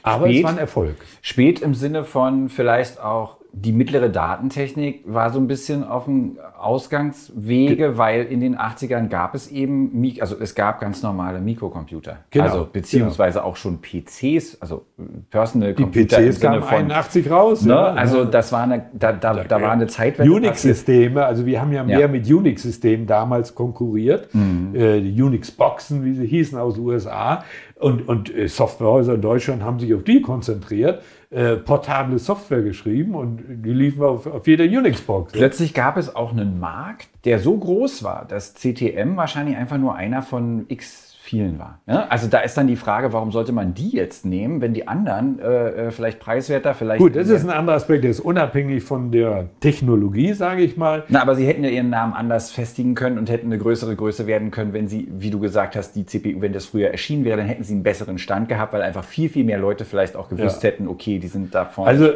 Aber 0.02 0.26
spät, 0.26 0.38
es 0.38 0.44
war 0.44 0.50
ein 0.50 0.58
Erfolg. 0.58 0.96
Spät 1.22 1.60
im 1.60 1.74
Sinne 1.74 2.04
von 2.04 2.48
vielleicht 2.48 3.00
auch 3.00 3.35
die 3.58 3.72
mittlere 3.72 4.10
Datentechnik 4.10 5.02
war 5.06 5.30
so 5.30 5.38
ein 5.38 5.46
bisschen 5.46 5.82
auf 5.82 6.04
dem 6.04 6.36
Ausgangswege, 6.58 7.96
weil 7.96 8.24
in 8.26 8.40
den 8.40 8.54
80ern 8.54 9.08
gab 9.08 9.34
es 9.34 9.50
eben, 9.50 9.90
also 10.20 10.36
es 10.38 10.54
gab 10.54 10.78
ganz 10.78 11.02
normale 11.02 11.40
Mikrocomputer. 11.40 12.18
Genau, 12.30 12.44
also 12.44 12.68
beziehungsweise 12.70 13.38
genau. 13.38 13.48
auch 13.48 13.56
schon 13.56 13.78
PCs, 13.80 14.60
also 14.60 14.84
Personal 15.30 15.72
die 15.72 15.84
Computer. 15.84 16.20
Die 16.20 16.28
PCs 16.28 16.40
kamen 16.40 16.62
81 16.62 17.30
raus. 17.30 17.62
Ne? 17.62 17.72
Ja, 17.72 17.94
also 17.94 18.26
das 18.26 18.52
war 18.52 18.64
eine, 18.64 18.90
da, 18.92 19.14
da, 19.14 19.32
da, 19.32 19.44
da 19.44 19.62
war 19.62 19.72
eine 19.72 19.86
Zeit, 19.86 20.20
Unix-Systeme, 20.20 21.24
also 21.24 21.46
wir 21.46 21.58
haben 21.58 21.72
ja 21.72 21.82
mehr 21.82 22.00
ja. 22.00 22.08
mit 22.08 22.30
Unix-Systemen 22.30 23.06
damals 23.06 23.54
konkurriert. 23.54 24.34
Mhm. 24.34 24.74
Äh, 24.74 25.00
die 25.00 25.22
Unix-Boxen, 25.22 26.04
wie 26.04 26.12
sie 26.12 26.26
hießen 26.26 26.58
aus 26.58 26.74
den 26.74 26.84
USA. 26.84 27.42
Und, 27.78 28.06
und 28.06 28.34
äh, 28.34 28.48
Softwarehäuser 28.48 29.14
in 29.14 29.22
Deutschland 29.22 29.62
haben 29.62 29.78
sich 29.78 29.94
auf 29.94 30.04
die 30.04 30.20
konzentriert 30.20 31.00
äh, 31.30 31.56
portable 31.56 32.18
Software 32.18 32.62
geschrieben 32.62 33.14
und 33.14 33.42
die 33.64 33.72
liefen 33.72 34.02
auf, 34.02 34.26
auf 34.26 34.46
jeder 34.46 34.64
Unix-Box. 34.64 35.32
Plötzlich 35.32 35.74
gab 35.74 35.96
es 35.96 36.14
auch 36.14 36.32
einen 36.32 36.60
Markt, 36.60 37.08
der 37.24 37.38
so 37.38 37.56
groß 37.56 38.02
war, 38.04 38.24
dass 38.26 38.54
CTM 38.54 39.16
wahrscheinlich 39.16 39.56
einfach 39.56 39.78
nur 39.78 39.94
einer 39.94 40.22
von 40.22 40.66
x 40.68 41.05
vielen 41.26 41.58
war. 41.58 41.80
Ja? 41.86 42.06
Also 42.08 42.28
da 42.28 42.38
ist 42.38 42.56
dann 42.56 42.68
die 42.68 42.76
Frage, 42.76 43.12
warum 43.12 43.32
sollte 43.32 43.52
man 43.52 43.74
die 43.74 43.90
jetzt 43.90 44.24
nehmen, 44.24 44.60
wenn 44.60 44.74
die 44.74 44.86
anderen 44.86 45.40
äh, 45.40 45.86
äh 45.86 45.90
vielleicht 45.90 46.20
preiswerter, 46.20 46.72
vielleicht. 46.72 47.00
Gut, 47.00 47.16
das 47.16 47.28
ist 47.28 47.44
ein 47.44 47.50
anderer 47.50 47.76
Aspekt, 47.76 48.04
der 48.04 48.12
ist 48.12 48.20
unabhängig 48.20 48.84
von 48.84 49.10
der 49.10 49.48
Technologie, 49.60 50.32
sage 50.32 50.62
ich 50.62 50.76
mal. 50.76 51.02
Na, 51.08 51.22
aber 51.22 51.34
sie 51.34 51.46
hätten 51.46 51.64
ja 51.64 51.70
ihren 51.70 51.90
Namen 51.90 52.12
anders 52.12 52.52
festigen 52.52 52.94
können 52.94 53.18
und 53.18 53.28
hätten 53.28 53.46
eine 53.46 53.58
größere 53.58 53.96
Größe 53.96 54.26
werden 54.26 54.52
können, 54.52 54.72
wenn 54.72 54.86
sie, 54.86 55.08
wie 55.10 55.30
du 55.30 55.40
gesagt 55.40 55.74
hast, 55.74 55.96
die 55.96 56.06
CPU, 56.06 56.40
wenn 56.40 56.52
das 56.52 56.66
früher 56.66 56.90
erschienen 56.90 57.24
wäre, 57.24 57.36
dann 57.36 57.46
hätten 57.46 57.64
sie 57.64 57.74
einen 57.74 57.82
besseren 57.82 58.18
Stand 58.18 58.48
gehabt, 58.48 58.72
weil 58.72 58.82
einfach 58.82 59.04
viel, 59.04 59.28
viel 59.28 59.44
mehr 59.44 59.58
Leute 59.58 59.84
vielleicht 59.84 60.14
auch 60.14 60.28
gewusst 60.28 60.62
ja. 60.62 60.70
hätten, 60.70 60.86
okay, 60.86 61.18
die 61.18 61.28
sind 61.28 61.54
da 61.54 61.64
vorne. 61.64 61.90
Also 61.90 62.06
äh, 62.06 62.12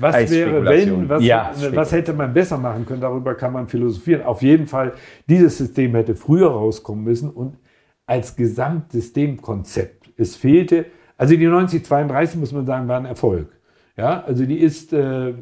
was 0.00 0.30
wäre, 0.30 0.64
wenn, 0.64 1.08
was, 1.08 1.22
ja, 1.22 1.52
was 1.72 1.92
hätte 1.92 2.12
man 2.12 2.34
besser 2.34 2.58
machen 2.58 2.84
können, 2.84 3.00
darüber 3.00 3.34
kann 3.34 3.52
man 3.52 3.68
philosophieren. 3.68 4.22
Auf 4.22 4.42
jeden 4.42 4.66
Fall, 4.66 4.92
dieses 5.28 5.56
System 5.56 5.94
hätte 5.94 6.16
früher 6.16 6.48
rauskommen 6.48 7.04
müssen 7.04 7.30
und 7.30 7.54
als 8.06 8.36
Gesamtsystemkonzept. 8.36 10.12
Es 10.16 10.36
fehlte, 10.36 10.86
also 11.16 11.36
die 11.36 11.46
9032 11.46 12.38
muss 12.38 12.52
man 12.52 12.66
sagen, 12.66 12.88
war 12.88 12.98
ein 12.98 13.06
Erfolg. 13.06 13.48
Ja, 13.96 14.22
also 14.24 14.44
die 14.44 14.58
ist, 14.58 14.92
äh, 14.92 15.34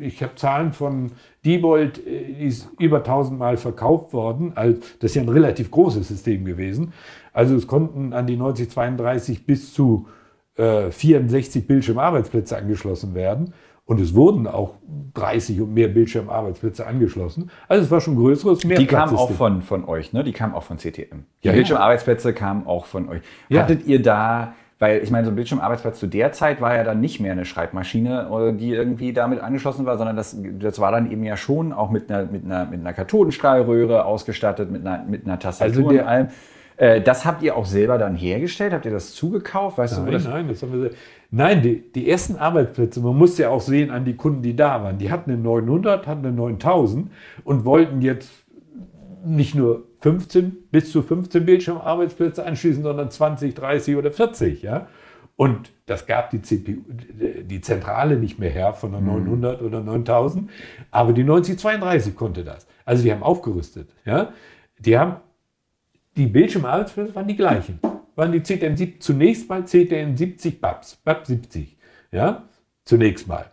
ich 0.00 0.22
habe 0.22 0.34
Zahlen 0.34 0.72
von 0.72 1.12
Diebold, 1.44 2.04
äh, 2.04 2.34
die 2.34 2.46
ist 2.46 2.68
über 2.78 2.98
1000 2.98 3.38
Mal 3.38 3.56
verkauft 3.56 4.12
worden. 4.12 4.52
Also 4.56 4.80
das 4.98 5.12
ist 5.12 5.14
ja 5.14 5.22
ein 5.22 5.28
relativ 5.28 5.70
großes 5.70 6.08
System 6.08 6.44
gewesen. 6.44 6.92
Also 7.32 7.54
es 7.54 7.66
konnten 7.66 8.12
an 8.12 8.26
die 8.26 8.36
9032 8.36 9.46
bis 9.46 9.72
zu 9.72 10.08
äh, 10.56 10.90
64 10.90 11.66
Bildschirmarbeitsplätze 11.66 12.56
angeschlossen 12.56 13.14
werden. 13.14 13.54
Und 13.84 14.00
es 14.00 14.14
wurden 14.14 14.46
auch 14.46 14.74
30 15.14 15.60
und 15.60 15.74
mehr 15.74 15.88
Bildschirmarbeitsplätze 15.88 16.86
angeschlossen. 16.86 17.50
Also 17.68 17.84
es 17.84 17.90
war 17.90 18.00
schon 18.00 18.16
größeres, 18.16 18.64
mehr 18.64 18.78
Die 18.78 18.86
kamen 18.86 19.16
auch 19.16 19.30
von, 19.32 19.62
von 19.62 19.84
euch, 19.84 20.12
ne? 20.12 20.24
Die 20.24 20.32
kamen 20.32 20.54
auch 20.54 20.62
von 20.62 20.78
CTM. 20.78 21.24
Die 21.42 21.48
ja, 21.48 21.52
Bildschirmarbeitsplätze 21.52 22.32
kamen 22.32 22.66
auch 22.66 22.84
von 22.84 23.08
euch. 23.08 23.20
Ja. 23.48 23.62
Hattet 23.62 23.86
ihr 23.86 24.02
da, 24.02 24.54
weil 24.78 25.02
ich 25.02 25.10
meine, 25.10 25.24
so 25.24 25.32
ein 25.32 25.36
Bildschirmarbeitsplatz 25.36 25.98
zu 25.98 26.06
der 26.06 26.32
Zeit 26.32 26.60
war 26.60 26.74
ja 26.74 26.84
dann 26.84 27.00
nicht 27.00 27.20
mehr 27.20 27.32
eine 27.32 27.44
Schreibmaschine, 27.44 28.56
die 28.58 28.72
irgendwie 28.72 29.12
damit 29.12 29.40
angeschlossen 29.40 29.84
war, 29.86 29.98
sondern 29.98 30.16
das, 30.16 30.36
das 30.58 30.78
war 30.78 30.92
dann 30.92 31.10
eben 31.10 31.24
ja 31.24 31.36
schon 31.36 31.72
auch 31.72 31.90
mit 31.90 32.10
einer, 32.10 32.24
mit 32.30 32.44
einer, 32.44 32.66
mit 32.66 32.80
einer 32.80 32.92
Kathodenstrahlröhre 32.92 34.04
ausgestattet, 34.04 34.70
mit 34.70 34.86
einer, 34.86 35.04
mit 35.04 35.26
einer 35.26 35.38
Tastatur 35.38 35.76
also 35.76 35.90
der, 35.90 36.02
und 36.02 36.08
allem. 36.08 36.28
Äh, 36.80 37.02
das 37.02 37.26
habt 37.26 37.42
ihr 37.42 37.56
auch 37.56 37.66
selber 37.66 37.98
dann 37.98 38.14
hergestellt? 38.14 38.72
Habt 38.72 38.86
ihr 38.86 38.90
das 38.90 39.12
zugekauft? 39.12 39.76
Weißt 39.76 39.98
nein, 39.98 40.06
du, 40.06 40.12
das 40.12 40.24
nein, 40.24 40.48
das 40.48 40.62
haben 40.62 40.72
wir 40.72 40.90
Nein, 41.32 41.62
die, 41.62 41.92
die 41.92 42.10
ersten 42.10 42.36
Arbeitsplätze, 42.36 43.00
man 43.00 43.16
muss 43.16 43.38
ja 43.38 43.50
auch 43.50 43.60
sehen 43.60 43.90
an 43.90 44.04
die 44.04 44.16
Kunden, 44.16 44.42
die 44.42 44.56
da 44.56 44.82
waren. 44.82 44.98
Die 44.98 45.10
hatten 45.10 45.30
eine 45.30 45.40
900, 45.40 46.06
hatten 46.06 46.26
eine 46.26 46.34
9000 46.34 47.10
und 47.44 47.64
wollten 47.64 48.02
jetzt 48.02 48.30
nicht 49.24 49.54
nur 49.54 49.84
15 50.00 50.56
bis 50.70 50.90
zu 50.90 51.02
15 51.02 51.44
Bildschirmarbeitsplätze 51.44 52.44
anschließen, 52.44 52.82
sondern 52.82 53.10
20, 53.10 53.54
30 53.54 53.96
oder 53.96 54.10
40. 54.10 54.62
Ja? 54.62 54.88
Und 55.36 55.70
das 55.86 56.06
gab 56.06 56.30
die 56.30 56.42
CPU, 56.42 56.80
die 57.42 57.60
Zentrale 57.60 58.16
nicht 58.16 58.38
mehr 58.38 58.50
her 58.50 58.72
von 58.72 58.92
der 58.92 59.00
900 59.00 59.60
mhm. 59.60 59.66
oder 59.66 59.80
9000, 59.82 60.50
aber 60.90 61.12
die 61.12 61.24
9032 61.24 62.16
konnte 62.16 62.44
das. 62.44 62.66
Also 62.84 63.04
die 63.04 63.12
haben 63.12 63.22
aufgerüstet. 63.22 63.90
Ja? 64.04 64.32
Die 64.78 64.98
haben 64.98 65.16
die 66.16 66.26
Bildschirmarbeitsplätze 66.26 67.14
waren 67.14 67.28
die 67.28 67.36
gleichen. 67.36 67.78
Waren 68.20 68.32
die 68.32 68.42
CTM 68.42 69.00
zunächst 69.00 69.48
mal 69.48 69.64
CTM 69.64 70.14
70 70.14 70.60
BAPS, 70.60 70.96
BAP 70.96 71.26
70. 71.26 71.78
Ja, 72.12 72.42
zunächst 72.84 73.26
mal. 73.26 73.46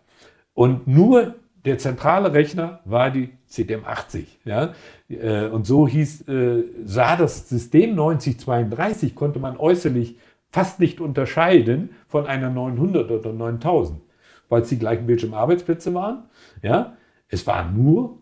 Und 0.54 0.88
nur 0.88 1.36
der 1.64 1.78
zentrale 1.78 2.34
Rechner 2.34 2.82
war 2.84 3.10
die 3.10 3.30
CTM 3.48 3.86
80. 3.86 4.40
Ja? 4.44 4.74
Äh, 5.08 5.46
und 5.46 5.66
so 5.66 5.88
hieß, 5.88 6.28
äh, 6.28 6.64
sah 6.84 7.16
das 7.16 7.48
System 7.48 7.96
9032, 7.96 9.16
konnte 9.16 9.40
man 9.40 9.56
äußerlich 9.56 10.18
fast 10.50 10.82
nicht 10.82 11.00
unterscheiden 11.00 11.92
von 12.10 12.28
einer 12.28 12.50
900 12.50 13.10
oder 13.10 13.32
9000, 13.32 14.02
weil 14.50 14.64
es 14.64 14.68
die 14.68 14.80
gleichen 14.80 15.08
Bildschirmarbeitsplätze 15.08 15.94
waren. 15.94 16.26
Ja? 16.62 16.98
Es 17.30 17.48
war 17.48 17.72
nur 17.72 18.18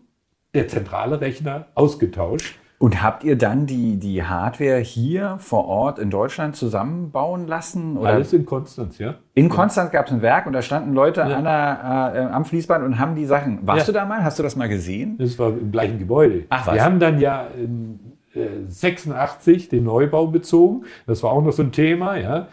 der 0.54 0.68
zentrale 0.68 1.20
Rechner 1.20 1.66
ausgetauscht. 1.74 2.56
Und 2.78 3.02
habt 3.02 3.24
ihr 3.24 3.38
dann 3.38 3.66
die, 3.66 3.96
die 3.96 4.22
Hardware 4.22 4.78
hier 4.78 5.36
vor 5.38 5.66
Ort 5.66 5.98
in 5.98 6.10
Deutschland 6.10 6.56
zusammenbauen 6.56 7.46
lassen? 7.46 7.96
Oder? 7.96 8.10
Alles 8.10 8.34
in 8.34 8.44
Konstanz, 8.44 8.98
ja. 8.98 9.14
In 9.32 9.48
Konstanz 9.48 9.90
gab 9.92 10.06
es 10.06 10.12
ein 10.12 10.20
Werk 10.20 10.46
und 10.46 10.52
da 10.52 10.60
standen 10.60 10.92
Leute 10.92 11.20
ja. 11.20 11.40
der, 11.40 12.12
äh, 12.14 12.32
am 12.32 12.44
Fließband 12.44 12.84
und 12.84 12.98
haben 12.98 13.14
die 13.14 13.24
Sachen. 13.24 13.66
Warst 13.66 13.88
ja. 13.88 13.92
du 13.92 13.98
da 13.98 14.04
mal? 14.04 14.22
Hast 14.22 14.38
du 14.38 14.42
das 14.42 14.56
mal 14.56 14.68
gesehen? 14.68 15.16
Das 15.18 15.38
war 15.38 15.48
im 15.48 15.72
gleichen 15.72 15.98
Gebäude. 15.98 16.44
Ach 16.50 16.66
was. 16.66 16.74
Wir 16.74 16.84
haben 16.84 17.00
dann 17.00 17.18
ja 17.18 17.46
in 17.56 17.98
äh, 18.34 18.66
86 18.66 19.70
den 19.70 19.84
Neubau 19.84 20.26
bezogen. 20.26 20.84
Das 21.06 21.22
war 21.22 21.32
auch 21.32 21.42
noch 21.42 21.52
so 21.52 21.62
ein 21.62 21.72
Thema, 21.72 22.16
ja. 22.16 22.48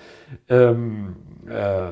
Ähm, 0.47 1.17
äh, 1.49 1.91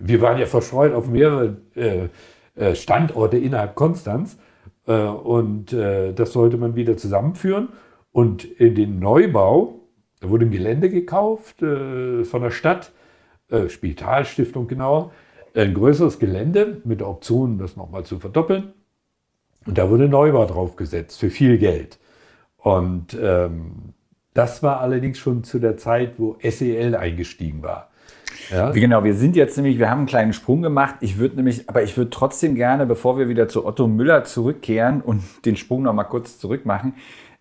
wir 0.00 0.22
waren 0.22 0.38
ja 0.38 0.46
verstreut 0.46 0.94
auf 0.94 1.08
mehrere 1.08 1.58
äh, 1.74 2.08
äh, 2.54 2.74
Standorte 2.74 3.36
innerhalb 3.36 3.74
Konstanz. 3.74 4.38
Äh, 4.86 5.00
und 5.00 5.72
äh, 5.72 6.12
das 6.12 6.32
sollte 6.32 6.56
man 6.56 6.76
wieder 6.76 6.96
zusammenführen. 6.96 7.68
Und 8.12 8.44
in 8.44 8.74
den 8.74 8.98
Neubau, 8.98 9.80
da 10.20 10.30
wurde 10.30 10.46
ein 10.46 10.50
Gelände 10.50 10.88
gekauft 10.88 11.62
äh, 11.62 12.24
von 12.24 12.42
der 12.42 12.50
Stadt, 12.50 12.92
Spitalstiftung 13.68 14.66
genauer, 14.66 15.12
ein 15.54 15.72
größeres 15.72 16.18
Gelände 16.18 16.80
mit 16.82 16.98
der 16.98 17.08
Option, 17.08 17.58
das 17.58 17.76
nochmal 17.76 18.04
zu 18.04 18.18
verdoppeln. 18.18 18.72
Und 19.66 19.78
da 19.78 19.88
wurde 19.88 20.08
Neubau 20.08 20.46
draufgesetzt 20.46 21.20
für 21.20 21.30
viel 21.30 21.56
Geld. 21.56 22.00
Und 22.56 23.16
ähm, 23.20 23.94
das 24.34 24.64
war 24.64 24.80
allerdings 24.80 25.18
schon 25.18 25.44
zu 25.44 25.60
der 25.60 25.76
Zeit, 25.76 26.18
wo 26.18 26.36
SEL 26.42 26.96
eingestiegen 26.96 27.62
war. 27.62 27.90
Ja? 28.50 28.70
Genau, 28.70 29.04
wir 29.04 29.14
sind 29.14 29.36
jetzt 29.36 29.56
nämlich, 29.56 29.78
wir 29.78 29.90
haben 29.90 30.00
einen 30.00 30.06
kleinen 30.06 30.32
Sprung 30.32 30.62
gemacht. 30.62 30.96
Ich 31.00 31.18
würde 31.18 31.36
nämlich, 31.36 31.68
aber 31.68 31.82
ich 31.82 31.96
würde 31.96 32.10
trotzdem 32.10 32.54
gerne, 32.54 32.86
bevor 32.86 33.18
wir 33.18 33.28
wieder 33.28 33.48
zu 33.48 33.66
Otto 33.66 33.86
Müller 33.86 34.24
zurückkehren 34.24 35.00
und 35.00 35.22
den 35.44 35.56
Sprung 35.56 35.82
nochmal 35.82 36.06
kurz 36.06 36.38
zurückmachen, 36.38 36.94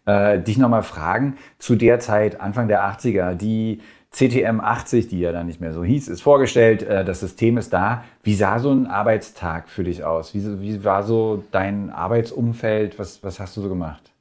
äh, 0.06 0.40
dich 0.40 0.58
nochmal 0.58 0.84
fragen, 0.84 1.38
zu 1.60 1.76
der 1.76 2.00
Zeit, 2.00 2.42
Anfang 2.42 2.68
der 2.68 2.84
80er, 2.84 3.36
die 3.36 3.82
CTM 4.12 4.62
80, 4.62 5.10
die 5.10 5.20
ja 5.20 5.34
dann 5.34 5.46
nicht 5.46 5.60
mehr 5.60 5.74
so 5.74 5.84
hieß, 5.84 6.08
ist 6.08 6.22
vorgestellt, 6.22 6.84
äh, 6.84 7.04
das 7.04 7.20
System 7.20 7.58
ist 7.58 7.74
da. 7.74 8.06
Wie 8.24 8.36
sah 8.36 8.60
so 8.60 8.72
ein 8.72 8.88
Arbeitstag 8.88 9.68
für 9.68 9.84
dich 9.84 10.06
aus? 10.06 10.34
Wie, 10.34 10.62
wie 10.62 10.86
war 10.86 11.04
so 11.04 11.44
dein 11.52 11.90
Arbeitsumfeld? 11.90 12.98
Was, 12.98 13.22
was 13.24 13.42
hast 13.42 13.58
du 13.58 13.62
so 13.62 13.68
gemacht? 13.68 14.14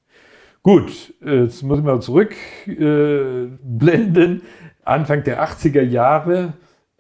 Gut, 0.65 1.15
jetzt 1.25 1.63
muss 1.63 1.79
ich 1.79 1.85
mal 1.85 2.01
zurückblenden. 2.01 4.41
Äh, 4.41 4.45
Anfang 4.85 5.23
der 5.23 5.47
80er 5.47 5.83
Jahre 5.83 6.55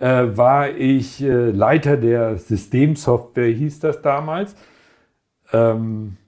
äh, 0.05 0.36
war 0.36 0.70
ich 0.70 1.22
äh, 1.22 1.50
Leiter 1.50 1.96
der 1.96 2.36
Systemsoftware, 2.36 3.48
hieß 3.48 3.80
das 3.80 4.02
damals. 4.02 4.55
Ähm, 5.50 6.18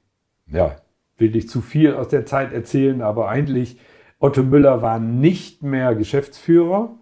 ja, 0.46 0.76
will 1.18 1.36
ich 1.36 1.50
zu 1.50 1.60
viel 1.60 1.92
aus 1.92 2.08
der 2.08 2.24
Zeit 2.24 2.54
erzählen, 2.54 3.02
aber 3.02 3.28
eigentlich 3.28 3.78
Otto 4.18 4.42
Müller 4.42 4.80
war 4.80 4.98
nicht 4.98 5.62
mehr 5.62 5.94
Geschäftsführer. 5.94 6.94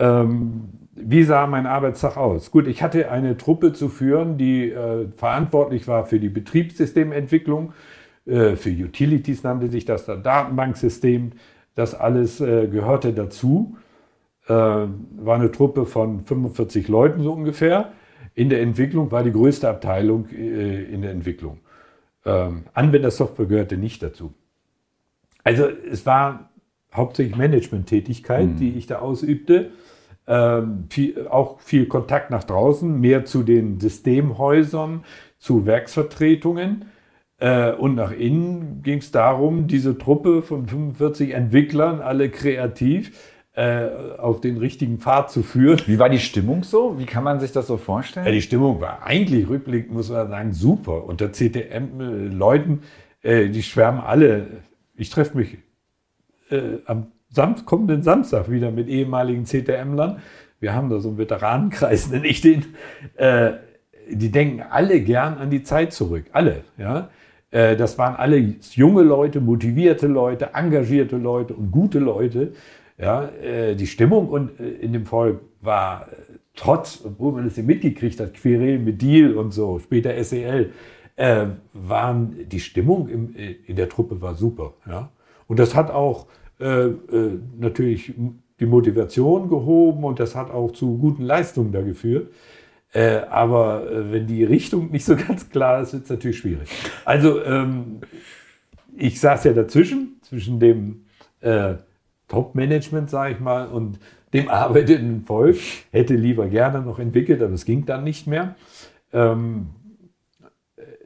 Ähm, 0.00 0.88
wie 0.92 1.22
sah 1.22 1.46
mein 1.46 1.66
Arbeitstag 1.66 2.16
aus? 2.16 2.50
Gut, 2.50 2.66
ich 2.66 2.82
hatte 2.82 3.12
eine 3.12 3.36
Truppe 3.36 3.72
zu 3.72 3.88
führen, 3.88 4.38
die 4.38 4.72
äh, 4.72 5.06
verantwortlich 5.14 5.86
war 5.86 6.04
für 6.04 6.18
die 6.18 6.30
Betriebssystementwicklung, 6.30 7.74
äh, 8.26 8.56
für 8.56 8.70
Utilities 8.70 9.44
nannte 9.44 9.68
sich 9.68 9.84
das, 9.84 10.04
das 10.06 10.20
Datenbanksystem. 10.20 11.32
Das 11.76 11.94
alles 11.94 12.40
äh, 12.40 12.66
gehörte 12.66 13.12
dazu. 13.12 13.76
Äh, 14.48 14.52
war 14.52 15.34
eine 15.34 15.50
Truppe 15.50 15.86
von 15.86 16.20
45 16.20 16.88
Leuten 16.88 17.22
so 17.22 17.32
ungefähr. 17.32 17.92
In 18.34 18.48
der 18.48 18.60
Entwicklung 18.60 19.10
war 19.10 19.24
die 19.24 19.32
größte 19.32 19.68
Abteilung 19.68 20.28
äh, 20.30 20.82
in 20.84 21.02
der 21.02 21.10
Entwicklung. 21.10 21.58
Ähm, 22.24 22.64
Anwendersoftware 22.74 23.46
gehörte 23.46 23.76
nicht 23.76 24.02
dazu. 24.02 24.34
Also 25.42 25.68
es 25.90 26.06
war 26.06 26.50
hauptsächlich 26.92 27.36
Management-Tätigkeit, 27.36 28.46
mhm. 28.46 28.56
die 28.56 28.70
ich 28.72 28.86
da 28.86 28.98
ausübte. 28.98 29.70
Ähm, 30.28 30.86
viel, 30.90 31.28
auch 31.28 31.60
viel 31.60 31.86
Kontakt 31.86 32.30
nach 32.30 32.42
draußen, 32.42 33.00
mehr 33.00 33.24
zu 33.24 33.42
den 33.44 33.78
Systemhäusern, 33.78 35.04
zu 35.38 35.66
Werksvertretungen. 35.66 36.86
Äh, 37.38 37.72
und 37.72 37.94
nach 37.94 38.12
innen 38.12 38.82
ging 38.82 38.98
es 38.98 39.12
darum, 39.12 39.66
diese 39.68 39.98
Truppe 39.98 40.42
von 40.42 40.66
45 40.66 41.32
Entwicklern, 41.32 42.00
alle 42.00 42.28
kreativ, 42.28 43.12
auf 43.56 44.42
den 44.42 44.58
richtigen 44.58 44.98
Pfad 44.98 45.30
zu 45.30 45.42
führen. 45.42 45.80
Wie 45.86 45.98
war 45.98 46.10
die 46.10 46.18
Stimmung 46.18 46.62
so? 46.62 46.98
Wie 46.98 47.06
kann 47.06 47.24
man 47.24 47.40
sich 47.40 47.52
das 47.52 47.66
so 47.66 47.78
vorstellen? 47.78 48.26
Ja, 48.26 48.32
die 48.32 48.42
Stimmung 48.42 48.82
war 48.82 49.06
eigentlich 49.06 49.48
rückblickend, 49.48 49.94
muss 49.94 50.10
man 50.10 50.28
sagen, 50.28 50.52
super. 50.52 51.04
Unter 51.04 51.32
CTM-Leuten, 51.32 52.82
äh, 53.22 53.48
die 53.48 53.62
schwärmen 53.62 54.00
alle. 54.00 54.46
Ich 54.94 55.08
treffe 55.08 55.38
mich 55.38 55.56
äh, 56.50 56.78
am 56.84 57.06
Sam 57.30 57.64
kommenden 57.64 58.02
Samstag 58.02 58.50
wieder 58.50 58.70
mit 58.70 58.88
ehemaligen 58.88 59.44
CTM-Lern. 59.44 60.20
Wir 60.60 60.74
haben 60.74 60.90
da 60.90 61.00
so 61.00 61.08
einen 61.08 61.18
Veteranenkreis, 61.18 62.08
nenne 62.10 62.26
ich 62.26 62.40
den. 62.40 62.64
Äh, 63.16 63.52
die 64.08 64.30
denken 64.30 64.62
alle 64.62 65.00
gern 65.00 65.38
an 65.38 65.50
die 65.50 65.62
Zeit 65.62 65.92
zurück. 65.92 66.26
Alle, 66.32 66.64
ja. 66.78 67.10
Äh, 67.50 67.76
das 67.76 67.98
waren 67.98 68.16
alle 68.16 68.54
junge 68.72 69.02
Leute, 69.02 69.40
motivierte 69.40 70.06
Leute, 70.06 70.50
engagierte 70.54 71.16
Leute 71.16 71.54
und 71.54 71.70
gute 71.70 71.98
Leute. 71.98 72.52
Ja, 72.98 73.28
äh, 73.28 73.74
die 73.74 73.86
Stimmung 73.86 74.28
und 74.28 74.58
äh, 74.58 74.68
in 74.68 74.92
dem 74.92 75.06
Volk 75.06 75.40
war 75.60 76.08
trotz, 76.54 77.02
obwohl 77.04 77.32
man 77.32 77.46
es 77.46 77.56
nicht 77.56 77.66
mitgekriegt 77.66 78.18
hat, 78.20 78.34
Querel 78.34 78.78
mit 78.78 79.02
Deal 79.02 79.36
und 79.36 79.52
so, 79.52 79.78
später 79.78 80.22
SEL, 80.24 80.72
äh, 81.16 81.46
waren 81.72 82.48
die 82.48 82.60
Stimmung 82.60 83.08
im, 83.08 83.34
in 83.34 83.76
der 83.76 83.88
Truppe 83.88 84.20
war 84.20 84.34
super. 84.34 84.74
Ja? 84.86 85.10
Und 85.46 85.58
das 85.58 85.74
hat 85.74 85.90
auch 85.90 86.26
äh, 86.58 86.86
äh, 86.86 87.38
natürlich 87.58 88.14
die 88.58 88.66
Motivation 88.66 89.48
gehoben 89.48 90.04
und 90.04 90.18
das 90.18 90.34
hat 90.34 90.50
auch 90.50 90.72
zu 90.72 90.96
guten 90.98 91.22
Leistungen 91.22 91.72
da 91.72 91.82
geführt. 91.82 92.32
Äh, 92.92 93.20
aber 93.28 93.90
äh, 93.90 94.12
wenn 94.12 94.26
die 94.26 94.44
Richtung 94.44 94.90
nicht 94.90 95.04
so 95.04 95.16
ganz 95.28 95.50
klar 95.50 95.82
ist, 95.82 95.92
wird 95.92 96.04
es 96.04 96.10
natürlich 96.10 96.38
schwierig. 96.38 96.68
Also 97.04 97.42
ähm, 97.44 98.00
ich 98.96 99.20
saß 99.20 99.44
ja 99.44 99.52
dazwischen, 99.52 100.16
zwischen 100.22 100.58
dem 100.58 101.04
äh, 101.40 101.74
Top-Management, 102.28 103.10
sage 103.10 103.34
ich 103.34 103.40
mal, 103.40 103.68
und 103.68 103.98
dem 104.32 104.48
arbeitenden 104.48 105.24
Volk. 105.24 105.58
Hätte 105.90 106.14
lieber 106.14 106.48
gerne 106.48 106.80
noch 106.80 106.98
entwickelt, 106.98 107.42
aber 107.42 107.54
es 107.54 107.64
ging 107.64 107.86
dann 107.86 108.04
nicht 108.04 108.26
mehr. 108.26 108.54
Ähm, 109.12 109.70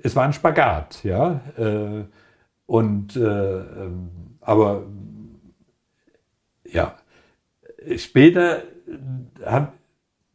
es 0.03 0.17
war 0.17 0.25
ein 0.25 0.33
Spagat, 0.33 1.05
ja. 1.05 1.41
Äh, 1.57 2.05
und 2.67 3.17
äh, 3.17 3.21
ähm, 3.21 4.11
aber 4.41 4.85
ja, 6.65 6.97
später 7.97 8.63
hab, 9.45 9.75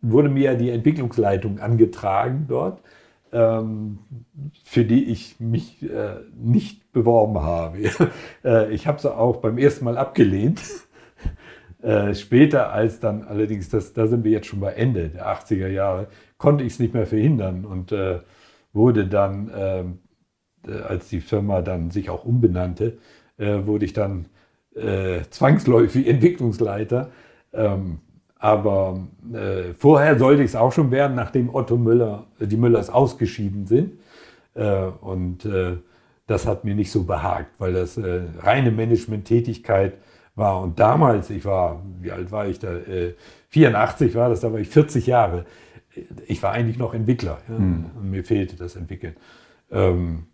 wurde 0.01 0.29
mir 0.29 0.55
die 0.55 0.69
Entwicklungsleitung 0.69 1.59
angetragen 1.59 2.45
dort, 2.47 2.81
ähm, 3.31 3.99
für 4.63 4.85
die 4.85 5.05
ich 5.05 5.39
mich 5.39 5.81
äh, 5.83 6.17
nicht 6.37 6.84
beworben 6.95 7.39
habe. 7.41 7.77
äh, 8.43 8.73
ich 8.73 8.87
habe 8.87 8.99
sie 8.99 9.13
auch 9.13 9.37
beim 9.37 9.59
ersten 9.59 9.85
Mal 9.85 9.99
abgelehnt. 9.99 10.61
Äh, 11.81 12.15
später, 12.15 12.73
als 12.73 12.99
dann 12.99 13.25
allerdings, 13.25 13.69
das, 13.69 13.93
da 13.93 14.07
sind 14.07 14.23
wir 14.23 14.31
jetzt 14.31 14.47
schon 14.47 14.59
bei 14.59 14.71
Ende 14.71 15.09
der 15.09 15.27
80er 15.27 15.67
Jahre, 15.67 16.07
konnte 16.39 16.63
ich 16.63 16.73
es 16.73 16.79
nicht 16.79 16.95
mehr 16.95 17.05
verhindern 17.05 17.63
und 17.63 17.91
äh, 17.91 18.21
wurde 18.73 19.05
dann, 19.05 19.51
ähm, 19.55 19.99
äh, 20.67 20.81
als 20.81 21.09
die 21.09 21.19
Firma 21.19 21.61
dann 21.61 21.91
sich 21.91 22.09
auch 22.09 22.25
umbenannte, 22.25 22.97
wurde 23.37 23.85
ich 23.85 23.93
dann 23.93 24.27
zwangsläufig 25.29 26.07
Entwicklungsleiter. 26.07 27.11
Ähm, 27.53 27.99
aber 28.39 29.05
vorher 29.77 30.17
sollte 30.17 30.41
ich 30.41 30.51
es 30.51 30.55
auch 30.55 30.71
schon 30.71 30.89
werden, 30.89 31.15
nachdem 31.15 31.53
Otto 31.53 31.77
Müller, 31.77 32.25
die 32.39 32.57
Müllers 32.57 32.89
ausgeschieden 32.89 33.67
sind. 33.67 33.99
Und 35.01 35.47
das 36.27 36.47
hat 36.47 36.63
mir 36.63 36.75
nicht 36.75 36.91
so 36.91 37.03
behagt, 37.03 37.59
weil 37.59 37.73
das 37.73 37.97
äh, 37.97 38.23
reine 38.39 38.71
Management-Tätigkeit 38.71 39.97
war. 40.35 40.61
Und 40.61 40.79
damals, 40.79 41.29
ich 41.29 41.45
war, 41.45 41.83
wie 42.01 42.11
alt 42.11 42.31
war 42.31 42.47
ich 42.47 42.59
da? 42.59 42.79
84 43.49 44.11
äh, 44.11 44.15
war 44.15 44.29
das, 44.29 44.41
da 44.41 44.51
war 44.51 44.59
ich 44.59 44.69
40 44.69 45.07
Jahre. 45.07 45.45
Ich 46.27 46.43
war 46.43 46.51
eigentlich 46.51 46.77
noch 46.77 46.93
Entwickler. 46.93 47.39
Ja, 47.47 47.57
hm. 47.57 47.85
Und 47.95 48.11
mir 48.11 48.23
fehlte 48.23 48.55
das 48.55 48.75
Entwickeln. 48.75 49.15
Ähm, 49.71 50.27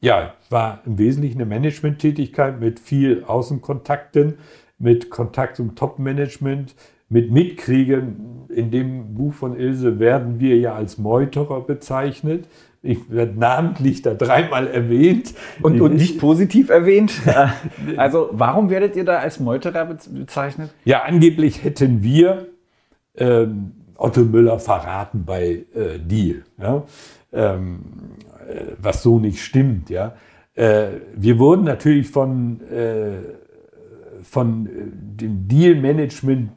ja, 0.00 0.34
war 0.48 0.80
im 0.86 0.96
Wesentlichen 0.98 1.38
eine 1.38 1.46
Management-Tätigkeit 1.46 2.58
mit 2.58 2.80
viel 2.80 3.24
Außenkontakten, 3.24 4.38
mit 4.78 5.10
Kontakt 5.10 5.56
zum 5.56 5.74
Top-Management, 5.74 6.74
mit 7.10 7.30
Mitkriegen. 7.30 8.46
In 8.48 8.70
dem 8.70 9.14
Buch 9.14 9.34
von 9.34 9.56
Ilse 9.56 10.00
werden 10.00 10.40
wir 10.40 10.56
ja 10.56 10.74
als 10.74 10.98
Meuterer 10.98 11.60
bezeichnet. 11.60 12.46
Ich 12.82 13.10
werde 13.10 13.38
namentlich 13.38 14.00
da 14.00 14.14
dreimal 14.14 14.66
erwähnt. 14.66 15.34
Und, 15.60 15.80
und 15.80 15.94
nicht 15.94 16.18
positiv 16.18 16.70
erwähnt. 16.70 17.12
Also 17.96 18.30
warum 18.32 18.70
werdet 18.70 18.96
ihr 18.96 19.04
da 19.04 19.18
als 19.18 19.38
Meuterer 19.38 19.84
bezeichnet? 19.84 20.70
Ja, 20.84 21.02
angeblich 21.02 21.62
hätten 21.62 22.02
wir 22.02 22.46
ähm, 23.16 23.72
Otto 23.96 24.22
Müller 24.22 24.58
verraten 24.58 25.24
bei 25.26 25.66
äh, 25.74 25.98
Deal. 25.98 26.44
Ja? 26.58 26.84
Ähm, 27.32 27.80
äh, 28.48 28.72
was 28.78 29.02
so 29.02 29.18
nicht 29.18 29.42
stimmt. 29.42 29.90
Ja? 29.90 30.14
Äh, 30.54 30.86
wir 31.14 31.38
wurden 31.38 31.64
natürlich 31.64 32.08
von, 32.08 32.60
äh, 32.62 33.18
von 34.22 34.66
äh, 34.66 34.70
dem 35.22 35.46
Deal-Management 35.48 36.50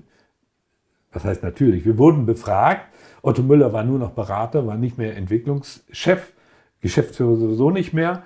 was 1.14 1.26
heißt 1.26 1.44
natürlich? 1.44 1.86
Wir 1.86 1.98
wurden 1.98 2.26
befragt. 2.26 2.88
Otto 3.22 3.42
Müller 3.42 3.72
war 3.72 3.84
nur 3.84 4.00
noch 4.00 4.12
Berater, 4.12 4.68
war 4.68 4.76
nicht 4.76 4.98
mehr 4.98 5.16
Entwicklungschef, 5.16 6.34
Geschäftsführer 6.82 7.38
sowieso 7.38 7.70
nicht 7.70 7.94
mehr 7.94 8.24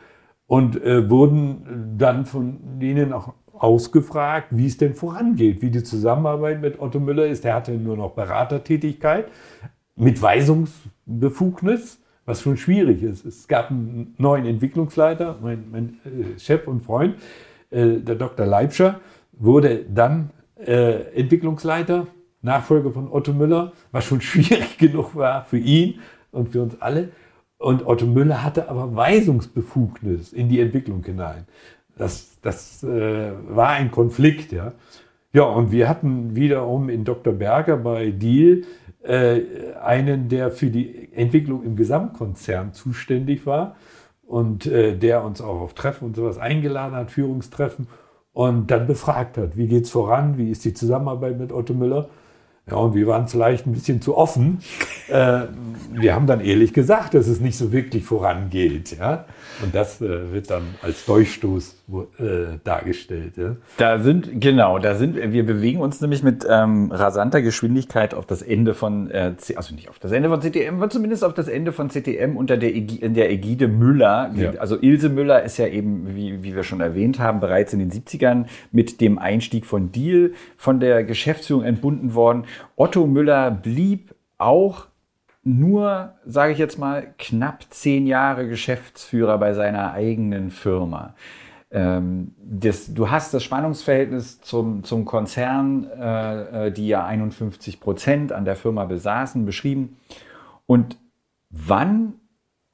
und 0.48 0.82
äh, 0.82 1.10
wurden 1.10 1.96
dann 1.98 2.26
von 2.26 2.80
denen 2.80 3.14
auch 3.14 3.34
ausgefragt, 3.54 4.48
wie 4.52 4.68
es 4.68 4.78
denn 4.78 4.96
vorangeht, 4.96 5.62
wie 5.62 5.70
die 5.70 5.84
Zusammenarbeit 5.84 6.62
mit 6.62 6.80
Otto 6.80 7.00
Müller 7.00 7.28
ist. 7.28 7.46
Er 7.46 7.56
hatte 7.56 7.74
nur 7.74 7.98
noch 7.98 8.12
Beratertätigkeit 8.12 9.28
mit 9.96 10.22
Weisungsbefugnis, 10.22 12.00
was 12.26 12.42
schon 12.42 12.58
schwierig 12.58 13.04
ist. 13.04 13.26
Es 13.26 13.48
gab 13.48 13.72
einen 13.72 14.16
neuen 14.18 14.46
Entwicklungsleiter, 14.46 15.38
mein, 15.42 15.66
mein 15.72 16.00
äh, 16.06 16.40
Chef 16.40 16.68
und 16.68 16.82
Freund, 16.82 17.16
äh, 17.70 17.98
der 17.98 18.16
Dr. 18.16 18.46
Leibscher, 18.46 19.00
wurde 19.32 19.86
dann 19.90 20.32
äh, 20.58 21.20
Entwicklungsleiter 21.20 22.08
Nachfolger 22.42 22.92
von 22.92 23.12
Otto 23.12 23.34
Müller, 23.34 23.74
was 23.92 24.06
schon 24.06 24.22
schwierig 24.30 24.78
genug 24.78 25.16
war 25.16 25.44
für 25.44 25.58
ihn 25.58 26.00
und 26.32 26.50
für 26.50 26.62
uns 26.62 26.80
alle. 26.82 27.10
Und 27.58 27.86
Otto 27.88 28.06
Müller 28.06 28.44
hatte 28.44 28.70
aber 28.70 28.96
Weisungsbefugnis 28.96 30.32
in 30.34 30.50
die 30.50 30.60
Entwicklung 30.60 31.04
hinein. 31.04 31.48
Das, 31.98 32.40
das 32.42 32.84
äh, 32.84 33.32
war 33.50 33.70
ein 33.70 33.92
Konflikt, 33.92 34.52
ja. 34.52 34.74
Ja, 35.34 35.44
und 35.44 35.72
wir 35.72 35.90
hatten 35.90 36.36
wiederum 36.36 36.90
in 36.90 37.04
Dr. 37.04 37.34
Berger 37.34 37.78
bei 37.78 38.12
Deal 38.12 38.64
äh, 39.04 39.42
einen, 39.84 40.30
der 40.30 40.52
für 40.52 40.68
die 40.68 41.10
Entwicklung 41.14 41.64
im 41.64 41.76
Gesamtkonzern 41.76 42.74
zuständig 42.74 43.46
war 43.46 43.76
und 44.26 44.66
äh, 44.66 44.98
der 44.98 45.24
uns 45.24 45.42
auch 45.42 45.62
auf 45.62 45.74
Treffen 45.74 46.06
und 46.06 46.16
sowas 46.16 46.38
eingeladen 46.38 46.96
hat, 46.96 47.12
Führungstreffen 47.12 47.88
und 48.34 48.70
dann 48.72 48.88
befragt 48.88 49.38
hat, 49.38 49.58
wie 49.58 49.68
geht 49.68 49.86
es 49.86 49.92
voran, 49.92 50.38
wie 50.38 50.52
ist 50.52 50.66
die 50.66 50.74
Zusammenarbeit 50.74 51.40
mit 51.40 51.52
Otto 51.52 51.74
Müller. 51.74 52.10
Ja, 52.70 52.76
und 52.76 52.96
wir 52.96 53.08
waren 53.08 53.28
vielleicht 53.28 53.66
ein 53.66 53.74
bisschen 53.74 54.02
zu 54.02 54.18
offen 54.18 54.60
äh, 55.08 55.44
wir 55.92 56.14
haben 56.14 56.28
dann 56.28 56.42
ehrlich 56.42 56.74
gesagt, 56.74 57.14
dass 57.14 57.28
es 57.28 57.40
nicht 57.40 57.58
so 57.58 57.72
wirklich 57.72 58.04
vorangeht. 58.04 58.98
Ja? 58.98 59.26
Und 59.64 59.74
das 59.74 60.02
äh, 60.02 60.32
wird 60.32 60.50
dann 60.50 60.76
als 60.82 61.06
Durchstoß 61.06 61.77
äh, 61.90 62.60
dargestellt. 62.66 63.38
Ja? 63.38 63.56
Da 63.78 64.00
sind, 64.00 64.42
genau, 64.42 64.78
da 64.78 64.96
sind, 64.96 65.16
wir 65.16 65.46
bewegen 65.46 65.80
uns 65.80 66.02
nämlich 66.02 66.22
mit 66.22 66.46
ähm, 66.50 66.92
rasanter 66.92 67.42
Geschwindigkeit 67.42 68.14
auf 68.14 68.26
das 68.26 68.42
Ende 68.42 68.74
von, 68.74 69.10
äh, 69.10 69.36
also 69.56 69.74
nicht 69.74 69.88
auf 69.88 69.98
das 69.98 70.12
Ende 70.12 70.28
von 70.28 70.42
CTM, 70.42 70.76
aber 70.76 70.90
zumindest 70.90 71.24
auf 71.24 71.34
das 71.34 71.48
Ende 71.48 71.72
von 71.72 71.90
CTM 71.90 72.36
unter 72.36 72.58
der, 72.58 72.74
in 72.74 73.14
der 73.14 73.32
Ägide 73.32 73.70
Müller. 73.70 74.32
Ja. 74.36 74.52
Also 74.60 74.78
Ilse 74.82 75.08
Müller 75.08 75.44
ist 75.44 75.58
ja 75.60 75.68
eben, 75.68 76.14
wie, 76.14 76.44
wie 76.44 76.56
wir 76.56 76.64
schon 76.64 76.82
erwähnt 76.82 77.20
haben, 77.20 77.40
bereits 77.40 77.72
in 77.72 77.80
den 77.80 77.90
70ern 77.90 78.48
mit 78.74 79.00
dem 79.00 79.18
Einstieg 79.18 79.66
von 79.66 79.94
Deal 79.94 80.34
von 80.58 80.82
der 80.82 81.06
Geschäftsführung 81.06 81.64
entbunden 81.64 82.14
worden. 82.14 82.44
Otto 82.76 83.08
Müller 83.08 83.50
blieb 83.50 84.14
auch 84.38 84.88
nur, 85.44 86.16
sage 86.26 86.52
ich 86.52 86.60
jetzt 86.60 86.78
mal, 86.78 87.14
knapp 87.18 87.64
zehn 87.70 88.08
Jahre 88.08 88.50
Geschäftsführer 88.50 89.38
bei 89.38 89.54
seiner 89.54 89.94
eigenen 89.94 90.52
Firma. 90.52 91.14
Ähm, 91.70 92.34
das, 92.40 92.94
du 92.94 93.10
hast 93.10 93.34
das 93.34 93.44
Spannungsverhältnis 93.44 94.42
zum, 94.42 94.84
zum 94.84 95.06
Konzern, 95.06 95.90
äh, 95.90 96.68
äh 96.68 96.72
die 96.72 96.88
ja 96.88 97.06
51 97.06 97.80
Prozent 97.80 98.32
an 98.32 98.46
der 98.46 98.56
Firma 98.56 98.86
besaßen, 98.86 99.46
beschrieben. 99.46 99.98
Und 100.66 100.98
wann 101.50 102.14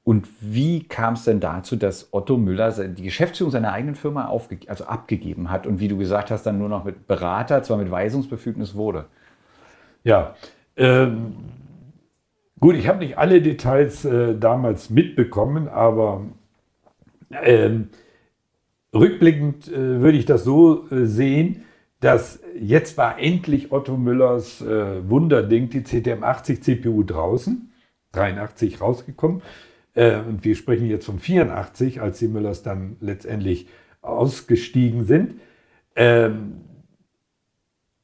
und 0.04 0.28
wie 0.40 0.84
kam 0.84 1.14
es 1.14 1.24
denn 1.24 1.40
dazu, 1.40 1.76
dass 1.76 2.12
Otto 2.12 2.36
Müller 2.36 2.70
die 2.88 3.02
Geschäftsführung 3.02 3.50
seiner 3.50 3.72
eigenen 3.72 3.94
Firma 3.94 4.30
also 4.66 4.84
abgegeben 4.84 5.50
hat 5.50 5.66
und 5.66 5.80
wie 5.80 5.88
du 5.88 5.96
gesagt 5.96 6.30
hast, 6.30 6.44
dann 6.44 6.58
nur 6.58 6.68
noch 6.68 6.84
mit 6.84 7.06
Berater, 7.06 7.62
zwar 7.62 7.78
mit 7.78 7.90
Weisungsbefugnis 7.90 8.74
wurde? 8.74 9.06
Ja, 10.04 10.34
ähm, 10.76 11.36
gut, 12.60 12.74
ich 12.74 12.86
habe 12.86 12.98
nicht 12.98 13.16
alle 13.16 13.40
Details 13.40 14.04
äh, 14.04 14.36
damals 14.38 14.90
mitbekommen, 14.90 15.68
aber 15.68 16.20
ähm, 17.42 17.88
rückblickend 18.94 19.68
äh, 19.68 20.00
würde 20.00 20.18
ich 20.18 20.26
das 20.26 20.44
so 20.44 20.88
äh, 20.90 21.06
sehen, 21.06 21.64
dass 22.00 22.40
jetzt 22.58 22.96
war 22.98 23.18
endlich 23.18 23.72
Otto 23.72 23.96
Müllers 23.96 24.60
äh, 24.60 25.08
Wunderding, 25.08 25.70
die 25.70 25.80
CTM80 25.80 26.60
CPU 26.60 27.02
draußen, 27.02 27.72
83 28.12 28.80
rausgekommen. 28.80 29.42
Äh, 29.94 30.18
und 30.18 30.44
wir 30.44 30.54
sprechen 30.54 30.86
jetzt 30.86 31.06
von 31.06 31.18
84, 31.18 32.00
als 32.00 32.18
die 32.18 32.28
Müllers 32.28 32.62
dann 32.62 32.96
letztendlich 33.00 33.66
ausgestiegen 34.02 35.04
sind. 35.04 35.40
Ähm, 35.96 36.60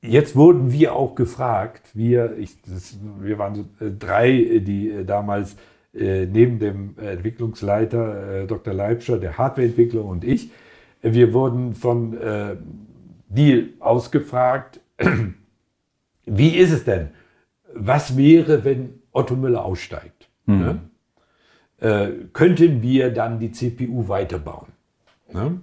Jetzt 0.03 0.35
wurden 0.35 0.73
wir 0.73 0.95
auch 0.95 1.15
gefragt, 1.15 1.91
wir, 1.93 2.37
ich, 2.39 2.57
das, 2.63 2.97
wir 3.21 3.39
waren 3.39 3.55
so, 3.55 3.85
äh, 3.85 3.91
drei, 3.91 4.63
die 4.65 4.91
äh, 4.91 5.05
damals 5.05 5.57
äh, 5.93 6.25
neben 6.25 6.59
dem 6.59 6.95
Entwicklungsleiter 6.99 8.47
Dr. 8.47 8.73
Leibscher, 8.73 9.19
der 9.19 9.37
Hardwareentwicklung 9.37 10.09
und 10.09 10.25
ich, 10.25 10.51
wir 11.03 11.33
wurden 11.33 11.75
von 11.75 12.17
äh, 12.17 12.57
Deal 13.29 13.71
ausgefragt, 13.79 14.81
wie 16.27 16.57
ist 16.57 16.73
es 16.73 16.85
denn? 16.85 17.11
Was 17.73 18.17
wäre, 18.17 18.65
wenn 18.65 19.01
Otto 19.13 19.37
Müller 19.37 19.65
aussteigt? 19.65 20.29
Mhm. 20.47 20.59
Ne? 20.59 20.81
könnten 22.35 22.83
wir 22.83 23.11
dann 23.11 23.39
die 23.39 23.53
CPU 23.53 24.07
weiterbauen? 24.07 24.69
Ne? 25.33 25.63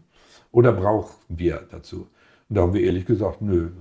Oder 0.51 0.71
brauchen 0.73 1.13
wir 1.27 1.67
dazu? 1.69 2.07
Und 2.49 2.55
da 2.55 2.61
haben 2.61 2.73
wir 2.73 2.81
ehrlich 2.81 3.05
gesagt, 3.05 3.41
nö, 3.41 3.71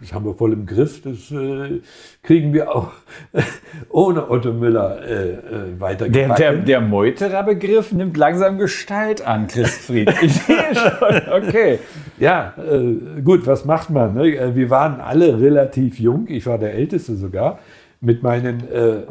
das 0.00 0.12
haben 0.12 0.24
wir 0.24 0.34
voll 0.34 0.52
im 0.52 0.66
Griff, 0.66 1.00
das 1.02 1.30
äh, 1.30 1.80
kriegen 2.24 2.52
wir 2.52 2.74
auch 2.74 2.90
ohne 3.90 4.28
Otto 4.28 4.52
Müller 4.52 5.00
äh, 5.06 5.32
äh 5.34 5.80
weiter. 5.80 6.08
Der, 6.08 6.34
der, 6.34 6.54
der 6.56 6.80
Meuterer-Begriff 6.80 7.92
nimmt 7.92 8.16
langsam 8.16 8.58
Gestalt 8.58 9.24
an, 9.24 9.46
Christfried. 9.46 10.12
Ich 10.22 10.34
sehe 10.42 10.56
schon, 10.74 11.32
okay. 11.32 11.78
Ja, 12.18 12.54
äh, 12.58 13.22
gut, 13.22 13.46
was 13.46 13.64
macht 13.64 13.90
man? 13.90 14.14
Ne? 14.14 14.34
Äh, 14.34 14.56
wir 14.56 14.70
waren 14.70 15.00
alle 15.00 15.40
relativ 15.40 16.00
jung, 16.00 16.26
ich 16.28 16.46
war 16.46 16.58
der 16.58 16.74
Älteste 16.74 17.14
sogar, 17.14 17.60
mit 18.00 18.24
meinen 18.24 18.62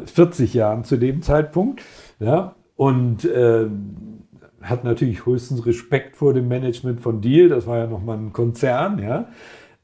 40 0.04 0.54
äh, 0.54 0.58
Jahren 0.58 0.84
zu 0.84 0.98
dem 0.98 1.22
Zeitpunkt. 1.22 1.82
Ja? 2.20 2.54
Und 2.76 3.28
ähm, 3.34 4.17
hat 4.68 4.84
natürlich 4.84 5.26
höchstens 5.26 5.64
Respekt 5.66 6.16
vor 6.16 6.34
dem 6.34 6.48
Management 6.48 7.00
von 7.00 7.20
Deal. 7.20 7.48
Das 7.48 7.66
war 7.66 7.78
ja 7.78 7.86
nochmal 7.86 8.18
ein 8.18 8.32
Konzern, 8.32 8.98
ja. 8.98 9.28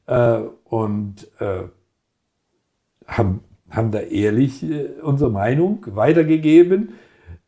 Äh, 0.07 0.41
und 0.65 1.27
äh, 1.39 1.63
haben, 3.07 3.41
haben 3.69 3.91
da 3.91 3.99
ehrlich 3.99 4.63
äh, 4.63 4.87
unsere 5.01 5.31
Meinung 5.31 5.85
weitergegeben. 5.87 6.93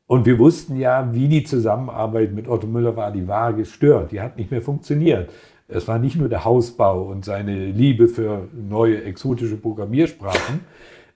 Und 0.07 0.25
wir 0.25 0.39
wussten 0.39 0.77
ja, 0.77 1.13
wie 1.13 1.27
die 1.27 1.43
Zusammenarbeit 1.43 2.33
mit 2.33 2.47
Otto 2.47 2.65
Müller 2.65 2.95
war. 2.95 3.11
Die 3.11 3.27
war 3.27 3.53
gestört. 3.53 4.11
Die 4.11 4.21
hat 4.21 4.37
nicht 4.37 4.51
mehr 4.51 4.61
funktioniert. 4.61 5.29
Es 5.67 5.87
war 5.87 5.99
nicht 5.99 6.15
nur 6.15 6.29
der 6.29 6.45
Hausbau 6.45 7.03
und 7.03 7.25
seine 7.25 7.71
Liebe 7.71 8.07
für 8.07 8.47
neue 8.53 9.03
exotische 9.03 9.57
Programmiersprachen. 9.57 10.61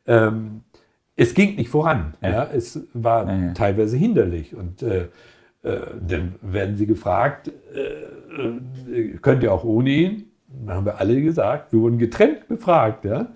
Ähm, 0.05 0.61
es 1.15 1.33
ging 1.33 1.55
nicht 1.55 1.69
voran. 1.69 2.15
Ja. 2.21 2.29
ja. 2.29 2.49
Es 2.51 2.81
war 2.93 3.31
ja, 3.31 3.53
teilweise 3.53 3.95
hinderlich. 3.95 4.53
Und 4.55 4.83
äh, 4.83 5.07
dann 5.63 6.35
werden 6.41 6.75
sie 6.75 6.87
gefragt, 6.87 7.51
äh, 7.73 8.91
äh, 8.91 9.17
könnt 9.21 9.43
ihr 9.43 9.53
auch 9.53 9.63
ohne 9.63 9.89
ihn? 9.89 10.31
Dann 10.47 10.75
haben 10.77 10.85
wir 10.85 10.99
alle 10.99 11.21
gesagt, 11.21 11.71
wir 11.71 11.79
wurden 11.79 11.99
getrennt 11.99 12.47
befragt. 12.47 13.05
Ja? 13.05 13.27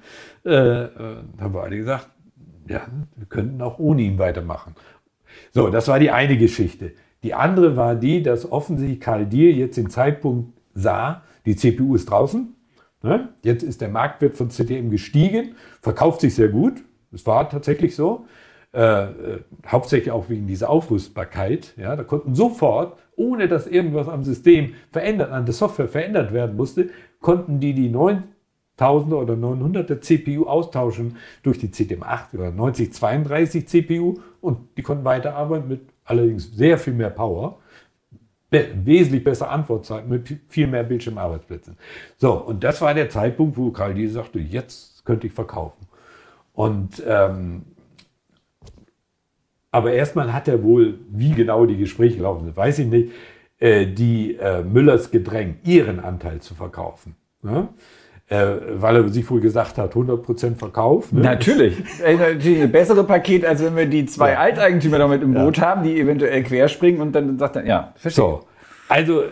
Äh, 0.43 0.89
haben 1.39 1.53
wir 1.53 1.61
alle 1.61 1.77
gesagt, 1.77 2.09
ja, 2.67 2.87
wir 3.15 3.27
könnten 3.27 3.61
auch 3.61 3.79
ohne 3.79 4.01
ihn 4.01 4.17
weitermachen. 4.17 4.75
So, 5.51 5.69
das 5.69 5.87
war 5.87 5.99
die 5.99 6.11
eine 6.11 6.37
Geschichte. 6.37 6.93
Die 7.23 7.33
andere 7.33 7.75
war 7.75 7.95
die, 7.95 8.23
dass 8.23 8.51
offensichtlich 8.51 8.99
Karl 8.99 9.25
Dier 9.25 9.51
jetzt 9.51 9.77
den 9.77 9.89
Zeitpunkt 9.89 10.53
sah, 10.73 11.23
die 11.45 11.55
CPU 11.55 11.95
ist 11.95 12.09
draußen. 12.09 12.55
Ne? 13.03 13.29
Jetzt 13.43 13.63
ist 13.63 13.81
der 13.81 13.89
Marktwert 13.89 14.33
von 14.33 14.49
CTM 14.49 14.89
gestiegen, 14.89 15.55
verkauft 15.81 16.21
sich 16.21 16.35
sehr 16.35 16.49
gut. 16.49 16.83
Es 17.11 17.25
war 17.25 17.49
tatsächlich 17.49 17.95
so. 17.95 18.25
Äh, 18.75 19.03
äh, 19.03 19.39
hauptsächlich 19.65 20.11
auch 20.11 20.27
wegen 20.27 20.47
dieser 20.47 20.69
Aufrüstbarkeit. 20.69 21.73
Ja, 21.77 21.95
da 21.95 22.03
konnten 22.03 22.35
sofort, 22.35 22.97
ohne 23.15 23.47
dass 23.47 23.67
irgendwas 23.67 24.09
am 24.09 24.25
System 24.25 24.73
verändert, 24.91 25.31
an 25.31 25.45
der 25.45 25.53
Software 25.53 25.87
verändert 25.87 26.33
werden 26.33 26.57
musste, 26.57 26.89
konnten 27.21 27.61
die 27.61 27.73
die 27.73 27.89
9000er 27.89 29.13
oder 29.13 29.35
900er 29.35 30.01
CPU 30.01 30.45
austauschen 30.47 31.15
durch 31.41 31.57
die 31.57 31.69
CTM8 31.69 32.33
oder 32.33 32.51
9032 32.51 33.65
CPU 33.65 34.15
und 34.41 34.57
die 34.75 34.81
konnten 34.81 35.05
weiterarbeiten 35.05 35.69
mit 35.69 35.79
allerdings 36.03 36.53
sehr 36.53 36.77
viel 36.77 36.93
mehr 36.93 37.11
Power. 37.11 37.59
Wesentlich 38.51 39.23
besser 39.23 39.51
Antwortzeit 39.51 40.05
mit 40.05 40.37
viel 40.49 40.67
mehr 40.67 40.83
Bildschirmarbeitsplätzen. 40.83 41.77
So, 42.17 42.33
und 42.33 42.61
das 42.65 42.81
war 42.81 42.93
der 42.93 43.09
Zeitpunkt, 43.09 43.55
wo 43.55 43.71
Karl 43.71 43.93
die 43.93 44.07
sagte, 44.09 44.39
jetzt 44.39 45.05
könnte 45.05 45.27
ich 45.27 45.33
verkaufen. 45.33 45.87
Und 46.53 47.01
ähm, 47.07 47.63
aber 49.75 49.91
erstmal 49.91 50.31
hat 50.31 50.47
er 50.47 50.63
wohl, 50.63 50.99
wie 51.09 51.33
genau 51.33 51.65
die 51.65 51.75
Gespräche 51.75 52.21
laufen, 52.21 52.47
das 52.47 52.55
weiß 52.55 52.79
ich 52.79 52.87
nicht, 52.87 53.11
äh, 53.59 53.85
die 53.85 54.35
äh, 54.35 54.63
Müllers 54.63 55.11
gedrängt, 55.11 55.67
ihren 55.67 55.99
Anteil 55.99 56.39
zu 56.39 56.55
verkaufen. 56.55 57.17
Ne? 57.41 57.67
Äh, 58.27 58.55
weil 58.75 58.95
er 58.95 59.09
sich 59.09 59.29
wohl 59.29 59.41
gesagt 59.41 59.77
hat, 59.77 59.93
100% 59.93 60.55
Verkauf. 60.55 61.11
Ne? 61.11 61.19
Natürlich. 61.19 61.83
Natürlich 61.99 62.61
ein 62.61 62.71
besseres 62.71 63.05
Paket, 63.05 63.43
als 63.43 63.61
wenn 63.61 63.75
wir 63.75 63.85
die 63.85 64.05
zwei 64.05 64.31
ja. 64.31 64.39
Alteigentümer 64.39 64.97
damit 64.97 65.21
im 65.21 65.33
Boot 65.33 65.57
ja. 65.57 65.63
haben, 65.63 65.83
die 65.83 65.99
eventuell 65.99 66.41
querspringen 66.43 67.01
und 67.01 67.11
dann 67.11 67.37
sagt 67.37 67.57
er, 67.57 67.65
ja, 67.65 67.91
verstehe. 67.97 68.23
So. 68.23 68.45
Also 68.87 69.23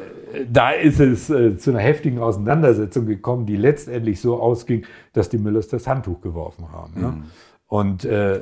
da 0.52 0.72
ist 0.72 1.00
es 1.00 1.30
äh, 1.30 1.56
zu 1.58 1.70
einer 1.70 1.80
heftigen 1.80 2.20
Auseinandersetzung 2.20 3.06
gekommen, 3.06 3.46
die 3.46 3.56
letztendlich 3.56 4.20
so 4.20 4.41
ausging, 4.41 4.86
dass 5.14 5.30
die 5.30 5.38
Müllers 5.38 5.70
das 5.70 5.88
Handtuch 5.88 6.20
geworfen 6.20 6.70
haben. 6.74 7.00
Ne? 7.00 7.08
Mhm. 7.08 7.24
Und 7.68 8.04
äh, 8.04 8.41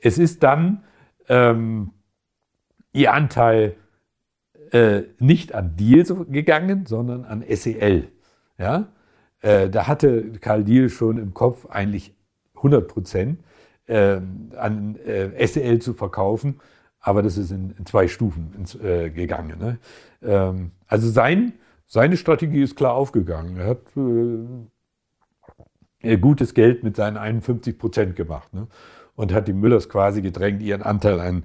es 0.00 0.18
ist 0.18 0.42
dann 0.42 0.82
ähm, 1.28 1.92
ihr 2.92 3.12
Anteil 3.12 3.76
äh, 4.72 5.02
nicht 5.18 5.54
an 5.54 5.76
Deal 5.76 6.04
gegangen, 6.28 6.86
sondern 6.86 7.24
an 7.24 7.44
SEL. 7.48 8.08
Ja? 8.58 8.88
Äh, 9.40 9.68
da 9.68 9.86
hatte 9.86 10.32
Karl 10.40 10.64
Deal 10.64 10.88
schon 10.88 11.18
im 11.18 11.34
Kopf 11.34 11.66
eigentlich 11.66 12.14
100 12.56 12.88
Prozent 12.88 13.40
äh, 13.86 14.20
an 14.56 14.98
SEL 15.04 15.80
zu 15.80 15.94
verkaufen, 15.94 16.60
aber 17.00 17.22
das 17.22 17.36
ist 17.36 17.50
in, 17.50 17.74
in 17.76 17.84
zwei 17.84 18.08
Stufen 18.08 18.54
ins, 18.56 18.74
äh, 18.76 19.10
gegangen. 19.10 19.58
Ne? 19.58 19.78
Ähm, 20.22 20.70
also 20.86 21.10
sein, 21.10 21.54
seine 21.86 22.16
Strategie 22.16 22.62
ist 22.62 22.76
klar 22.76 22.94
aufgegangen. 22.94 23.56
Er 23.58 23.66
hat 23.66 23.80
äh, 26.02 26.16
gutes 26.16 26.54
Geld 26.54 26.84
mit 26.84 26.96
seinen 26.96 27.16
51 27.16 27.78
Prozent 27.78 28.16
gemacht. 28.16 28.54
Ne? 28.54 28.68
Und 29.14 29.32
hat 29.32 29.48
die 29.48 29.52
Müllers 29.52 29.88
quasi 29.88 30.22
gedrängt, 30.22 30.62
ihren 30.62 30.82
Anteil 30.82 31.20
an 31.20 31.44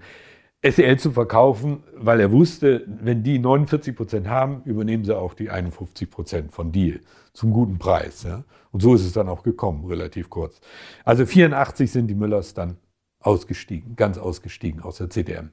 SEL 0.63 0.97
zu 0.97 1.11
verkaufen, 1.11 1.83
weil 1.95 2.19
er 2.19 2.31
wusste, 2.31 2.83
wenn 2.87 3.23
die 3.23 3.39
49 3.39 3.95
Prozent 3.95 4.27
haben, 4.27 4.63
übernehmen 4.65 5.03
sie 5.03 5.15
auch 5.15 5.33
die 5.33 5.49
51 5.49 6.09
Prozent 6.09 6.51
von 6.51 6.71
Deal 6.71 7.01
zum 7.33 7.53
guten 7.53 7.77
Preis. 7.77 8.23
Ja? 8.23 8.43
Und 8.71 8.81
so 8.81 8.95
ist 8.95 9.05
es 9.05 9.13
dann 9.13 9.29
auch 9.29 9.43
gekommen, 9.43 9.85
relativ 9.85 10.29
kurz. 10.29 10.59
Also 11.03 11.25
84 11.25 11.91
sind 11.91 12.07
die 12.07 12.15
Müllers 12.15 12.53
dann 12.53 12.77
ausgestiegen, 13.19 13.95
ganz 13.95 14.17
ausgestiegen 14.17 14.81
aus 14.81 14.97
der 14.97 15.09
CTM. 15.09 15.49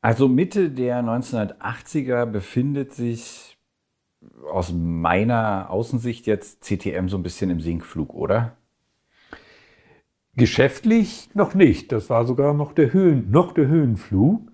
Also 0.00 0.28
Mitte 0.28 0.70
der 0.70 1.02
1980er 1.02 2.26
befindet 2.26 2.92
sich 2.92 3.56
aus 4.50 4.72
meiner 4.72 5.70
Außensicht 5.70 6.26
jetzt 6.26 6.64
CTM 6.64 7.08
so 7.08 7.16
ein 7.16 7.22
bisschen 7.22 7.50
im 7.50 7.60
Sinkflug, 7.60 8.14
oder? 8.14 8.56
Geschäftlich 10.34 11.28
noch 11.34 11.54
nicht. 11.54 11.92
Das 11.92 12.08
war 12.08 12.24
sogar 12.24 12.54
noch 12.54 12.72
der, 12.72 12.92
Höhen, 12.92 13.30
noch 13.30 13.52
der 13.52 13.66
Höhenflug. 13.68 14.50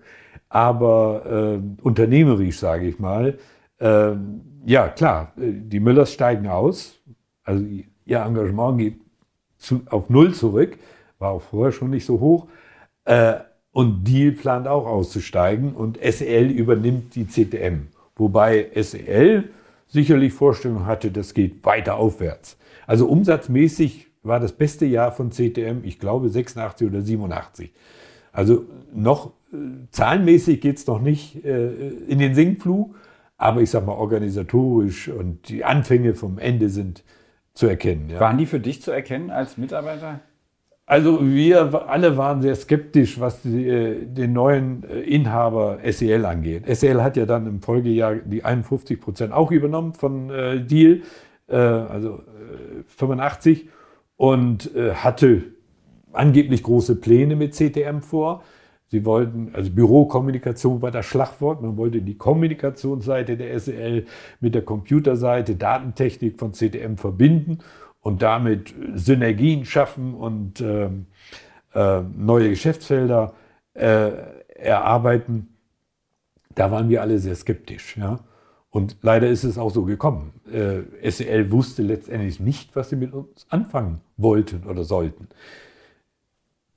Aber 0.49 1.59
äh, 1.59 1.83
unternehmerisch, 1.83 2.59
sage 2.59 2.87
ich 2.87 2.99
mal, 2.99 3.37
äh, 3.79 4.11
ja 4.65 4.87
klar, 4.89 5.33
die 5.37 5.79
Müllers 5.79 6.11
steigen 6.11 6.47
aus. 6.47 6.99
Also 7.43 7.63
ihr 8.05 8.19
Engagement 8.19 8.79
geht 8.79 8.99
zu, 9.57 9.81
auf 9.89 10.09
Null 10.09 10.33
zurück, 10.33 10.77
war 11.19 11.31
auch 11.31 11.41
vorher 11.41 11.71
schon 11.71 11.91
nicht 11.91 12.05
so 12.05 12.19
hoch. 12.19 12.47
Äh, 13.05 13.35
und 13.71 14.03
Deal 14.03 14.31
plant 14.31 14.67
auch 14.67 14.87
auszusteigen 14.87 15.73
und 15.73 15.99
SEL 16.01 16.49
übernimmt 16.49 17.15
die 17.15 17.27
CTM. 17.27 17.87
Wobei 18.15 18.69
SEL 18.75 19.49
sicherlich 19.87 20.33
Vorstellung 20.33 20.85
hatte, 20.85 21.11
das 21.11 21.33
geht 21.33 21.63
weiter 21.65 21.95
aufwärts. 21.95 22.57
Also 22.87 23.07
umsatzmäßig 23.07 24.08
war 24.23 24.39
das 24.39 24.53
beste 24.53 24.85
Jahr 24.85 25.11
von 25.11 25.31
CTM, 25.31 25.83
ich 25.83 25.99
glaube 25.99 26.29
86 26.29 26.87
oder 26.87 27.01
87. 27.01 27.71
Also 28.31 28.65
noch 28.93 29.31
äh, 29.51 29.57
zahlenmäßig 29.91 30.61
geht 30.61 30.77
es 30.77 30.87
noch 30.87 31.01
nicht 31.01 31.43
äh, 31.43 31.89
in 32.07 32.19
den 32.19 32.35
Sinkflug, 32.35 32.95
aber 33.37 33.61
ich 33.61 33.69
sage 33.69 33.85
mal 33.85 33.93
organisatorisch 33.93 35.07
und 35.07 35.49
die 35.49 35.63
Anfänge 35.63 36.13
vom 36.13 36.37
Ende 36.37 36.69
sind 36.69 37.03
zu 37.53 37.67
erkennen. 37.67 38.09
Ja. 38.09 38.19
Waren 38.19 38.37
die 38.37 38.45
für 38.45 38.59
dich 38.59 38.81
zu 38.81 38.91
erkennen 38.91 39.31
als 39.31 39.57
Mitarbeiter? 39.57 40.19
Also 40.85 41.23
wir 41.23 41.87
alle 41.87 42.17
waren 42.17 42.41
sehr 42.41 42.55
skeptisch, 42.55 43.19
was 43.19 43.43
die, 43.43 43.67
äh, 43.67 44.05
den 44.05 44.33
neuen 44.33 44.83
äh, 44.83 45.01
Inhaber 45.01 45.77
SEL 45.85 46.25
angeht. 46.25 46.63
SEL 46.67 47.03
hat 47.03 47.15
ja 47.15 47.25
dann 47.25 47.45
im 47.45 47.61
Folgejahr 47.61 48.15
die 48.15 48.43
51 48.43 48.99
Prozent 48.99 49.31
auch 49.31 49.51
übernommen 49.51 49.93
von 49.93 50.31
äh, 50.31 50.59
Deal, 50.65 51.01
äh, 51.47 51.55
also 51.55 52.23
85 52.97 53.65
äh, 53.65 53.69
und 54.19 54.75
äh, 54.75 54.95
hatte 54.95 55.43
angeblich 56.11 56.61
große 56.61 56.97
Pläne 56.97 57.37
mit 57.37 57.55
CTM 57.55 58.01
vor. 58.01 58.43
Sie 58.87 59.05
wollten, 59.05 59.51
also 59.53 59.71
Bürokommunikation 59.71 60.81
war 60.81 60.91
das 60.91 61.05
Schlagwort, 61.05 61.61
man 61.61 61.77
wollte 61.77 62.01
die 62.01 62.17
Kommunikationsseite 62.17 63.37
der 63.37 63.57
SEL 63.57 64.07
mit 64.41 64.55
der 64.55 64.63
Computerseite, 64.63 65.55
Datentechnik 65.55 66.37
von 66.37 66.51
CTM 66.51 66.97
verbinden 66.97 67.59
und 68.01 68.21
damit 68.21 68.75
Synergien 68.93 69.63
schaffen 69.63 70.13
und 70.13 70.59
äh, 70.59 70.89
äh, 71.73 72.01
neue 72.17 72.49
Geschäftsfelder 72.49 73.35
äh, 73.73 74.11
erarbeiten. 74.53 75.55
Da 76.55 76.71
waren 76.71 76.89
wir 76.89 77.01
alle 77.01 77.19
sehr 77.19 77.35
skeptisch. 77.35 77.95
Ja? 77.95 78.19
Und 78.71 78.97
leider 79.01 79.27
ist 79.27 79.43
es 79.43 79.57
auch 79.57 79.71
so 79.71 79.83
gekommen. 79.83 80.33
Äh, 80.51 81.09
SEL 81.09 81.51
wusste 81.51 81.81
letztendlich 81.81 82.39
nicht, 82.39 82.75
was 82.75 82.89
sie 82.89 82.95
mit 82.95 83.13
uns 83.13 83.47
anfangen 83.49 84.01
wollten 84.17 84.67
oder 84.67 84.83
sollten. 84.83 85.27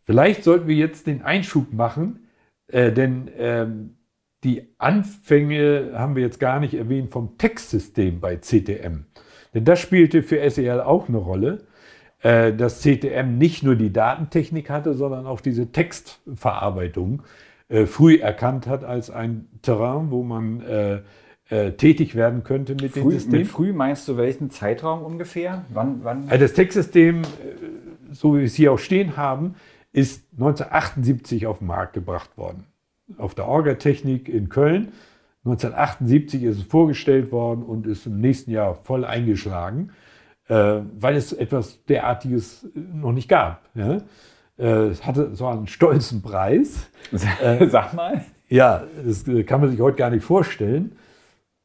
Vielleicht 0.04 0.42
sollten 0.42 0.68
wir 0.68 0.74
jetzt 0.74 1.06
den 1.06 1.22
Einschub 1.22 1.72
machen, 1.72 2.28
äh, 2.68 2.92
denn 2.92 3.30
ähm, 3.36 3.96
die 4.42 4.74
Anfänge 4.78 5.92
haben 5.94 6.16
wir 6.16 6.22
jetzt 6.22 6.40
gar 6.40 6.60
nicht 6.60 6.74
erwähnt 6.74 7.10
vom 7.10 7.38
Textsystem 7.38 8.20
bei 8.20 8.36
CTM. 8.36 9.04
Denn 9.54 9.64
das 9.64 9.78
spielte 9.78 10.22
für 10.22 10.48
SEL 10.50 10.80
auch 10.80 11.08
eine 11.08 11.18
Rolle, 11.18 11.66
äh, 12.22 12.52
dass 12.52 12.80
CTM 12.80 13.36
nicht 13.36 13.62
nur 13.62 13.76
die 13.76 13.92
Datentechnik 13.92 14.70
hatte, 14.70 14.94
sondern 14.94 15.26
auch 15.26 15.40
diese 15.40 15.70
Textverarbeitung 15.70 17.22
äh, 17.68 17.86
früh 17.86 18.16
erkannt 18.16 18.66
hat 18.66 18.82
als 18.82 19.10
ein 19.10 19.48
Terrain, 19.60 20.10
wo 20.10 20.22
man 20.22 20.62
äh, 21.52 21.72
tätig 21.72 22.14
werden 22.14 22.44
könnte 22.44 22.74
mit 22.74 22.92
früh, 22.92 23.00
dem 23.00 23.10
System. 23.10 23.38
Mit 23.40 23.48
früh 23.48 23.72
meinst 23.72 24.08
du 24.08 24.16
welchen 24.16 24.50
Zeitraum 24.50 25.02
ungefähr? 25.02 25.64
Wann, 25.68 26.00
wann? 26.02 26.28
Das 26.28 26.54
Textsystem, 26.54 27.22
so 28.10 28.34
wie 28.34 28.38
wir 28.38 28.46
es 28.46 28.54
hier 28.54 28.72
auch 28.72 28.78
stehen 28.78 29.16
haben, 29.16 29.54
ist 29.92 30.24
1978 30.32 31.46
auf 31.46 31.58
den 31.58 31.66
Markt 31.66 31.92
gebracht 31.92 32.38
worden. 32.38 32.64
Auf 33.18 33.34
der 33.34 33.46
Orga-Technik 33.46 34.28
in 34.28 34.48
Köln 34.48 34.92
1978 35.44 36.44
ist 36.44 36.58
es 36.58 36.62
vorgestellt 36.62 37.32
worden 37.32 37.64
und 37.64 37.86
ist 37.86 38.06
im 38.06 38.20
nächsten 38.20 38.52
Jahr 38.52 38.76
voll 38.84 39.04
eingeschlagen, 39.04 39.90
äh, 40.48 40.80
weil 40.98 41.16
es 41.16 41.32
etwas 41.32 41.84
derartiges 41.86 42.68
noch 42.74 43.12
nicht 43.12 43.28
gab. 43.28 43.68
Äh, 43.76 43.98
es 44.62 45.04
hatte 45.04 45.34
so 45.34 45.48
einen 45.48 45.66
stolzen 45.66 46.22
Preis. 46.22 46.88
Äh, 47.42 47.66
Sag 47.68 47.92
mal. 47.92 48.24
Ja, 48.48 48.84
das 49.04 49.24
kann 49.46 49.60
man 49.60 49.70
sich 49.70 49.80
heute 49.80 49.96
gar 49.96 50.10
nicht 50.10 50.24
vorstellen. 50.24 50.92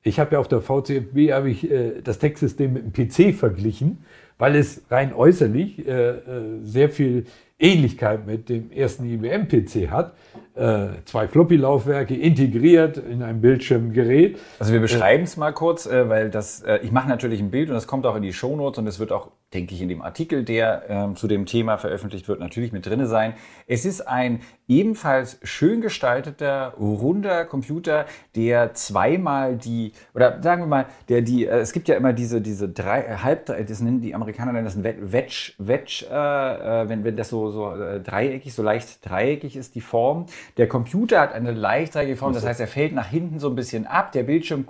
Ich 0.03 0.19
habe 0.19 0.33
ja 0.33 0.39
auf 0.39 0.47
der 0.47 0.61
VCFB 0.61 1.31
habe 1.31 1.49
ich 1.49 1.69
äh, 1.69 2.01
das 2.01 2.19
Textsystem 2.19 2.73
mit 2.73 2.83
dem 2.85 2.93
PC 2.93 3.35
verglichen, 3.35 4.05
weil 4.37 4.55
es 4.55 4.83
rein 4.89 5.13
äußerlich 5.13 5.85
äh, 5.87 6.09
äh, 6.09 6.19
sehr 6.63 6.89
viel 6.89 7.25
Ähnlichkeit 7.59 8.27
mit 8.27 8.49
dem 8.49 8.71
ersten 8.71 9.05
IBM-PC 9.05 9.89
hat. 9.89 10.13
Äh, 10.55 10.87
zwei 11.05 11.27
Floppy-Laufwerke 11.27 12.15
integriert 12.15 12.97
in 12.97 13.23
ein 13.23 13.41
Bildschirmgerät. 13.41 14.37
Also 14.59 14.73
wir 14.73 14.79
beschreiben 14.79 15.23
es 15.23 15.37
mal 15.37 15.51
kurz, 15.53 15.87
äh, 15.87 16.07
weil 16.07 16.29
das, 16.29 16.61
äh, 16.61 16.79
ich 16.83 16.91
mache 16.91 17.09
natürlich 17.09 17.39
ein 17.39 17.49
Bild 17.49 17.69
und 17.69 17.75
das 17.75 17.87
kommt 17.87 18.05
auch 18.05 18.15
in 18.15 18.21
die 18.21 18.33
Shownotes 18.33 18.77
und 18.77 18.87
es 18.87 18.99
wird 18.99 19.11
auch, 19.11 19.31
denke 19.53 19.73
ich, 19.73 19.81
in 19.81 19.87
dem 19.87 20.01
Artikel, 20.01 20.43
der 20.43 20.83
ähm, 20.89 21.15
zu 21.15 21.27
dem 21.27 21.45
Thema 21.45 21.77
veröffentlicht 21.77 22.27
wird, 22.27 22.41
natürlich 22.41 22.73
mit 22.73 22.85
drinne 22.85 23.07
sein. 23.07 23.33
Es 23.65 23.85
ist 23.85 24.01
ein 24.01 24.41
ebenfalls 24.67 25.39
schön 25.43 25.79
gestalteter, 25.79 26.73
runder 26.77 27.45
Computer, 27.45 28.05
der 28.35 28.73
zweimal 28.73 29.55
die, 29.55 29.93
oder 30.13 30.41
sagen 30.41 30.63
wir 30.63 30.67
mal, 30.67 30.85
der 31.07 31.21
die, 31.21 31.45
äh, 31.45 31.59
es 31.59 31.71
gibt 31.71 31.87
ja 31.87 31.95
immer 31.95 32.11
diese, 32.11 32.41
diese 32.41 32.67
drei, 32.67 33.03
äh, 33.03 33.17
halb, 33.23 33.45
das 33.45 33.79
nennen 33.79 34.01
die 34.01 34.13
Amerikaner 34.13 34.51
nennen 34.51 34.65
das 34.65 34.75
ein 34.75 34.83
Wedge, 34.83 35.53
Wedge 35.57 36.05
äh, 36.09 36.89
wenn, 36.89 37.05
wenn 37.05 37.15
das 37.15 37.29
so, 37.29 37.49
so 37.51 37.73
äh, 37.73 38.01
dreieckig, 38.01 38.53
so 38.53 38.63
leicht 38.63 39.09
dreieckig 39.09 39.55
ist, 39.55 39.75
die 39.75 39.81
Form. 39.81 40.25
Der 40.57 40.67
Computer 40.67 41.21
hat 41.21 41.31
eine 41.31 41.53
leicht 41.53 41.95
dreieckige 41.95 42.17
Form, 42.17 42.33
das 42.33 42.45
heißt, 42.45 42.59
er 42.59 42.67
fällt 42.67 42.91
nach 42.91 43.07
hinten 43.07 43.39
so 43.39 43.49
ein 43.49 43.55
bisschen 43.55 43.87
ab. 43.87 44.11
Der 44.11 44.23
Bildschirm 44.23 44.65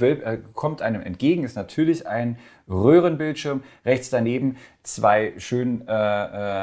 äh, 0.00 0.38
kommt 0.52 0.82
einem 0.82 1.02
entgegen, 1.02 1.44
ist 1.44 1.54
natürlich 1.54 2.08
ein 2.08 2.38
Röhrenbildschirm. 2.68 3.62
Rechts 3.84 4.10
daneben 4.10 4.56
zwei 4.82 5.34
schön 5.38 5.86
äh, 5.86 5.92
äh, 5.92 5.96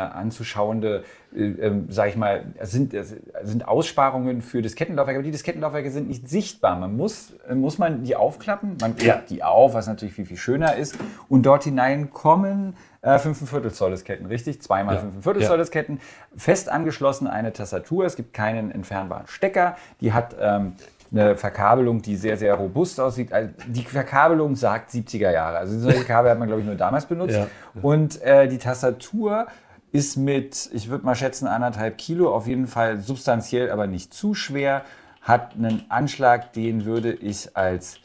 anzuschauende, 0.09 1.03
äh, 1.35 1.43
ähm, 1.43 1.85
sag 1.89 2.09
ich 2.09 2.15
mal, 2.15 2.45
sind, 2.61 2.95
sind 3.43 3.67
Aussparungen 3.67 4.41
für 4.41 4.61
Diskettenlaufwerke, 4.61 5.19
aber 5.19 5.25
die 5.25 5.31
Diskettenlaufwerke 5.31 5.91
sind 5.91 6.07
nicht 6.07 6.27
sichtbar. 6.27 6.79
Man 6.79 6.97
muss, 6.97 7.33
äh, 7.47 7.53
muss 7.53 7.77
man 7.77 8.03
die 8.03 8.15
aufklappen, 8.15 8.77
man 8.81 8.95
klappt 8.95 9.29
ja. 9.29 9.35
die 9.35 9.43
auf, 9.43 9.73
was 9.73 9.87
natürlich 9.87 10.15
viel, 10.15 10.25
viel 10.25 10.37
schöner 10.37 10.75
ist. 10.75 10.97
Und 11.29 11.45
dort 11.45 11.63
hinein 11.63 12.09
kommen 12.09 12.75
äh, 13.01 13.19
5 13.19 13.49
Viertel 13.49 13.71
Zoll 13.71 13.91
Disketten, 13.91 14.25
richtig? 14.25 14.61
Zweimal 14.61 14.95
ja. 14.95 15.01
5 15.01 15.23
Viertel 15.23 15.43
Zoll 15.43 15.57
Disketten. 15.59 15.99
Fest 16.35 16.69
angeschlossen 16.69 17.27
eine 17.27 17.53
Tastatur. 17.53 18.05
Es 18.05 18.15
gibt 18.15 18.33
keinen 18.33 18.71
entfernbaren 18.71 19.27
Stecker. 19.27 19.77
Die 20.01 20.13
hat 20.13 20.35
ähm, 20.39 20.73
eine 21.11 21.35
Verkabelung, 21.35 22.01
die 22.01 22.15
sehr, 22.15 22.37
sehr 22.37 22.53
robust 22.55 22.99
aussieht. 22.99 23.31
Also 23.31 23.49
die 23.67 23.83
Verkabelung 23.83 24.55
sagt 24.55 24.91
70er 24.91 25.31
Jahre. 25.31 25.57
Also 25.57 25.79
solche 25.79 26.03
Kabel 26.03 26.31
hat 26.31 26.39
man, 26.39 26.47
glaube 26.47 26.61
ich, 26.61 26.67
nur 26.67 26.75
damals 26.75 27.05
benutzt. 27.05 27.35
Ja. 27.35 27.47
Und 27.81 28.21
äh, 28.21 28.47
die 28.47 28.57
Tastatur 28.57 29.47
ist 29.91 30.17
mit, 30.17 30.69
ich 30.73 30.89
würde 30.89 31.05
mal 31.05 31.15
schätzen, 31.15 31.47
anderthalb 31.47 31.97
Kilo, 31.97 32.33
auf 32.33 32.47
jeden 32.47 32.67
Fall 32.67 32.99
substanziell, 32.99 33.71
aber 33.71 33.87
nicht 33.87 34.13
zu 34.13 34.33
schwer, 34.33 34.83
hat 35.21 35.55
einen 35.55 35.85
Anschlag, 35.89 36.53
den 36.53 36.85
würde 36.85 37.13
ich 37.13 37.55
als 37.55 37.99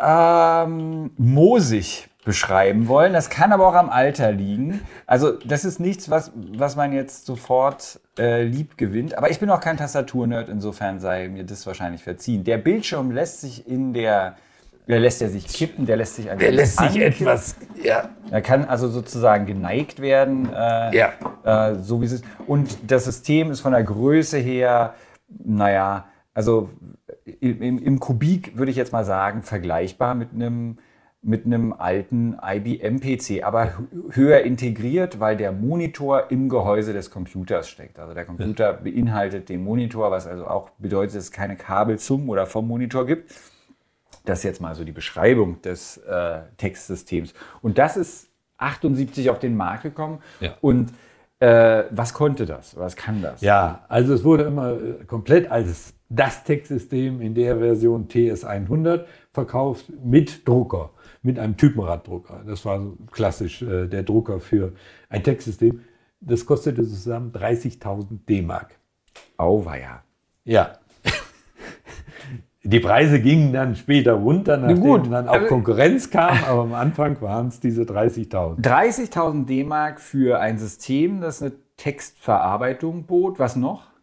ähm, 0.00 1.10
moosig 1.16 2.08
beschreiben 2.24 2.88
wollen. 2.88 3.12
Das 3.12 3.28
kann 3.28 3.52
aber 3.52 3.66
auch 3.66 3.74
am 3.74 3.90
Alter 3.90 4.32
liegen. 4.32 4.80
Also 5.06 5.32
das 5.32 5.64
ist 5.64 5.78
nichts, 5.78 6.10
was, 6.10 6.32
was 6.34 6.74
man 6.74 6.92
jetzt 6.92 7.26
sofort 7.26 8.00
äh, 8.18 8.42
lieb 8.42 8.78
gewinnt. 8.78 9.16
Aber 9.18 9.30
ich 9.30 9.38
bin 9.38 9.50
auch 9.50 9.60
kein 9.60 9.76
Tastaturnerd, 9.76 10.48
insofern 10.48 11.00
sei 11.00 11.28
mir 11.28 11.44
das 11.44 11.66
wahrscheinlich 11.66 12.02
verziehen. 12.02 12.44
Der 12.44 12.58
Bildschirm 12.58 13.10
lässt 13.10 13.42
sich 13.42 13.68
in 13.68 13.92
der, 13.92 14.36
der 14.88 15.00
lässt 15.00 15.20
er 15.20 15.28
sich 15.28 15.46
kippen, 15.46 15.84
der 15.84 15.96
lässt 15.96 16.16
sich 16.16 16.26
Der 16.26 16.52
lässt 16.52 16.78
sich 16.78 16.96
etwas, 16.96 17.56
ja. 17.82 18.08
Er 18.30 18.40
kann 18.40 18.64
also 18.64 18.88
sozusagen 18.88 19.44
geneigt 19.44 20.00
werden, 20.00 20.48
äh, 20.52 20.96
ja. 20.96 21.12
äh, 21.44 21.74
so 21.76 22.00
wie 22.00 22.06
es 22.06 22.12
ist. 22.12 22.24
Und 22.46 22.90
das 22.90 23.04
System 23.04 23.50
ist 23.50 23.60
von 23.60 23.72
der 23.72 23.82
Größe 23.82 24.38
her, 24.38 24.94
naja, 25.28 26.06
also 26.32 26.70
im, 27.40 27.78
im 27.78 28.00
Kubik 28.00 28.56
würde 28.56 28.70
ich 28.70 28.76
jetzt 28.76 28.92
mal 28.92 29.04
sagen, 29.04 29.42
vergleichbar 29.42 30.14
mit 30.14 30.32
einem 30.32 30.78
mit 31.24 31.46
einem 31.46 31.72
alten 31.72 32.36
IBM-PC, 32.42 33.42
aber 33.44 33.72
höher 34.10 34.42
integriert, 34.42 35.20
weil 35.20 35.36
der 35.36 35.52
Monitor 35.52 36.30
im 36.30 36.48
Gehäuse 36.48 36.92
des 36.92 37.10
Computers 37.10 37.68
steckt. 37.68 37.98
Also 37.98 38.12
der 38.12 38.26
Computer 38.26 38.74
beinhaltet 38.74 39.48
den 39.48 39.64
Monitor, 39.64 40.10
was 40.10 40.26
also 40.26 40.46
auch 40.46 40.70
bedeutet, 40.78 41.16
dass 41.16 41.24
es 41.24 41.32
keine 41.32 41.56
Kabel 41.56 41.98
zum 41.98 42.28
oder 42.28 42.46
vom 42.46 42.68
Monitor 42.68 43.06
gibt. 43.06 43.32
Das 44.26 44.38
ist 44.40 44.44
jetzt 44.44 44.60
mal 44.60 44.74
so 44.74 44.84
die 44.84 44.92
Beschreibung 44.92 45.60
des 45.62 45.96
äh, 45.98 46.40
Textsystems. 46.58 47.32
Und 47.62 47.78
das 47.78 47.96
ist 47.96 48.28
78 48.58 49.30
auf 49.30 49.38
den 49.38 49.56
Markt 49.56 49.82
gekommen. 49.82 50.20
Ja. 50.40 50.54
Und 50.60 50.92
Äh, 51.40 51.84
was 51.90 52.14
konnte 52.14 52.46
das? 52.46 52.76
Was 52.78 52.94
kann 52.94 53.20
das? 53.20 53.40
Ja, 53.40 53.84
also 53.88 54.14
es 54.14 54.22
wurde 54.22 54.44
immer 54.44 54.72
äh, 54.72 55.04
komplett 55.04 55.50
als 55.50 55.92
das 56.14 56.44
Textsystem 56.44 57.20
in 57.20 57.34
der 57.34 57.58
Version 57.58 58.08
TS100 58.08 59.04
verkauft 59.32 59.86
mit 60.02 60.46
Drucker, 60.46 60.90
mit 61.22 61.38
einem 61.38 61.56
Typenraddrucker. 61.56 62.42
Das 62.46 62.64
war 62.64 62.80
klassisch 63.10 63.62
äh, 63.62 63.86
der 63.86 64.02
Drucker 64.02 64.40
für 64.40 64.72
ein 65.08 65.22
Textsystem. 65.22 65.80
Das 66.20 66.46
kostete 66.46 66.82
zusammen 66.84 67.32
30.000 67.32 68.24
D-Mark. 68.28 68.78
Auweia. 69.36 70.02
Ja. 70.44 70.78
Die 72.66 72.80
Preise 72.80 73.20
gingen 73.20 73.52
dann 73.52 73.76
später 73.76 74.14
runter, 74.14 74.56
nachdem 74.56 74.80
gut, 74.80 75.12
dann 75.12 75.28
auch 75.28 75.46
Konkurrenz 75.48 76.10
kam, 76.10 76.38
aber 76.48 76.62
am 76.62 76.72
Anfang 76.72 77.20
waren 77.20 77.48
es 77.48 77.60
diese 77.60 77.82
30.000. 77.82 78.62
30.000 78.62 79.44
D-Mark 79.44 80.00
für 80.00 80.40
ein 80.40 80.56
System, 80.56 81.20
das 81.20 81.42
eine 81.42 81.52
Textverarbeitung 81.76 83.04
bot. 83.04 83.38
Was 83.38 83.56
noch? 83.56 83.93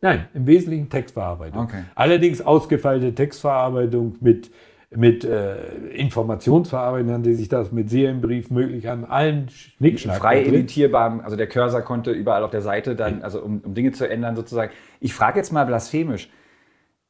Nein, 0.00 0.28
im 0.34 0.46
Wesentlichen 0.46 0.90
Textverarbeitung. 0.90 1.62
Okay. 1.62 1.84
Allerdings 1.94 2.42
ausgefeilte 2.42 3.14
Textverarbeitung 3.14 4.16
mit, 4.20 4.50
mit 4.90 5.24
äh, 5.24 5.88
Informationsverarbeitung 5.88 7.08
nannte 7.08 7.34
sich 7.34 7.48
das, 7.48 7.72
mit 7.72 7.88
Serienbrief 7.88 8.50
möglich 8.50 8.88
an 8.88 9.04
allen 9.04 9.48
Schnickschnack. 9.48 10.18
frei 10.18 10.44
editierbar, 10.44 11.20
also 11.24 11.36
der 11.36 11.48
Cursor 11.48 11.80
konnte 11.82 12.10
überall 12.10 12.44
auf 12.44 12.50
der 12.50 12.62
Seite 12.62 12.94
dann, 12.94 13.22
also 13.22 13.42
um, 13.42 13.60
um 13.60 13.74
Dinge 13.74 13.92
zu 13.92 14.08
ändern 14.08 14.36
sozusagen. 14.36 14.72
Ich 15.00 15.14
frage 15.14 15.38
jetzt 15.38 15.52
mal 15.52 15.64
blasphemisch, 15.64 16.30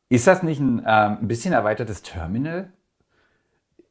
ist 0.08 0.26
das 0.28 0.44
nicht 0.44 0.60
ein, 0.60 0.78
ähm, 0.86 1.18
ein 1.22 1.28
bisschen 1.28 1.52
erweitertes 1.52 2.02
Terminal? 2.02 2.72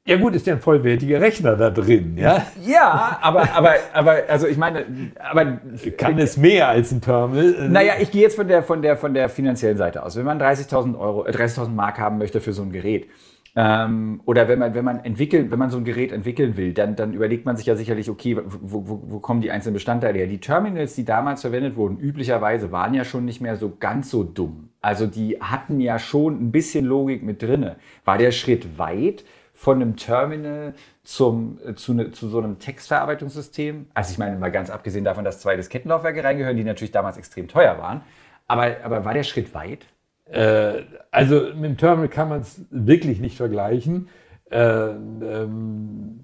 Ja 0.08 0.18
gut, 0.18 0.36
ist 0.36 0.46
ja 0.46 0.54
ein 0.54 0.62
vollwertiger 0.62 1.20
Rechner 1.20 1.56
da 1.56 1.72
drin, 1.72 2.16
ja? 2.16 2.46
Ja, 2.64 3.18
aber, 3.22 3.52
aber, 3.56 3.74
aber, 3.92 4.18
also 4.30 4.46
ich 4.46 4.56
meine, 4.56 4.86
aber 5.18 5.58
Kann 5.98 6.20
es 6.20 6.38
mehr 6.38 6.68
als 6.68 6.92
ein 6.92 7.02
Terminal? 7.02 7.70
Naja, 7.70 7.94
ich 8.00 8.12
gehe 8.12 8.22
jetzt 8.22 8.36
von 8.36 8.48
der, 8.48 8.62
von, 8.62 8.84
der, 8.84 8.98
von 8.98 9.16
der 9.16 9.30
finanziellen 9.30 9.78
Seite 9.78 10.04
aus. 10.04 10.16
Wenn 10.16 10.26
man 10.26 10.40
30.000 10.40 10.96
Euro, 11.00 11.26
äh, 11.26 11.32
30.000 11.32 11.70
Mark 11.70 11.98
haben 11.98 12.20
möchte 12.20 12.40
für 12.40 12.54
so 12.54 12.62
ein 12.62 12.72
Gerät, 12.72 13.08
ähm, 13.56 14.22
oder 14.26 14.48
wenn 14.48 14.60
man, 14.60 14.76
wenn 14.76 14.86
man 14.86 15.04
entwickeln, 15.04 15.50
wenn 15.50 15.58
man 15.58 15.72
so 15.72 15.78
ein 15.78 15.86
Gerät 15.86 16.12
entwickeln 16.12 16.56
will, 16.56 16.74
dann, 16.74 16.96
dann 16.96 17.14
überlegt 17.14 17.46
man 17.46 17.58
sich 17.58 17.66
ja 17.66 17.76
sicherlich, 17.76 18.08
okay, 18.08 18.38
wo, 18.46 18.88
wo, 18.88 19.02
wo 19.08 19.20
kommen 19.20 19.42
die 19.42 19.50
einzelnen 19.50 19.74
Bestandteile 19.74 20.20
her? 20.20 20.28
Die 20.28 20.40
Terminals, 20.40 20.94
die 20.94 21.06
damals 21.06 21.42
verwendet 21.42 21.78
wurden, 21.78 21.98
üblicherweise 21.98 22.72
waren 22.72 22.94
ja 22.94 23.06
schon 23.06 23.26
nicht 23.26 23.42
mehr 23.42 23.56
so 23.56 23.74
ganz 23.80 24.12
so 24.12 24.24
dumm. 24.24 24.70
Also 24.82 25.08
die 25.08 25.40
hatten 25.42 25.80
ja 25.80 25.98
schon 25.98 26.36
ein 26.36 26.52
bisschen 26.52 26.86
Logik 26.86 27.24
mit 27.24 27.42
drinne. 27.42 27.78
War 28.04 28.20
der 28.20 28.32
Schritt 28.32 28.78
weit 28.78 29.24
von 29.56 29.82
einem 29.82 29.96
Terminal 29.96 30.74
zum, 31.04 31.60
äh, 31.66 31.74
zu, 31.76 31.94
ne, 31.94 32.12
zu 32.12 32.28
so 32.28 32.40
einem 32.40 32.60
Textverarbeitungssystem? 32.60 33.88
Also 33.94 34.12
ich 34.12 34.18
meine, 34.18 34.38
mal 34.38 34.52
ganz 34.52 34.70
abgesehen 34.70 35.06
davon, 35.06 35.24
dass 35.24 35.40
zwei 35.40 35.56
Diskettenlaufwerke 35.56 36.24
reingehören, 36.24 36.58
die 36.58 36.64
natürlich 36.64 36.92
damals 36.92 37.18
extrem 37.18 37.48
teuer 37.48 37.80
waren. 37.80 38.02
Aber, 38.48 38.76
aber 38.84 39.06
war 39.06 39.14
der 39.14 39.24
Schritt 39.24 39.54
weit? 39.54 39.88
Äh, 40.26 40.84
also 41.10 41.54
mit 41.56 41.64
dem 41.64 41.78
Terminal 41.78 42.10
kann 42.10 42.30
man 42.30 42.42
es 42.42 42.62
wirklich 42.70 43.20
nicht 43.20 43.38
vergleichen. 43.38 44.10
Äh, 44.52 44.90
ähm, 44.90 46.20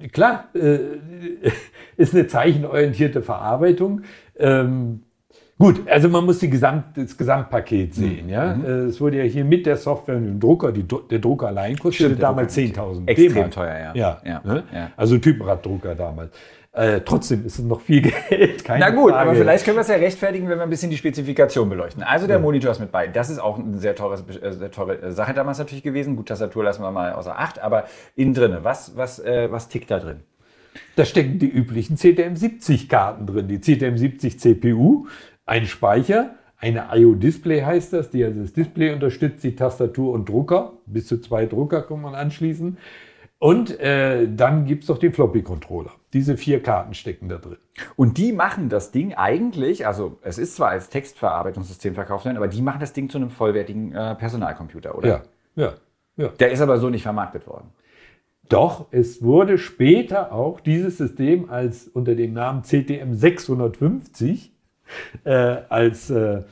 äh, 0.00 0.08
klar, 0.08 0.48
äh, 0.54 0.78
ist 1.96 2.14
eine 2.14 2.28
zeichenorientierte 2.28 3.20
Verarbeitung. 3.20 4.02
Ähm, 4.38 5.02
gut, 5.62 5.88
also 5.88 6.08
man 6.08 6.24
muss 6.24 6.40
Gesamt, 6.40 6.96
das 6.96 7.16
Gesamtpaket 7.16 7.94
sehen. 7.94 8.28
Ja? 8.28 8.52
Äh, 8.54 8.86
Es 8.86 9.00
wurde 9.00 9.18
ja 9.18 9.24
hier 9.24 9.44
mit 9.44 9.64
der 9.66 9.76
Software 9.76 10.16
und 10.16 10.24
dem 10.26 10.40
Drucker, 10.40 10.72
die, 10.72 10.82
der 10.84 11.18
Drucker 11.18 11.46
allein 11.48 11.78
kostete 11.78 12.10
Stimmt, 12.10 12.22
damals 12.22 12.54
Drucker 12.54 12.82
10.000 12.82 13.08
extrem 13.08 13.50
teuer, 13.50 13.78
ja. 13.78 13.94
Ja, 13.94 14.20
Ja, 14.24 14.40
ne? 14.44 14.64
ja. 14.74 14.90
also 14.96 15.18
Typenraddrucker 15.18 15.94
damals. 15.94 16.32
Äh, 16.74 17.02
trotzdem 17.02 17.44
ist 17.44 17.58
es 17.58 17.64
noch 17.64 17.80
viel 17.82 18.00
Geld. 18.28 18.64
Keine 18.64 18.80
Na 18.80 18.90
gut, 18.90 19.10
Frage. 19.12 19.28
aber 19.30 19.38
vielleicht 19.38 19.64
können 19.64 19.76
wir 19.76 19.82
es 19.82 19.88
ja 19.88 19.96
rechtfertigen, 19.96 20.48
wenn 20.48 20.56
wir 20.58 20.62
ein 20.62 20.70
bisschen 20.70 20.90
die 20.90 20.96
Spezifikation 20.96 21.68
beleuchten. 21.68 22.02
Also 22.02 22.26
der 22.26 22.38
Monitor 22.38 22.70
ist 22.72 22.80
mit 22.80 22.90
bei. 22.90 23.08
Das 23.08 23.28
ist 23.28 23.38
auch 23.38 23.58
eine 23.58 23.76
sehr, 23.76 23.94
teures, 23.94 24.24
äh, 24.40 24.52
sehr 24.52 24.70
teure 24.70 25.00
äh, 25.02 25.12
Sache 25.12 25.34
damals 25.34 25.58
natürlich 25.58 25.82
gewesen. 25.84 26.16
Gut, 26.16 26.28
Tastatur 26.28 26.64
lassen 26.64 26.82
wir 26.82 26.90
mal 26.90 27.12
außer 27.12 27.38
Acht, 27.38 27.60
aber 27.62 27.84
innen 28.16 28.32
drinne, 28.32 28.60
was, 28.62 28.96
was, 28.96 29.18
äh, 29.18 29.48
was 29.52 29.68
tickt 29.68 29.90
da 29.90 29.98
drin? 29.98 30.20
Da 30.96 31.04
stecken 31.04 31.38
die 31.38 31.50
üblichen 31.50 31.96
CTM70-Karten 31.98 33.26
drin. 33.26 33.48
Die 33.48 33.58
CTM70 33.58 34.38
CPU, 34.38 35.06
ein 35.52 35.66
Speicher, 35.66 36.30
eine 36.56 36.86
IO-Display 36.94 37.60
heißt 37.60 37.92
das, 37.92 38.08
die 38.08 38.24
also 38.24 38.40
das 38.40 38.54
Display 38.54 38.90
unterstützt, 38.94 39.44
die 39.44 39.54
Tastatur 39.54 40.14
und 40.14 40.26
Drucker. 40.26 40.72
Bis 40.86 41.06
zu 41.08 41.20
zwei 41.20 41.44
Drucker 41.44 41.82
kann 41.82 42.00
man 42.00 42.14
anschließen. 42.14 42.78
Und 43.38 43.78
äh, 43.78 44.28
dann 44.34 44.64
gibt 44.64 44.84
es 44.84 44.88
noch 44.88 44.96
den 44.96 45.12
Floppy-Controller. 45.12 45.90
Diese 46.14 46.38
vier 46.38 46.62
Karten 46.62 46.94
stecken 46.94 47.28
da 47.28 47.36
drin. 47.36 47.58
Und 47.96 48.16
die 48.16 48.32
machen 48.32 48.70
das 48.70 48.92
Ding 48.92 49.12
eigentlich, 49.12 49.86
also 49.86 50.16
es 50.22 50.38
ist 50.38 50.56
zwar 50.56 50.70
als 50.70 50.88
Textverarbeitungssystem 50.88 51.94
verkauft 51.94 52.24
worden, 52.24 52.38
aber 52.38 52.48
die 52.48 52.62
machen 52.62 52.80
das 52.80 52.94
Ding 52.94 53.10
zu 53.10 53.18
einem 53.18 53.28
vollwertigen 53.28 53.94
äh, 53.94 54.14
Personalcomputer, 54.14 54.96
oder? 54.96 55.08
Ja, 55.08 55.22
ja, 55.56 55.74
ja. 56.16 56.28
Der 56.28 56.50
ist 56.50 56.62
aber 56.62 56.78
so 56.78 56.88
nicht 56.88 57.02
vermarktet 57.02 57.46
worden. 57.46 57.68
Doch, 58.48 58.86
es 58.90 59.22
wurde 59.22 59.58
später 59.58 60.32
auch 60.32 60.60
dieses 60.60 60.96
System 60.96 61.50
als 61.50 61.88
unter 61.88 62.14
dem 62.14 62.32
Namen 62.32 62.62
CTM 62.62 63.12
650 63.12 64.51
äh, 65.24 65.30
als 65.68 66.10
äh, 66.10 66.42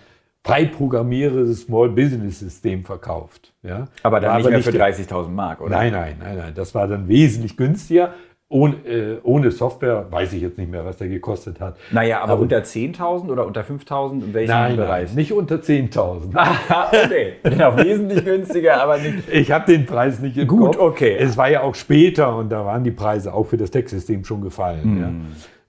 frei 0.45 0.65
programmierendes 0.67 1.63
Small 1.63 1.91
Business 1.91 2.39
System 2.41 2.85
verkauft. 2.85 3.53
Ja? 3.63 3.89
Aber 4.03 4.21
dann 4.21 4.31
War 4.31 4.39
nicht 4.39 4.51
mehr 4.51 4.63
für 4.63 4.73
der- 4.73 4.89
30.000 4.95 5.29
Mark, 5.29 5.61
oder? 5.61 5.71
Nein, 5.77 5.93
nein, 5.93 6.17
nein, 6.19 6.37
nein. 6.39 6.53
Das 6.55 6.75
war 6.75 6.87
dann 6.89 7.09
wesentlich 7.09 7.57
günstiger. 7.57 8.15
Ohne, 8.53 8.75
äh, 8.85 9.19
ohne 9.23 9.53
Software 9.53 10.07
weiß 10.11 10.33
ich 10.33 10.43
jetzt 10.43 10.59
nicht 10.59 10.69
mehr, 10.73 10.85
was 10.85 10.97
der 10.97 11.07
gekostet 11.07 11.61
hat. 11.61 11.77
Naja, 11.93 12.21
aber, 12.21 12.33
Aber- 12.33 12.43
unter 12.43 12.65
10.000 12.65 13.31
oder 13.31 13.47
unter 13.47 13.63
5.000, 13.63 14.25
in 14.25 14.35
welchem 14.35 14.51
Nein, 14.51 14.77
Bereich? 14.77 15.07
nein, 15.11 15.15
nicht 15.15 15.33
unter 15.33 15.61
10.000. 15.63 16.35
okay, 17.05 17.35
genau, 17.45 17.77
wesentlich 17.77 18.25
günstiger, 18.25 18.83
aber 18.83 18.99
nicht. 18.99 19.29
Ich 19.33 19.53
habe 19.53 19.71
den 19.71 19.87
Preis 19.87 20.19
nicht 20.19 20.37
im 20.37 20.49
Gut, 20.49 20.77
Kopf. 20.77 20.79
okay. 20.81 21.17
Es 21.17 21.37
war 21.37 21.49
ja 21.49 21.61
auch 21.63 21.77
später 21.77 22.35
und 22.37 22.49
da 22.51 22.65
waren 22.67 22.83
die 22.83 22.91
Preise 22.91 23.33
auch 23.33 23.45
für 23.47 23.57
das 23.57 23.71
Textsystem 23.71 24.25
schon 24.25 24.41
gefallen. 24.41 24.83
Hm. 24.83 25.01
Ja. 25.01 25.11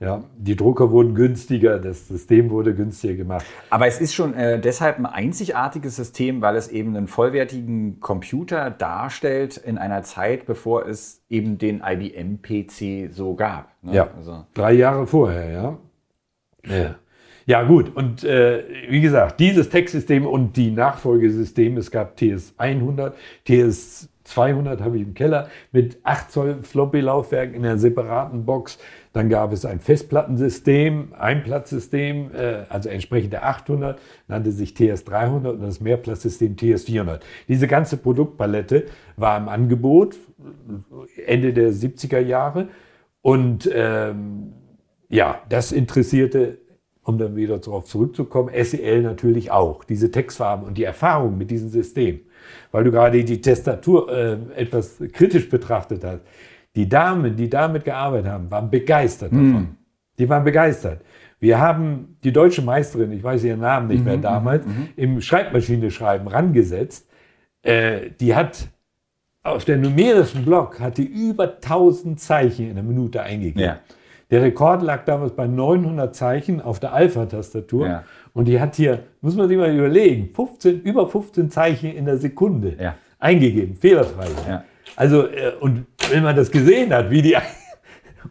Ja, 0.01 0.23
die 0.35 0.55
Drucker 0.55 0.89
wurden 0.89 1.13
günstiger, 1.13 1.77
das 1.77 2.07
System 2.07 2.49
wurde 2.49 2.73
günstiger 2.73 3.13
gemacht. 3.13 3.45
Aber 3.69 3.85
es 3.85 4.01
ist 4.01 4.15
schon 4.15 4.33
äh, 4.33 4.59
deshalb 4.59 4.97
ein 4.97 5.05
einzigartiges 5.05 5.95
System, 5.95 6.41
weil 6.41 6.55
es 6.55 6.69
eben 6.69 6.97
einen 6.97 7.07
vollwertigen 7.07 7.99
Computer 7.99 8.71
darstellt 8.71 9.57
in 9.57 9.77
einer 9.77 10.01
Zeit, 10.01 10.47
bevor 10.47 10.87
es 10.87 11.21
eben 11.29 11.59
den 11.59 11.83
IBM-PC 11.85 13.13
so 13.13 13.35
gab. 13.35 13.75
ne? 13.83 13.93
Ja, 13.93 14.09
Also, 14.17 14.45
drei 14.55 14.73
Jahre 14.73 15.05
vorher, 15.05 15.51
ja. 15.51 15.77
Ja, 16.65 16.95
ja 17.45 17.61
gut. 17.61 17.95
Und 17.95 18.23
äh, 18.23 18.63
wie 18.89 19.01
gesagt, 19.01 19.39
dieses 19.39 19.69
Textsystem 19.69 20.25
und 20.25 20.57
die 20.57 20.71
Nachfolgesysteme, 20.71 21.79
es 21.79 21.91
gab 21.91 22.17
TS100, 22.17 23.11
TS200 23.47 24.81
habe 24.81 24.97
ich 24.97 25.03
im 25.03 25.13
Keller 25.13 25.47
mit 25.71 25.99
8 26.01 26.31
Zoll 26.31 26.57
Floppy-Laufwerk 26.63 27.53
in 27.53 27.63
einer 27.65 27.77
separaten 27.77 28.45
Box. 28.45 28.79
Dann 29.13 29.27
gab 29.27 29.51
es 29.51 29.65
ein 29.65 29.79
Festplattensystem, 29.79 31.13
Einplatzsystem, 31.17 32.31
äh, 32.33 32.63
also 32.69 32.89
entsprechend 32.89 33.33
der 33.33 33.45
800, 33.45 33.99
nannte 34.27 34.51
sich 34.51 34.71
TS300 34.71 35.49
und 35.49 35.61
das 35.61 35.81
Mehrplatzsystem 35.81 36.55
TS400. 36.55 37.19
Diese 37.47 37.67
ganze 37.67 37.97
Produktpalette 37.97 38.85
war 39.17 39.37
im 39.37 39.49
Angebot 39.49 40.17
Ende 41.25 41.53
der 41.53 41.71
70er 41.71 42.19
Jahre 42.19 42.69
und 43.21 43.69
ähm, 43.73 44.53
ja, 45.09 45.41
das 45.49 45.73
interessierte, 45.73 46.59
um 47.03 47.17
dann 47.17 47.35
wieder 47.35 47.59
darauf 47.59 47.85
zurückzukommen, 47.85 48.49
SEL 48.63 49.01
natürlich 49.01 49.51
auch, 49.51 49.83
diese 49.83 50.09
Textfarben 50.09 50.65
und 50.65 50.77
die 50.77 50.85
Erfahrung 50.85 51.37
mit 51.37 51.51
diesem 51.51 51.69
System. 51.69 52.21
Weil 52.71 52.85
du 52.85 52.91
gerade 52.91 53.23
die 53.23 53.41
Tastatur 53.41 54.09
äh, 54.11 54.37
etwas 54.55 54.99
kritisch 55.11 55.49
betrachtet 55.49 56.03
hast. 56.03 56.21
Die 56.75 56.87
Damen, 56.87 57.35
die 57.35 57.49
damit 57.49 57.83
gearbeitet 57.83 58.27
haben, 58.31 58.49
waren 58.49 58.69
begeistert 58.69 59.31
davon. 59.33 59.75
Die 60.17 60.29
waren 60.29 60.43
begeistert. 60.43 61.01
Wir 61.39 61.59
haben 61.59 62.17
die 62.23 62.31
deutsche 62.31 62.61
Meisterin, 62.61 63.11
ich 63.11 63.23
weiß 63.23 63.43
ihren 63.43 63.61
Namen 63.61 63.87
nicht 63.87 64.05
mehr 64.05 64.17
damals, 64.17 64.65
im 64.95 65.19
Schreibmaschine-Schreiben 65.21 66.27
rangesetzt. 66.27 67.09
Äh, 67.63 68.11
die 68.19 68.35
hat 68.35 68.67
auf 69.43 69.65
der 69.65 69.77
numerischen 69.77 70.45
Block 70.45 70.79
hat 70.79 70.97
die 70.99 71.05
über 71.05 71.55
1000 71.55 72.19
Zeichen 72.19 72.65
in 72.65 72.71
einer 72.77 72.83
Minute 72.83 73.23
eingegeben. 73.23 73.59
Ja. 73.59 73.79
Der 74.29 74.43
Rekord 74.43 74.83
lag 74.83 75.03
damals 75.05 75.35
bei 75.35 75.47
900 75.47 76.15
Zeichen 76.15 76.61
auf 76.61 76.79
der 76.79 76.93
Alpha-Tastatur. 76.93 77.87
Ja. 77.87 78.03
Und 78.33 78.45
die 78.47 78.61
hat 78.61 78.75
hier, 78.75 79.03
muss 79.19 79.35
man 79.35 79.49
sich 79.49 79.57
mal 79.57 79.75
überlegen, 79.75 80.29
15, 80.33 80.81
über 80.83 81.07
15 81.07 81.49
Zeichen 81.49 81.91
in 81.91 82.05
der 82.05 82.17
Sekunde 82.17 82.75
Ja. 82.79 82.95
eingegeben, 83.19 83.75
fehlerfrei. 83.75 84.27
Also, 84.95 85.25
äh, 85.27 85.53
und 85.59 85.85
wenn 86.11 86.23
man 86.23 86.35
das 86.35 86.51
gesehen 86.51 86.93
hat, 86.93 87.09
wie 87.09 87.21
die, 87.21 87.37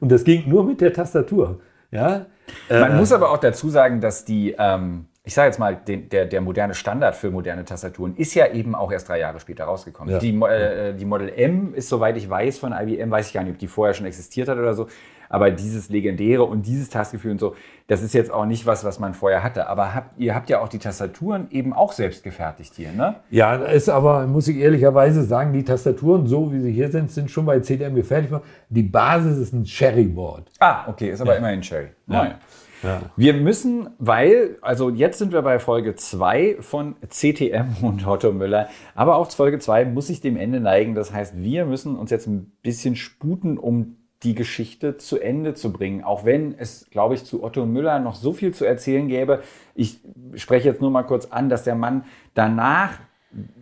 und 0.01 0.11
das 0.11 0.25
ging 0.25 0.49
nur 0.49 0.65
mit 0.65 0.81
der 0.81 0.93
Tastatur. 0.93 1.61
Ja, 1.91 2.27
Man 2.69 2.93
Äh, 2.93 2.97
muss 2.97 3.13
aber 3.13 3.31
auch 3.31 3.39
dazu 3.39 3.69
sagen, 3.69 4.01
dass 4.01 4.25
die, 4.25 4.55
ähm, 4.59 5.07
ich 5.25 5.35
sage 5.35 5.49
jetzt 5.49 5.59
mal, 5.59 5.77
den, 5.77 6.09
der, 6.09 6.27
der 6.27 6.41
moderne 6.41 6.75
Standard 6.75 7.15
für 7.17 7.31
moderne 7.31 7.65
Tastaturen 7.65 8.17
ist 8.17 8.35
ja 8.35 8.47
eben 8.53 8.75
auch 8.75 8.91
erst 8.93 9.09
drei 9.09 9.19
Jahre 9.19 9.41
später 9.41 9.65
rausgekommen. 9.65 10.15
Ja. 10.15 10.19
Die, 10.19 10.35
äh, 10.41 10.95
die 10.95 11.05
Model 11.05 11.29
M 11.29 11.75
ist, 11.75 11.89
soweit 11.89 12.17
ich 12.17 12.29
weiß, 12.29 12.59
von 12.59 12.73
IBM, 12.73 13.11
weiß 13.11 13.29
ich 13.29 13.33
gar 13.33 13.43
nicht, 13.43 13.53
ob 13.53 13.59
die 13.59 13.67
vorher 13.67 13.95
schon 13.95 14.07
existiert 14.07 14.49
hat 14.49 14.59
oder 14.59 14.75
so. 14.75 14.87
Aber 15.31 15.53
dieses 15.53 15.89
Legendäre 15.89 16.45
und 16.45 16.67
dieses 16.67 16.91
Tastgefühl 16.91 17.31
und 17.31 17.39
so, 17.39 17.55
das 17.87 18.03
ist 18.03 18.13
jetzt 18.15 18.33
auch 18.33 18.45
nicht 18.45 18.67
was, 18.67 18.85
was 18.85 18.99
man 18.99 19.15
vorher 19.15 19.43
hatte. 19.43 19.69
Aber 19.69 19.95
habt, 19.95 20.19
ihr 20.19 20.35
habt 20.35 20.51
ja 20.51 20.61
auch 20.61 20.69
die 20.69 20.81
Tastaturen 20.81 21.47
eben 21.53 21.73
auch 21.73 21.93
selbst 21.93 22.25
gefertigt 22.25 22.75
hier, 22.75 22.93
ne? 22.93 23.15
Ja, 23.31 23.55
ist 23.55 23.89
aber, 23.89 24.27
muss 24.27 24.49
ich 24.49 24.57
ehrlicherweise 24.59 25.23
sagen, 25.23 25.53
die 25.53 25.65
Tastaturen, 25.65 26.27
so 26.27 26.53
wie 26.53 26.61
sie 26.61 26.73
hier 26.73 26.91
sind, 26.91 27.13
sind 27.13 27.31
schon 27.31 27.47
bei 27.47 27.61
CDM 27.61 27.95
gefertigt 27.95 28.33
worden. 28.33 28.45
Die 28.69 28.83
Basis 28.83 29.39
ist 29.39 29.53
ein 29.53 29.65
Cherry-Board. 29.65 30.51
Ah, 30.59 30.89
okay, 30.89 31.11
ist 31.11 31.21
aber 31.21 31.33
ja. 31.33 31.39
immerhin 31.39 31.63
Cherry. 31.63 31.89
Ja. 32.09 32.35
Ja. 32.83 33.03
Wir 33.17 33.35
müssen, 33.35 33.91
weil, 33.99 34.57
also 34.63 34.91
jetzt 34.91 35.19
sind 35.19 35.33
wir 35.33 35.43
bei 35.43 35.59
Folge 35.59 35.95
2 35.95 36.57
von 36.61 36.97
CTM 37.09 37.83
und 37.83 38.07
Otto 38.07 38.33
Müller, 38.33 38.69
aber 38.95 39.17
auch 39.17 39.31
Folge 39.31 39.59
2 39.59 39.85
muss 39.85 40.07
sich 40.07 40.21
dem 40.21 40.37
Ende 40.37 40.61
neigen. 40.61 40.95
Das 40.95 41.13
heißt, 41.13 41.37
wir 41.37 41.67
müssen 41.67 41.97
uns 41.97 42.11
jetzt 42.11 42.27
ein 42.27 42.51
bisschen 42.63 42.97
sputen, 42.97 43.59
um 43.59 43.97
die 44.23 44.35
Geschichte 44.35 44.99
zu 44.99 45.19
Ende 45.19 45.55
zu 45.55 45.73
bringen. 45.73 46.05
Auch 46.05 46.25
wenn 46.25 46.55
es, 46.59 46.89
glaube 46.91 47.15
ich, 47.15 47.25
zu 47.25 47.43
Otto 47.43 47.65
Müller 47.65 47.99
noch 48.01 48.15
so 48.15 48.33
viel 48.33 48.53
zu 48.53 48.65
erzählen 48.65 49.09
gäbe. 49.09 49.43
Ich 49.75 50.01
spreche 50.35 50.69
jetzt 50.69 50.81
nur 50.81 50.91
mal 50.91 51.05
kurz 51.05 51.27
an, 51.27 51.49
dass 51.49 51.65
der 51.65 51.75
Mann 51.75 52.05
danach 52.35 52.99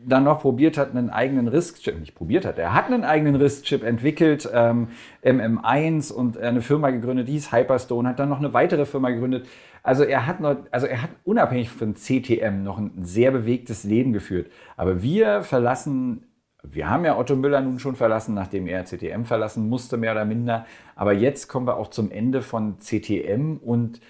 dann 0.07 0.25
noch 0.25 0.41
probiert 0.41 0.79
hat, 0.79 0.91
einen 0.91 1.11
eigenen 1.11 1.47
RISC-Chip, 1.47 2.01
nicht 2.01 2.15
probiert 2.15 2.47
hat, 2.47 2.59
er 2.59 2.73
hat 2.73 2.87
einen 2.87 3.05
eigenen 3.05 3.37
RISC-Chip 3.37 3.85
entwickelt, 3.85 4.49
ähm, 4.53 4.89
MM1 5.23 6.11
und 6.11 6.39
eine 6.39 6.63
Firma 6.63 6.89
gegründet, 6.91 7.29
die 7.29 7.33
hieß 7.33 7.53
Hyperstone, 7.53 8.09
hat 8.09 8.19
dann 8.19 8.31
noch 8.31 8.39
eine 8.39 8.55
weitere 8.55 8.87
Firma 8.87 9.11
gegründet. 9.11 9.47
Also 9.83 10.05
er 10.05 10.27
hat 10.27 10.41
noch, 10.41 10.57
also 10.71 10.87
er 10.87 11.03
hat 11.03 11.11
unabhängig 11.25 11.69
von 11.69 11.95
CTM 11.95 12.63
noch 12.63 12.79
ein 12.79 12.93
sehr 13.03 13.31
bewegtes 13.31 13.85
Leben 13.85 14.15
geführt. 14.15 14.51
Aber 14.77 15.03
wir 15.03 15.43
verlassen, 15.43 16.28
wir 16.73 16.89
haben 16.89 17.05
ja 17.05 17.19
Otto 17.19 17.37
Müller 17.37 17.61
nun 17.61 17.79
schon 17.79 17.97
verlassen, 17.97 18.35
nachdem 18.35 18.67
er 18.67 18.85
CTM 18.85 19.25
verlassen 19.25 19.69
musste, 19.69 19.97
mehr 19.97 20.13
oder 20.13 20.25
minder. 20.25 20.67
Aber 20.97 21.13
jetzt 21.13 21.49
kommen 21.49 21.67
wir 21.67 21.77
auch 21.77 21.89
zum 21.89 22.11
Ende 22.11 22.43
von 22.43 22.79
CTM 22.79 23.59
und 23.59 24.01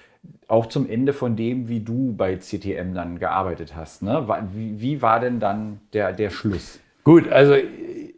auch 0.47 0.67
zum 0.67 0.89
Ende 0.89 1.13
von 1.13 1.37
dem, 1.37 1.69
wie 1.69 1.81
du 1.81 2.15
bei 2.17 2.37
CTM 2.37 2.95
dann 2.95 3.19
gearbeitet 3.19 3.77
hast. 3.77 4.03
Ne? 4.03 4.27
Wie, 4.55 4.81
wie 4.81 5.03
war 5.03 5.21
denn 5.21 5.41
dann 5.41 5.81
der, 5.93 6.13
der 6.13 6.31
Schluss? 6.31 6.81
Gut, 7.05 7.29
also 7.29 7.55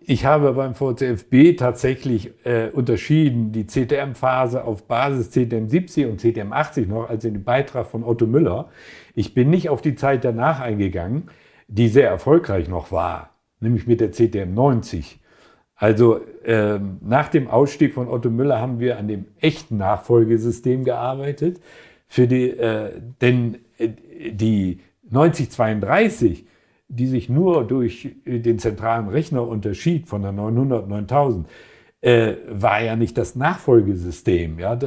ich 0.04 0.24
habe 0.24 0.52
beim 0.54 0.74
VCFB 0.74 1.56
tatsächlich 1.56 2.32
äh, 2.44 2.68
unterschieden 2.70 3.52
die 3.52 3.66
CTM-Phase 3.66 4.64
auf 4.64 4.84
Basis 4.84 5.30
CTM 5.30 5.68
70 5.68 6.06
und 6.06 6.20
CTM 6.20 6.52
80 6.52 6.88
noch, 6.88 7.08
also 7.08 7.28
den 7.28 7.44
Beitrag 7.44 7.86
von 7.86 8.02
Otto 8.02 8.26
Müller. 8.26 8.70
Ich 9.14 9.34
bin 9.34 9.50
nicht 9.50 9.68
auf 9.68 9.82
die 9.82 9.94
Zeit 9.94 10.24
danach 10.24 10.60
eingegangen, 10.60 11.28
die 11.68 11.88
sehr 11.88 12.08
erfolgreich 12.08 12.68
noch 12.68 12.90
war, 12.90 13.29
nämlich 13.60 13.86
mit 13.86 14.00
der 14.00 14.10
CTM 14.10 14.52
90. 14.54 15.20
Also 15.76 16.20
äh, 16.44 16.78
nach 17.00 17.28
dem 17.28 17.48
Ausstieg 17.48 17.94
von 17.94 18.08
Otto 18.08 18.28
Müller 18.28 18.60
haben 18.60 18.80
wir 18.80 18.98
an 18.98 19.08
dem 19.08 19.26
echten 19.40 19.78
Nachfolgesystem 19.78 20.84
gearbeitet 20.84 21.60
für 22.06 22.26
die, 22.26 22.50
äh, 22.50 22.90
denn 23.22 23.58
äh, 23.78 23.88
die 24.30 24.80
9032, 25.08 26.44
die 26.88 27.06
sich 27.06 27.28
nur 27.30 27.64
durch 27.64 28.16
äh, 28.26 28.40
den 28.40 28.58
zentralen 28.58 29.08
Rechner 29.08 29.46
unterschied 29.46 30.06
von 30.06 30.22
der 30.22 30.32
900 30.32 30.86
9000, 30.86 31.48
äh, 32.02 32.34
war 32.48 32.82
ja 32.82 32.96
nicht 32.96 33.16
das 33.16 33.34
Nachfolgesystem. 33.34 34.58
Ja? 34.58 34.78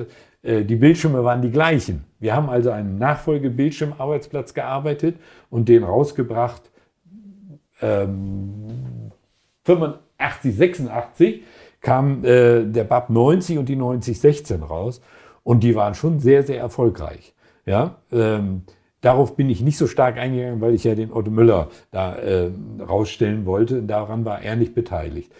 Äh, 0.43 0.63
die 0.63 0.75
Bildschirme 0.75 1.23
waren 1.23 1.41
die 1.41 1.51
gleichen. 1.51 2.03
Wir 2.19 2.35
haben 2.35 2.49
also 2.49 2.69
einen 2.69 2.99
Nachfolgebildschirmarbeitsplatz 2.99 4.53
gearbeitet 4.53 5.15
und 5.49 5.69
den 5.69 5.83
rausgebracht 5.83 6.69
ähm, 7.83 9.11
85, 9.65 10.55
86 10.55 11.43
kam 11.81 12.23
äh, 12.23 12.63
der 12.63 12.85
BAP 12.85 13.09
90 13.09 13.57
und 13.57 13.69
die 13.69 13.75
9016 13.75 14.63
raus. 14.63 15.01
Und 15.43 15.63
die 15.63 15.75
waren 15.75 15.93
schon 15.93 16.19
sehr, 16.19 16.43
sehr 16.43 16.59
erfolgreich. 16.59 17.33
Ja, 17.65 17.97
ähm, 18.11 18.63
darauf 19.01 19.35
bin 19.35 19.49
ich 19.49 19.61
nicht 19.61 19.77
so 19.77 19.87
stark 19.87 20.17
eingegangen, 20.17 20.61
weil 20.61 20.73
ich 20.73 20.85
ja 20.85 20.95
den 20.95 21.11
Otto 21.11 21.31
Müller 21.31 21.69
da 21.91 22.15
äh, 22.15 22.49
rausstellen 22.79 23.45
wollte. 23.45 23.83
Daran 23.83 24.25
war 24.25 24.41
er 24.41 24.55
nicht 24.55 24.73
beteiligt. 24.73 25.31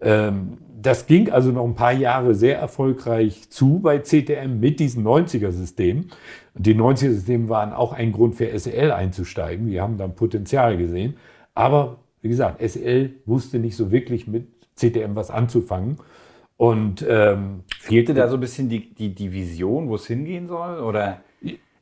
Ähm, 0.00 0.58
das 0.80 1.06
ging 1.06 1.30
also 1.30 1.52
noch 1.52 1.64
ein 1.64 1.74
paar 1.74 1.92
Jahre 1.92 2.34
sehr 2.34 2.58
erfolgreich 2.58 3.50
zu 3.50 3.80
bei 3.80 3.98
CTM 3.98 4.60
mit 4.60 4.80
diesem 4.80 5.06
90er-System. 5.06 6.06
Die 6.54 6.74
90er-Systeme 6.74 7.50
waren 7.50 7.74
auch 7.74 7.92
ein 7.92 8.12
Grund 8.12 8.34
für 8.34 8.58
SEL 8.58 8.90
einzusteigen. 8.90 9.66
Die 9.66 9.80
haben 9.80 9.98
dann 9.98 10.14
Potenzial 10.14 10.78
gesehen. 10.78 11.16
Aber 11.60 11.98
wie 12.22 12.28
gesagt, 12.28 12.62
SEL 12.66 13.16
wusste 13.26 13.58
nicht 13.58 13.76
so 13.76 13.92
wirklich 13.92 14.26
mit 14.26 14.48
CTM 14.76 15.14
was 15.14 15.30
anzufangen. 15.30 15.98
Und 16.56 17.04
ähm, 17.08 17.64
fehlte 17.78 18.14
da 18.14 18.28
so 18.28 18.36
ein 18.36 18.40
bisschen 18.40 18.68
die, 18.68 18.94
die, 18.94 19.14
die 19.14 19.32
Vision, 19.32 19.88
wo 19.88 19.94
es 19.94 20.06
hingehen 20.06 20.46
soll? 20.46 20.80
Oder? 20.80 21.20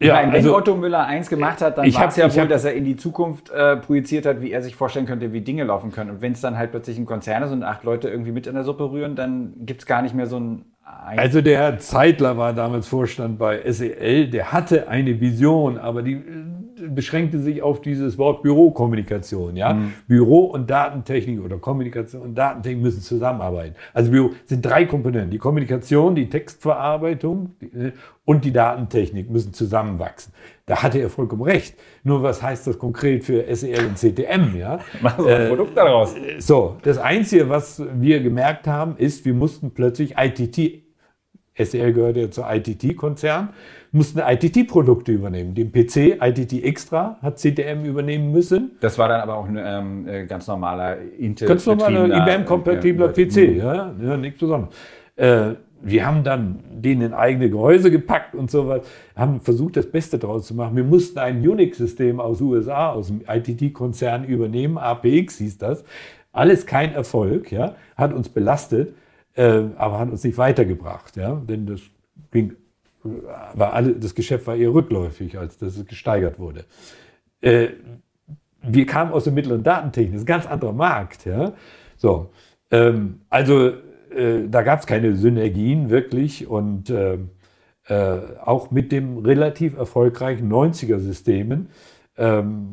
Ja, 0.00 0.14
meine, 0.14 0.28
wenn 0.28 0.36
also, 0.36 0.56
Otto 0.56 0.76
Müller 0.76 1.04
eins 1.04 1.28
gemacht 1.28 1.60
hat, 1.60 1.78
dann 1.78 1.92
war 1.92 2.08
es 2.08 2.16
ja 2.16 2.32
wohl, 2.32 2.42
hab, 2.42 2.48
dass 2.48 2.64
er 2.64 2.74
in 2.74 2.84
die 2.84 2.96
Zukunft 2.96 3.50
äh, 3.50 3.76
projiziert 3.76 4.26
hat, 4.26 4.40
wie 4.40 4.52
er 4.52 4.62
sich 4.62 4.76
vorstellen 4.76 5.06
könnte, 5.06 5.32
wie 5.32 5.40
Dinge 5.40 5.64
laufen 5.64 5.90
können. 5.90 6.10
Und 6.10 6.22
wenn 6.22 6.32
es 6.32 6.40
dann 6.40 6.56
halt 6.56 6.70
plötzlich 6.70 6.98
ein 6.98 7.06
Konzern 7.06 7.42
ist 7.42 7.50
und 7.50 7.64
acht 7.64 7.82
Leute 7.82 8.08
irgendwie 8.08 8.30
mit 8.30 8.46
in 8.46 8.54
der 8.54 8.62
Suppe 8.62 8.90
rühren, 8.90 9.16
dann 9.16 9.54
gibt 9.58 9.80
es 9.80 9.86
gar 9.86 10.02
nicht 10.02 10.14
mehr 10.14 10.26
so 10.26 10.38
ein 10.38 10.64
also 11.16 11.40
der 11.40 11.58
Herr 11.58 11.78
Zeitler 11.78 12.36
war 12.36 12.52
damals 12.52 12.86
Vorstand 12.86 13.38
bei 13.38 13.70
SEL, 13.70 14.28
der 14.28 14.52
hatte 14.52 14.88
eine 14.88 15.20
Vision, 15.20 15.78
aber 15.78 16.02
die 16.02 16.14
äh, 16.14 16.88
beschränkte 16.88 17.38
sich 17.38 17.62
auf 17.62 17.80
dieses 17.80 18.18
Wort 18.18 18.42
Bürokommunikation. 18.42 19.56
Ja? 19.56 19.74
Mhm. 19.74 19.92
Büro 20.06 20.44
und 20.44 20.70
Datentechnik 20.70 21.40
oder 21.42 21.58
Kommunikation 21.58 22.22
und 22.22 22.34
Datentechnik 22.34 22.82
müssen 22.82 23.00
zusammenarbeiten. 23.00 23.74
Also 23.92 24.10
Büro 24.10 24.30
sind 24.44 24.64
drei 24.64 24.84
Komponenten. 24.84 25.30
Die 25.30 25.38
Kommunikation, 25.38 26.14
die 26.14 26.28
Textverarbeitung 26.28 27.54
äh, 27.60 27.92
und 28.28 28.44
die 28.44 28.52
Datentechnik 28.52 29.30
müssen 29.30 29.54
zusammenwachsen. 29.54 30.34
Da 30.66 30.82
hatte 30.82 30.98
er 30.98 31.08
vollkommen 31.08 31.40
recht. 31.40 31.76
Nur 32.04 32.22
was 32.22 32.42
heißt 32.42 32.66
das 32.66 32.78
konkret 32.78 33.24
für 33.24 33.42
SEL 33.56 33.86
und 33.86 33.96
CTM? 33.96 34.54
Ja? 34.54 34.80
Machen 35.00 35.24
so 35.24 35.30
ein 35.30 35.40
äh, 35.40 35.48
Produkt 35.48 35.74
daraus. 35.74 36.14
So, 36.38 36.76
das 36.82 36.98
Einzige, 36.98 37.48
was 37.48 37.82
wir 37.94 38.20
gemerkt 38.20 38.66
haben, 38.66 38.98
ist, 38.98 39.24
wir 39.24 39.32
mussten 39.32 39.70
plötzlich 39.70 40.16
ITT 40.18 40.82
SEL 41.56 41.94
gehört 41.94 42.18
ja 42.18 42.30
zur 42.30 42.44
ITT-Konzern, 42.52 43.48
mussten 43.92 44.18
ITT-Produkte 44.18 45.10
übernehmen. 45.10 45.54
Den 45.54 45.72
PC 45.72 46.20
ITT 46.20 46.62
Extra 46.62 47.16
hat 47.22 47.38
CTM 47.38 47.86
übernehmen 47.86 48.30
müssen. 48.30 48.72
Das 48.80 48.98
war 48.98 49.08
dann 49.08 49.22
aber 49.22 49.36
auch 49.36 49.48
ein 49.48 49.58
ähm, 49.58 50.06
äh, 50.06 50.26
ganz 50.26 50.46
normaler 50.46 50.98
Intel. 51.18 51.48
Ganz 51.48 51.64
normaler 51.64 52.04
IBM-kompatibler 52.04 53.08
PC, 53.08 53.56
ja, 53.56 53.94
ja, 53.98 54.16
nichts 54.18 54.38
Besonderes. 54.38 54.74
Äh, 55.16 55.54
wir 55.80 56.06
haben 56.06 56.24
dann 56.24 56.60
den 56.70 57.00
in 57.00 57.12
eigene 57.12 57.50
Gehäuse 57.50 57.90
gepackt 57.90 58.34
und 58.34 58.50
so 58.50 58.68
weiter, 58.68 58.84
haben 59.14 59.40
versucht, 59.40 59.76
das 59.76 59.90
Beste 59.90 60.18
daraus 60.18 60.46
zu 60.46 60.54
machen. 60.54 60.76
Wir 60.76 60.84
mussten 60.84 61.18
ein 61.18 61.46
Unix-System 61.46 62.20
aus 62.20 62.40
USA, 62.40 62.90
aus 62.90 63.08
dem 63.08 63.22
ITT-Konzern 63.26 64.24
übernehmen, 64.24 64.78
APX 64.78 65.38
hieß 65.38 65.58
das. 65.58 65.84
Alles 66.32 66.66
kein 66.66 66.92
Erfolg, 66.92 67.52
ja, 67.52 67.74
hat 67.96 68.12
uns 68.12 68.28
belastet 68.28 68.94
äh, 69.38 69.70
aber 69.76 70.00
hat 70.00 70.10
uns 70.10 70.24
nicht 70.24 70.36
weitergebracht, 70.36 71.16
ja, 71.16 71.36
denn 71.36 71.66
das 71.66 71.80
ging, 72.32 72.56
war 73.04 73.72
alle, 73.72 73.92
das 73.94 74.14
Geschäft 74.14 74.46
war 74.48 74.56
eher 74.56 74.74
rückläufig, 74.74 75.38
als 75.38 75.58
dass 75.58 75.76
es 75.76 75.86
gesteigert 75.86 76.40
wurde. 76.40 76.64
Äh, 77.40 77.68
wir 78.62 78.84
kamen 78.84 79.12
aus 79.12 79.24
der 79.24 79.32
Mittel- 79.32 79.52
und 79.52 79.64
Datentechnik, 79.64 80.14
das 80.14 80.22
ist 80.22 80.24
ein 80.24 80.26
ganz 80.26 80.46
anderer 80.46 80.72
Markt, 80.72 81.24
ja. 81.24 81.52
So, 81.96 82.30
ähm, 82.72 83.20
also 83.30 83.74
äh, 84.18 84.48
da 84.48 84.62
gab 84.62 84.80
es 84.80 84.86
keine 84.86 85.14
Synergien 85.14 85.90
wirklich 85.90 86.46
und 86.46 86.90
äh, 86.90 87.18
äh, 87.86 88.18
auch 88.44 88.70
mit 88.70 88.92
dem 88.92 89.18
relativ 89.18 89.76
erfolgreichen 89.76 90.52
90er-Systemen 90.52 91.68
ähm, 92.16 92.68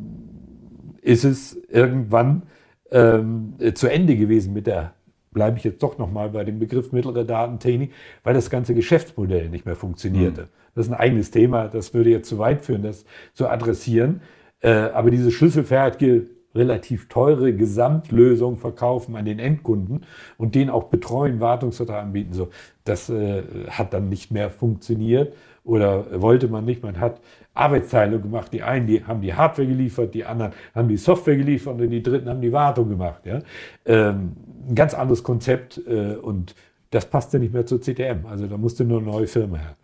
ist 1.01 1.23
es 1.23 1.55
irgendwann 1.69 2.43
ähm, 2.91 3.53
zu 3.75 3.87
Ende 3.87 4.15
gewesen 4.15 4.53
mit 4.53 4.67
der 4.67 4.93
bleibe 5.35 5.57
ich 5.57 5.63
jetzt 5.63 5.83
doch 5.83 5.99
nochmal 5.99 6.29
bei 6.29 6.43
dem 6.43 6.57
Begriff 6.57 6.91
mittlere 6.91 7.25
Datentechnik, 7.25 7.91
weil 8.23 8.33
das 8.33 8.49
ganze 8.49 8.73
Geschäftsmodell 8.73 9.49
nicht 9.49 9.65
mehr 9.65 9.75
funktionierte. 9.75 10.43
Mhm. 10.43 10.47
Das 10.73 10.87
ist 10.87 10.91
ein 10.91 10.97
eigenes 10.97 11.29
Thema, 11.29 11.67
das 11.67 11.93
würde 11.93 12.09
jetzt 12.09 12.27
zu 12.27 12.39
weit 12.39 12.63
führen, 12.63 12.81
das 12.81 13.05
zu 13.33 13.47
adressieren. 13.47 14.21
Äh, 14.61 14.71
aber 14.71 15.11
diese 15.11 15.31
schlüsselfertige, 15.31 16.25
relativ 16.55 17.09
teure 17.09 17.53
Gesamtlösung 17.53 18.57
verkaufen 18.57 19.15
an 19.15 19.25
den 19.25 19.39
Endkunden 19.39 20.05
und 20.37 20.55
den 20.55 20.69
auch 20.69 20.85
betreuen, 20.85 21.39
Wartungsvertrag 21.39 22.03
anbieten, 22.03 22.33
so, 22.33 22.49
das 22.83 23.09
äh, 23.09 23.43
hat 23.69 23.93
dann 23.93 24.09
nicht 24.09 24.31
mehr 24.31 24.49
funktioniert 24.49 25.33
oder 25.63 26.21
wollte 26.21 26.47
man 26.47 26.63
nicht. 26.63 26.83
Man 26.83 26.99
hat 26.99 27.19
Arbeitsteilung 27.55 28.21
gemacht. 28.21 28.53
Die 28.53 28.61
einen 28.61 28.85
die 28.85 29.03
haben 29.03 29.21
die 29.21 29.33
Hardware 29.33 29.67
geliefert, 29.67 30.13
die 30.13 30.25
anderen 30.25 30.53
haben 30.73 30.87
die 30.87 30.97
Software 30.97 31.37
geliefert 31.37 31.79
und 31.79 31.89
die 31.89 32.03
dritten 32.03 32.29
haben 32.29 32.41
die 32.41 32.51
Wartung 32.51 32.89
gemacht. 32.89 33.25
Ja? 33.25 33.39
Ähm, 33.85 34.33
ein 34.69 34.75
ganz 34.75 34.93
anderes 34.93 35.23
Konzept 35.23 35.81
äh, 35.87 36.15
und 36.15 36.55
das 36.91 37.05
passte 37.05 37.39
nicht 37.39 37.53
mehr 37.53 37.65
zur 37.65 37.81
CTM. 37.81 38.25
Also 38.29 38.47
da 38.47 38.57
musste 38.57 38.85
nur 38.85 38.99
eine 38.99 39.07
neue 39.07 39.27
Firma 39.27 39.57
her. 39.57 39.75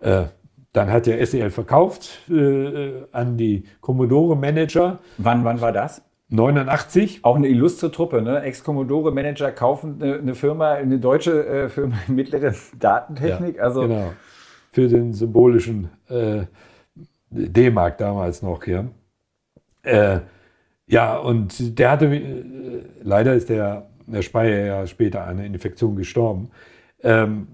Äh, 0.00 0.43
Dann 0.74 0.90
hat 0.90 1.06
der 1.06 1.24
SEL 1.24 1.50
verkauft 1.50 2.28
äh, 2.28 3.04
an 3.12 3.36
die 3.36 3.62
Commodore 3.80 4.36
Manager. 4.36 4.98
Wann, 5.18 5.44
wann 5.44 5.60
war 5.60 5.70
das? 5.70 6.02
89. 6.30 7.20
Auch 7.22 7.36
eine 7.36 7.46
illustre 7.46 7.92
Truppe, 7.92 8.20
ne? 8.20 8.42
Ex-Commodore-Manager 8.42 9.52
kaufen 9.52 10.02
eine, 10.02 10.18
eine, 10.18 10.34
Firma, 10.34 10.72
eine 10.72 10.98
deutsche 10.98 11.46
äh, 11.46 11.68
Firma 11.68 11.94
in 12.08 12.16
mittleren 12.16 12.56
Datentechnik. 12.78 13.56
Ja, 13.56 13.62
also 13.62 13.82
genau. 13.82 14.12
Für 14.72 14.88
den 14.88 15.12
symbolischen 15.12 15.90
äh, 16.08 16.42
D-Mark 17.30 17.98
damals 17.98 18.42
noch, 18.42 18.66
ja. 18.66 18.86
Äh, 19.84 20.18
ja, 20.88 21.16
und 21.18 21.78
der 21.78 21.92
hatte, 21.92 22.06
äh, 22.06 22.82
leider 23.00 23.34
ist 23.34 23.48
der, 23.48 23.90
der 24.06 24.22
Speyer 24.22 24.66
ja 24.66 24.86
später 24.88 25.22
an 25.22 25.38
einer 25.38 25.44
Infektion 25.44 25.94
gestorben. 25.94 26.50
Ähm, 27.00 27.46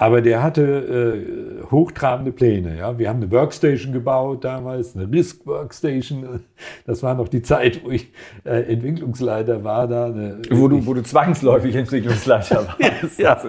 aber 0.00 0.22
der 0.22 0.44
hatte 0.44 0.62
äh, 0.62 1.64
hochtrabende 1.72 2.30
Pläne. 2.30 2.78
Ja? 2.78 2.96
Wir 3.00 3.08
haben 3.08 3.16
eine 3.16 3.32
Workstation 3.32 3.92
gebaut 3.92 4.44
damals, 4.44 4.96
eine 4.96 5.10
Risk-Workstation. 5.10 6.40
Das 6.86 7.02
war 7.02 7.14
noch 7.14 7.28
die 7.28 7.42
Zeit, 7.42 7.84
wo 7.84 7.90
ich 7.90 8.12
äh, 8.44 8.72
Entwicklungsleiter 8.72 9.62
war. 9.64 9.88
Da 9.88 10.06
eine, 10.06 10.40
wo, 10.50 10.68
du, 10.68 10.86
wo 10.86 10.94
du 10.94 11.02
zwangsläufig 11.02 11.74
Entwicklungsleiter 11.74 12.68
warst. 12.78 13.18
ja. 13.18 13.40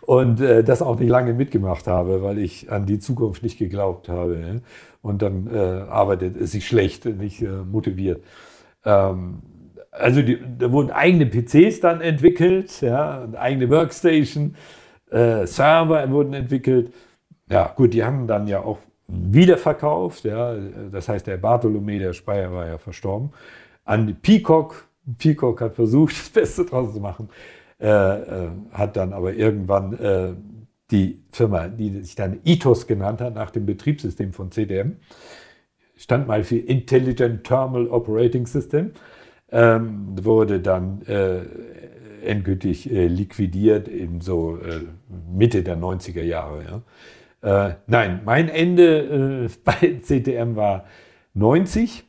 Und 0.00 0.40
äh, 0.40 0.64
das 0.64 0.80
auch 0.80 0.98
nicht 0.98 1.10
lange 1.10 1.34
mitgemacht 1.34 1.86
habe, 1.86 2.22
weil 2.22 2.38
ich 2.38 2.72
an 2.72 2.86
die 2.86 2.98
Zukunft 2.98 3.42
nicht 3.42 3.58
geglaubt 3.58 4.08
habe. 4.08 4.38
Ja? 4.40 4.60
Und 5.02 5.20
dann 5.20 5.46
äh, 5.46 5.58
arbeitet 5.58 6.40
es 6.40 6.52
sich 6.52 6.66
schlecht, 6.66 7.04
nicht 7.04 7.42
äh, 7.42 7.48
motiviert. 7.48 8.24
Ähm, 8.86 9.42
also 9.90 10.22
die, 10.22 10.38
da 10.58 10.72
wurden 10.72 10.90
eigene 10.90 11.26
PCs 11.26 11.80
dann 11.80 12.00
entwickelt, 12.00 12.80
ja, 12.80 13.24
eine 13.24 13.38
eigene 13.38 13.68
Workstation 13.68 14.54
äh, 15.10 15.46
Server 15.46 16.10
wurden 16.10 16.34
entwickelt. 16.34 16.92
Ja, 17.48 17.72
gut, 17.74 17.94
die 17.94 18.04
haben 18.04 18.26
dann 18.26 18.46
ja 18.46 18.60
auch 18.60 18.78
wiederverkauft. 19.08 20.24
Ja, 20.24 20.54
das 20.90 21.08
heißt, 21.08 21.26
der 21.26 21.36
Bartholomä, 21.36 21.98
der 21.98 22.12
Speyer, 22.12 22.52
war 22.52 22.66
ja 22.66 22.78
verstorben. 22.78 23.30
An 23.84 24.16
Peacock. 24.22 24.86
Peacock 25.18 25.60
hat 25.60 25.74
versucht, 25.74 26.12
das 26.18 26.30
Beste 26.30 26.64
draus 26.64 26.94
zu 26.94 27.00
machen. 27.00 27.28
Äh, 27.80 27.88
äh, 27.88 28.50
hat 28.72 28.96
dann 28.96 29.12
aber 29.12 29.32
irgendwann 29.32 29.98
äh, 29.98 30.34
die 30.90 31.22
Firma, 31.30 31.68
die 31.68 32.02
sich 32.02 32.14
dann 32.14 32.40
ITOS 32.44 32.86
genannt 32.86 33.20
hat, 33.20 33.34
nach 33.34 33.50
dem 33.50 33.64
Betriebssystem 33.64 34.32
von 34.32 34.50
CDM, 34.50 34.96
stand 35.96 36.26
mal 36.26 36.44
für 36.44 36.58
Intelligent 36.58 37.44
Thermal 37.44 37.88
Operating 37.88 38.46
System, 38.46 38.92
ähm, 39.50 40.14
wurde 40.22 40.60
dann 40.60 41.02
äh, 41.02 41.40
endgültig 42.22 42.90
äh, 42.90 43.06
liquidiert 43.06 43.88
in 43.88 44.20
so 44.20 44.56
äh, 44.56 44.80
Mitte 45.30 45.62
der 45.62 45.76
90er 45.76 46.22
Jahre. 46.22 46.82
Ja. 47.42 47.68
Äh, 47.68 47.74
nein, 47.86 48.20
mein 48.24 48.48
Ende 48.48 49.48
bei 49.64 50.00
CTM 50.02 50.56
war 50.56 50.84
90. 51.34 52.04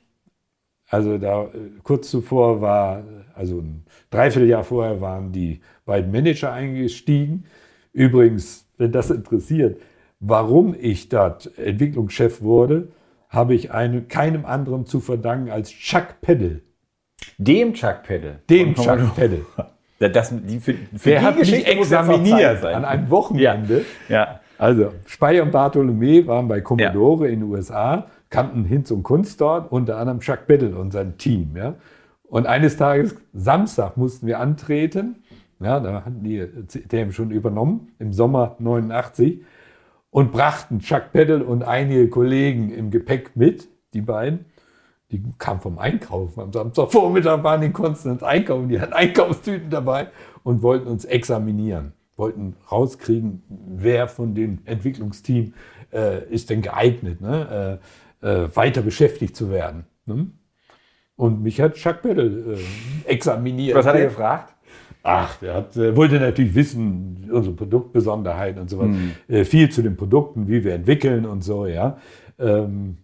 Also 0.89 1.17
da 1.17 1.49
kurz 1.83 2.11
zuvor 2.11 2.59
war, 2.59 3.03
also 3.33 3.59
ein 3.59 3.85
Dreivierteljahr 4.09 4.65
vorher 4.65 4.99
waren 4.99 5.31
die 5.31 5.61
beiden 5.85 6.11
Manager 6.11 6.51
eingestiegen. 6.51 7.45
Übrigens, 7.93 8.65
wenn 8.77 8.91
das 8.91 9.09
interessiert, 9.09 9.81
warum 10.19 10.75
ich 10.77 11.07
dort 11.07 11.57
Entwicklungschef 11.57 12.41
wurde, 12.41 12.89
habe 13.29 13.55
ich 13.55 13.71
einem, 13.71 14.09
keinem 14.09 14.45
anderen 14.45 14.85
zu 14.85 14.99
verdanken 14.99 15.49
als 15.49 15.69
Chuck 15.69 16.19
Peddle. 16.21 16.61
Dem 17.37 17.73
Chuck 17.73 18.03
Peddle. 18.03 18.41
Dem 18.49 18.75
Chuck 18.75 19.15
Peddle. 19.15 19.45
Das, 20.09 20.33
die, 20.35 20.59
für, 20.59 20.73
für 20.95 21.09
der 21.09 21.21
hat 21.21 21.37
mich 21.37 21.67
examiniert 21.67 22.65
an 22.65 22.85
einem 22.85 23.09
Wochenende. 23.09 23.85
Ja. 24.09 24.15
ja. 24.15 24.39
Also 24.57 24.93
Speyer 25.07 25.43
und 25.43 25.51
Bartholomä 25.51 26.25
waren 26.27 26.47
bei 26.47 26.61
Commodore 26.61 27.27
ja. 27.27 27.33
in 27.33 27.39
den 27.39 27.49
USA, 27.49 28.07
kannten 28.29 28.65
Hinz 28.65 28.91
und 28.91 29.03
Kunst 29.03 29.41
dort, 29.41 29.71
unter 29.71 29.97
anderem 29.97 30.19
Chuck 30.19 30.45
Biddle 30.47 30.75
und 30.77 30.91
sein 30.91 31.17
Team. 31.17 31.55
Ja. 31.55 31.75
Und 32.23 32.47
eines 32.47 32.77
Tages, 32.77 33.15
Samstag, 33.33 33.97
mussten 33.97 34.27
wir 34.27 34.39
antreten. 34.39 35.23
Ja, 35.59 35.79
da 35.79 36.05
hatten 36.05 36.23
die 36.23 36.43
CTM 36.67 37.11
schon 37.11 37.31
übernommen, 37.31 37.91
im 37.99 38.13
Sommer 38.13 38.55
89, 38.59 39.41
und 40.09 40.31
brachten 40.31 40.79
Chuck 40.79 41.11
Peddle 41.11 41.43
und 41.43 41.63
einige 41.63 42.09
Kollegen 42.09 42.71
im 42.71 42.91
Gepäck 42.91 43.35
mit, 43.35 43.67
die 43.93 44.01
beiden. 44.01 44.45
Die 45.11 45.21
kam 45.37 45.59
vom 45.59 45.77
Einkaufen. 45.77 46.39
Am 46.39 46.53
Samstagvormittag 46.53 47.43
waren 47.43 47.61
die 47.61 47.71
Konstanz 47.71 48.23
einkaufen. 48.23 48.69
Die 48.69 48.79
hatten 48.79 48.93
Einkaufstüten 48.93 49.69
dabei 49.69 50.07
und 50.43 50.61
wollten 50.61 50.87
uns 50.87 51.05
examinieren. 51.05 51.93
Wollten 52.15 52.55
rauskriegen, 52.71 53.43
wer 53.49 54.07
von 54.07 54.35
dem 54.35 54.59
Entwicklungsteam 54.65 55.53
äh, 55.91 56.23
ist 56.29 56.49
denn 56.49 56.61
geeignet, 56.61 57.19
ne? 57.19 57.79
äh, 58.21 58.27
äh, 58.27 58.55
weiter 58.55 58.81
beschäftigt 58.81 59.35
zu 59.35 59.49
werden. 59.49 59.85
Ne? 60.05 60.27
Und 61.15 61.41
mich 61.43 61.59
hat 61.59 61.75
Chuck 61.75 62.01
Peddle 62.01 62.55
äh, 62.55 63.09
examiniert. 63.09 63.75
Was 63.75 63.85
hat 63.85 63.95
er 63.95 64.05
gefragt? 64.05 64.53
Ach, 65.03 65.35
der 65.37 65.55
hat, 65.55 65.75
äh, 65.75 65.95
wollte 65.95 66.19
natürlich 66.19 66.55
wissen, 66.55 67.29
unsere 67.31 67.55
Produktbesonderheiten 67.55 68.61
und 68.61 68.69
so 68.69 68.77
weiter. 68.77 68.89
Mhm. 68.89 69.45
viel 69.45 69.69
zu 69.69 69.81
den 69.81 69.97
Produkten, 69.97 70.47
wie 70.47 70.63
wir 70.63 70.73
entwickeln 70.73 71.25
und 71.25 71.43
so, 71.43 71.65
ja. 71.65 71.97
Ähm, 72.39 72.97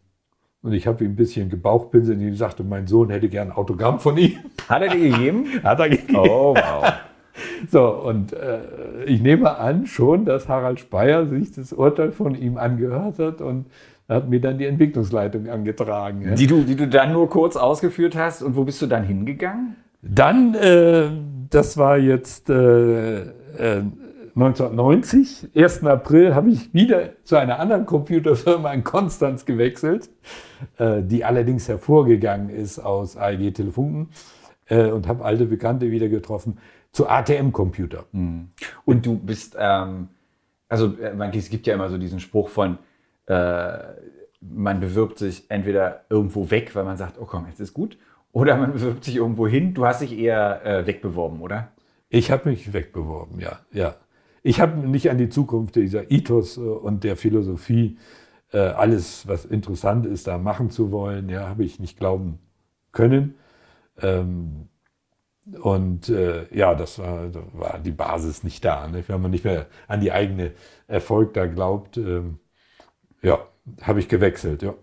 und 0.68 0.74
ich 0.74 0.86
habe 0.86 1.06
ihm 1.06 1.12
ein 1.12 1.16
bisschen 1.16 1.50
gebauchpinselt 1.50 2.18
und 2.18 2.24
ihm 2.28 2.36
sagte, 2.36 2.62
mein 2.66 2.88
Sohn 2.88 3.10
hätte 3.10 3.30
gern 3.30 3.52
ein 3.52 3.54
Autogramm 3.54 4.00
von 4.00 4.18
ihm. 4.18 4.34
Hat 4.68 4.82
er 4.82 4.90
dir 4.90 5.12
gegeben? 5.12 5.46
Hat 5.64 5.80
er 5.80 5.88
gegeben. 5.88 6.18
Oh, 6.18 6.54
wow. 6.56 6.94
So, 7.72 7.88
und 7.88 8.34
äh, 8.34 8.60
ich 9.06 9.22
nehme 9.22 9.58
an 9.58 9.86
schon, 9.86 10.26
dass 10.26 10.50
Harald 10.50 10.82
Speyer 10.82 11.26
sich 11.26 11.54
das 11.54 11.72
Urteil 11.72 12.12
von 12.12 12.36
ihm 12.36 12.58
angehört 12.58 13.18
hat 13.18 13.40
und 13.40 13.68
hat 14.10 14.28
mir 14.28 14.42
dann 14.42 14.58
die 14.58 14.66
Entwicklungsleitung 14.66 15.48
angetragen. 15.48 16.24
Ja. 16.24 16.36
Die, 16.36 16.48
du, 16.48 16.64
die 16.64 16.76
du 16.76 16.88
dann 16.88 17.14
nur 17.14 17.30
kurz 17.30 17.56
ausgeführt 17.56 18.18
hast. 18.18 18.42
Und 18.42 18.58
wo 18.58 18.66
bist 18.66 18.82
du 18.82 18.88
dann 18.88 19.04
hingegangen? 19.04 19.78
Dann, 20.02 20.54
äh, 20.54 21.10
das 21.50 21.78
war 21.78 21.98
jetzt 21.98 22.50
äh, 22.50 23.22
äh 23.22 23.84
1990, 24.38 25.50
1. 25.56 25.84
April, 25.86 26.36
habe 26.36 26.52
ich 26.52 26.72
wieder 26.72 27.10
zu 27.24 27.38
einer 27.38 27.60
anderen 27.60 27.88
Computerfirma 27.88 28.72
in 28.72 28.84
Konstanz 28.84 29.46
gewechselt, 29.46 30.12
äh, 30.78 31.02
die 31.02 31.26
allerdings 31.26 31.68
hervorgegangen 31.68 32.52
ist 32.52 32.78
aus 32.78 33.18
AEG 33.18 33.56
Telefunken 33.56 34.10
äh, 34.68 34.92
und 34.92 35.08
habe 35.08 35.26
alte 35.26 35.46
Bekannte 35.46 35.90
wieder 35.90 36.08
getroffen 36.08 36.60
zu 36.92 37.10
ATM-Computer. 37.10 38.06
Mhm. 38.12 38.50
Und 38.86 39.08
du 39.08 39.18
bist, 39.18 39.58
ähm, 39.60 40.10
also 40.70 40.94
äh, 41.02 41.36
es 41.36 41.50
gibt 41.50 41.66
ja 41.66 41.74
immer 41.74 41.90
so 41.90 41.98
diesen 41.98 42.20
Spruch 42.20 42.50
von, 42.50 42.78
äh, 43.26 43.78
man 44.40 44.80
bewirbt 44.80 45.18
sich 45.18 45.50
entweder 45.50 46.02
irgendwo 46.12 46.52
weg, 46.52 46.76
weil 46.76 46.84
man 46.84 46.98
sagt, 46.98 47.18
oh 47.20 47.26
komm, 47.26 47.48
jetzt 47.48 47.60
ist 47.60 47.74
gut, 47.74 47.98
oder 48.34 48.56
man 48.56 48.74
bewirbt 48.74 49.04
sich 49.04 49.16
irgendwo 49.16 49.48
hin. 49.48 49.74
Du 49.74 49.88
hast 49.88 50.02
dich 50.02 50.16
eher 50.16 50.64
äh, 50.64 50.86
wegbeworben, 50.86 51.42
oder? 51.42 51.70
Ich 52.10 52.30
habe 52.30 52.50
mich 52.50 52.72
wegbeworben, 52.72 53.40
ja, 53.40 53.62
ja. 53.72 53.96
Ich 54.48 54.62
habe 54.62 54.78
nicht 54.88 55.10
an 55.10 55.18
die 55.18 55.28
Zukunft 55.28 55.76
dieser 55.76 56.10
Ethos 56.10 56.56
äh, 56.56 56.62
und 56.62 57.04
der 57.04 57.18
Philosophie, 57.18 57.98
äh, 58.54 58.60
alles, 58.60 59.28
was 59.28 59.44
interessant 59.44 60.06
ist, 60.06 60.26
da 60.26 60.38
machen 60.38 60.70
zu 60.70 60.90
wollen, 60.90 61.28
ja, 61.28 61.50
habe 61.50 61.66
ich 61.66 61.82
nicht 61.82 62.00
glauben 62.00 62.40
können. 62.94 63.36
Ähm, 64.02 64.70
und 65.62 66.08
äh, 66.08 66.46
ja, 66.56 66.76
das 66.76 66.98
war, 66.98 67.28
da 67.28 67.42
war 67.52 67.80
die 67.80 67.92
Basis 67.92 68.46
nicht 68.46 68.64
da. 68.64 68.88
Ne? 68.88 69.04
Wenn 69.08 69.22
man 69.22 69.32
nicht 69.32 69.44
mehr 69.44 69.66
an 69.90 70.00
die 70.00 70.14
eigene 70.14 70.54
Erfolg 70.88 71.34
da 71.34 71.46
glaubt, 71.46 71.98
ähm, 71.98 72.40
ja, 73.22 73.40
habe 73.82 74.00
ich 74.00 74.08
gewechselt, 74.08 74.64
ja. 74.64 74.76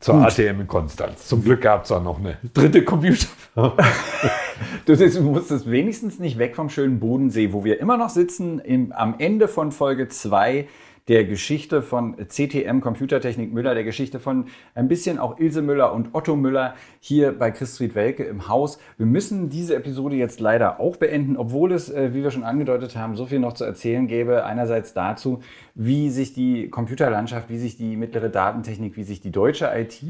Zur 0.00 0.14
Gut. 0.14 0.26
ATM 0.26 0.60
in 0.60 0.66
Konstanz. 0.68 1.26
Zum 1.26 1.42
Glück 1.42 1.62
gab 1.62 1.84
es 1.84 1.90
auch 1.90 2.02
noch 2.02 2.18
eine 2.18 2.38
dritte 2.54 2.84
Computerfirma. 2.84 3.76
du 4.86 5.22
musstest 5.22 5.68
wenigstens 5.68 6.20
nicht 6.20 6.38
weg 6.38 6.54
vom 6.54 6.70
schönen 6.70 7.00
Bodensee, 7.00 7.52
wo 7.52 7.64
wir 7.64 7.80
immer 7.80 7.96
noch 7.96 8.10
sitzen, 8.10 8.60
im, 8.60 8.92
am 8.92 9.16
Ende 9.18 9.48
von 9.48 9.72
Folge 9.72 10.08
2 10.08 10.68
der 11.08 11.24
Geschichte 11.24 11.80
von 11.82 12.16
CTM 12.16 12.80
Computertechnik 12.80 13.52
Müller, 13.52 13.74
der 13.74 13.84
Geschichte 13.84 14.20
von 14.20 14.46
ein 14.74 14.88
bisschen 14.88 15.18
auch 15.18 15.38
Ilse 15.38 15.62
Müller 15.62 15.92
und 15.92 16.14
Otto 16.14 16.36
Müller 16.36 16.74
hier 17.00 17.32
bei 17.32 17.50
Christfried 17.50 17.94
Welke 17.94 18.24
im 18.24 18.48
Haus. 18.48 18.78
Wir 18.98 19.06
müssen 19.06 19.48
diese 19.48 19.74
Episode 19.74 20.16
jetzt 20.16 20.38
leider 20.38 20.80
auch 20.80 20.96
beenden, 20.96 21.36
obwohl 21.36 21.72
es, 21.72 21.90
äh, 21.90 22.12
wie 22.12 22.22
wir 22.22 22.30
schon 22.30 22.44
angedeutet 22.44 22.94
haben, 22.96 23.16
so 23.16 23.26
viel 23.26 23.38
noch 23.38 23.54
zu 23.54 23.64
erzählen 23.64 24.06
gäbe. 24.06 24.44
Einerseits 24.44 24.92
dazu, 24.92 25.40
wie 25.74 26.10
sich 26.10 26.34
die 26.34 26.68
Computerlandschaft, 26.68 27.48
wie 27.48 27.58
sich 27.58 27.76
die 27.76 27.96
mittlere 27.96 28.28
Datentechnik, 28.28 28.96
wie 28.96 29.04
sich 29.04 29.20
die 29.20 29.32
deutsche 29.32 29.70
IT 29.74 30.02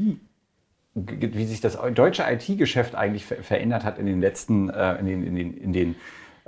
wie 0.95 1.45
sich 1.45 1.61
das 1.61 1.77
deutsche 1.93 2.23
IT-Geschäft 2.29 2.95
eigentlich 2.95 3.25
verändert 3.25 3.83
hat 3.83 3.99
in 3.99 4.05
den 4.05 4.19
letzten, 4.19 4.69
äh, 4.69 4.95
in 4.97 5.05
den, 5.05 5.23
in 5.23 5.35
den, 5.35 5.53
in 5.53 5.71
den 5.71 5.95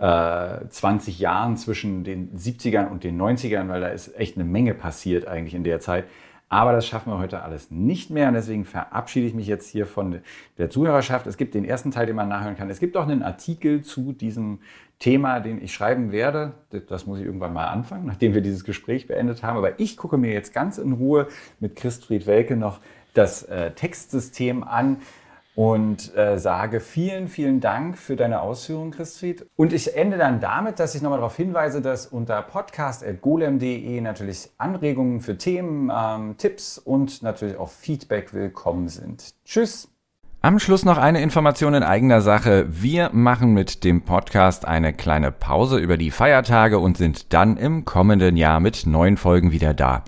20 0.01 1.19
äh, 1.19 1.21
Jahren 1.21 1.57
zwischen 1.57 2.03
den 2.03 2.35
70ern 2.35 2.89
und 2.89 3.03
den 3.03 3.21
90ern, 3.21 3.69
weil 3.69 3.81
da 3.81 3.89
ist 3.89 4.17
echt 4.17 4.35
eine 4.35 4.45
Menge 4.45 4.73
passiert 4.73 5.27
eigentlich 5.27 5.53
in 5.53 5.63
der 5.63 5.79
Zeit. 5.79 6.05
Aber 6.49 6.73
das 6.73 6.85
schaffen 6.85 7.13
wir 7.13 7.19
heute 7.19 7.43
alles 7.43 7.71
nicht 7.71 8.09
mehr 8.09 8.27
und 8.27 8.33
deswegen 8.33 8.65
verabschiede 8.65 9.27
ich 9.27 9.33
mich 9.33 9.47
jetzt 9.47 9.69
hier 9.69 9.85
von 9.85 10.19
der 10.57 10.69
Zuhörerschaft. 10.69 11.25
Es 11.27 11.37
gibt 11.37 11.53
den 11.53 11.63
ersten 11.63 11.91
Teil, 11.91 12.07
den 12.07 12.15
man 12.15 12.27
nachhören 12.27 12.57
kann. 12.57 12.69
Es 12.69 12.79
gibt 12.79 12.97
auch 12.97 13.03
einen 13.03 13.23
Artikel 13.23 13.83
zu 13.83 14.11
diesem 14.11 14.59
Thema, 14.99 15.39
den 15.39 15.63
ich 15.63 15.73
schreiben 15.73 16.11
werde. 16.11 16.53
Das 16.89 17.05
muss 17.05 17.19
ich 17.19 17.25
irgendwann 17.25 17.53
mal 17.53 17.67
anfangen, 17.67 18.05
nachdem 18.05 18.33
wir 18.33 18.41
dieses 18.41 18.65
Gespräch 18.65 19.07
beendet 19.07 19.43
haben. 19.43 19.57
Aber 19.57 19.79
ich 19.79 19.95
gucke 19.95 20.17
mir 20.17 20.33
jetzt 20.33 20.53
ganz 20.53 20.77
in 20.77 20.93
Ruhe 20.93 21.27
mit 21.59 21.75
Christfried 21.75 22.27
Welke 22.27 22.57
noch 22.57 22.79
das 23.13 23.43
äh, 23.43 23.71
Textsystem 23.71 24.63
an 24.63 24.97
und 25.55 26.15
äh, 26.15 26.37
sage 26.37 26.79
vielen, 26.79 27.27
vielen 27.27 27.59
Dank 27.59 27.97
für 27.97 28.15
deine 28.15 28.41
Ausführungen, 28.41 28.91
Christfried. 28.91 29.45
Und 29.55 29.73
ich 29.73 29.95
ende 29.95 30.17
dann 30.17 30.39
damit, 30.39 30.79
dass 30.79 30.95
ich 30.95 31.01
nochmal 31.01 31.19
darauf 31.19 31.35
hinweise, 31.35 31.81
dass 31.81 32.07
unter 32.07 32.41
podcast.golem.de 32.41 34.01
natürlich 34.01 34.49
Anregungen 34.57 35.21
für 35.21 35.37
Themen, 35.37 35.91
ähm, 35.93 36.35
Tipps 36.37 36.77
und 36.77 37.21
natürlich 37.21 37.57
auch 37.57 37.69
Feedback 37.69 38.33
willkommen 38.33 38.87
sind. 38.87 39.33
Tschüss! 39.45 39.89
Am 40.43 40.57
Schluss 40.57 40.85
noch 40.85 40.97
eine 40.97 41.21
Information 41.21 41.75
in 41.75 41.83
eigener 41.83 42.21
Sache. 42.21 42.65
Wir 42.67 43.11
machen 43.13 43.53
mit 43.53 43.83
dem 43.83 44.01
Podcast 44.01 44.67
eine 44.67 44.91
kleine 44.91 45.31
Pause 45.31 45.77
über 45.77 45.97
die 45.97 46.09
Feiertage 46.09 46.79
und 46.79 46.97
sind 46.97 47.31
dann 47.31 47.57
im 47.57 47.85
kommenden 47.85 48.37
Jahr 48.37 48.59
mit 48.59 48.87
neuen 48.87 49.17
Folgen 49.17 49.51
wieder 49.51 49.75
da. 49.75 50.03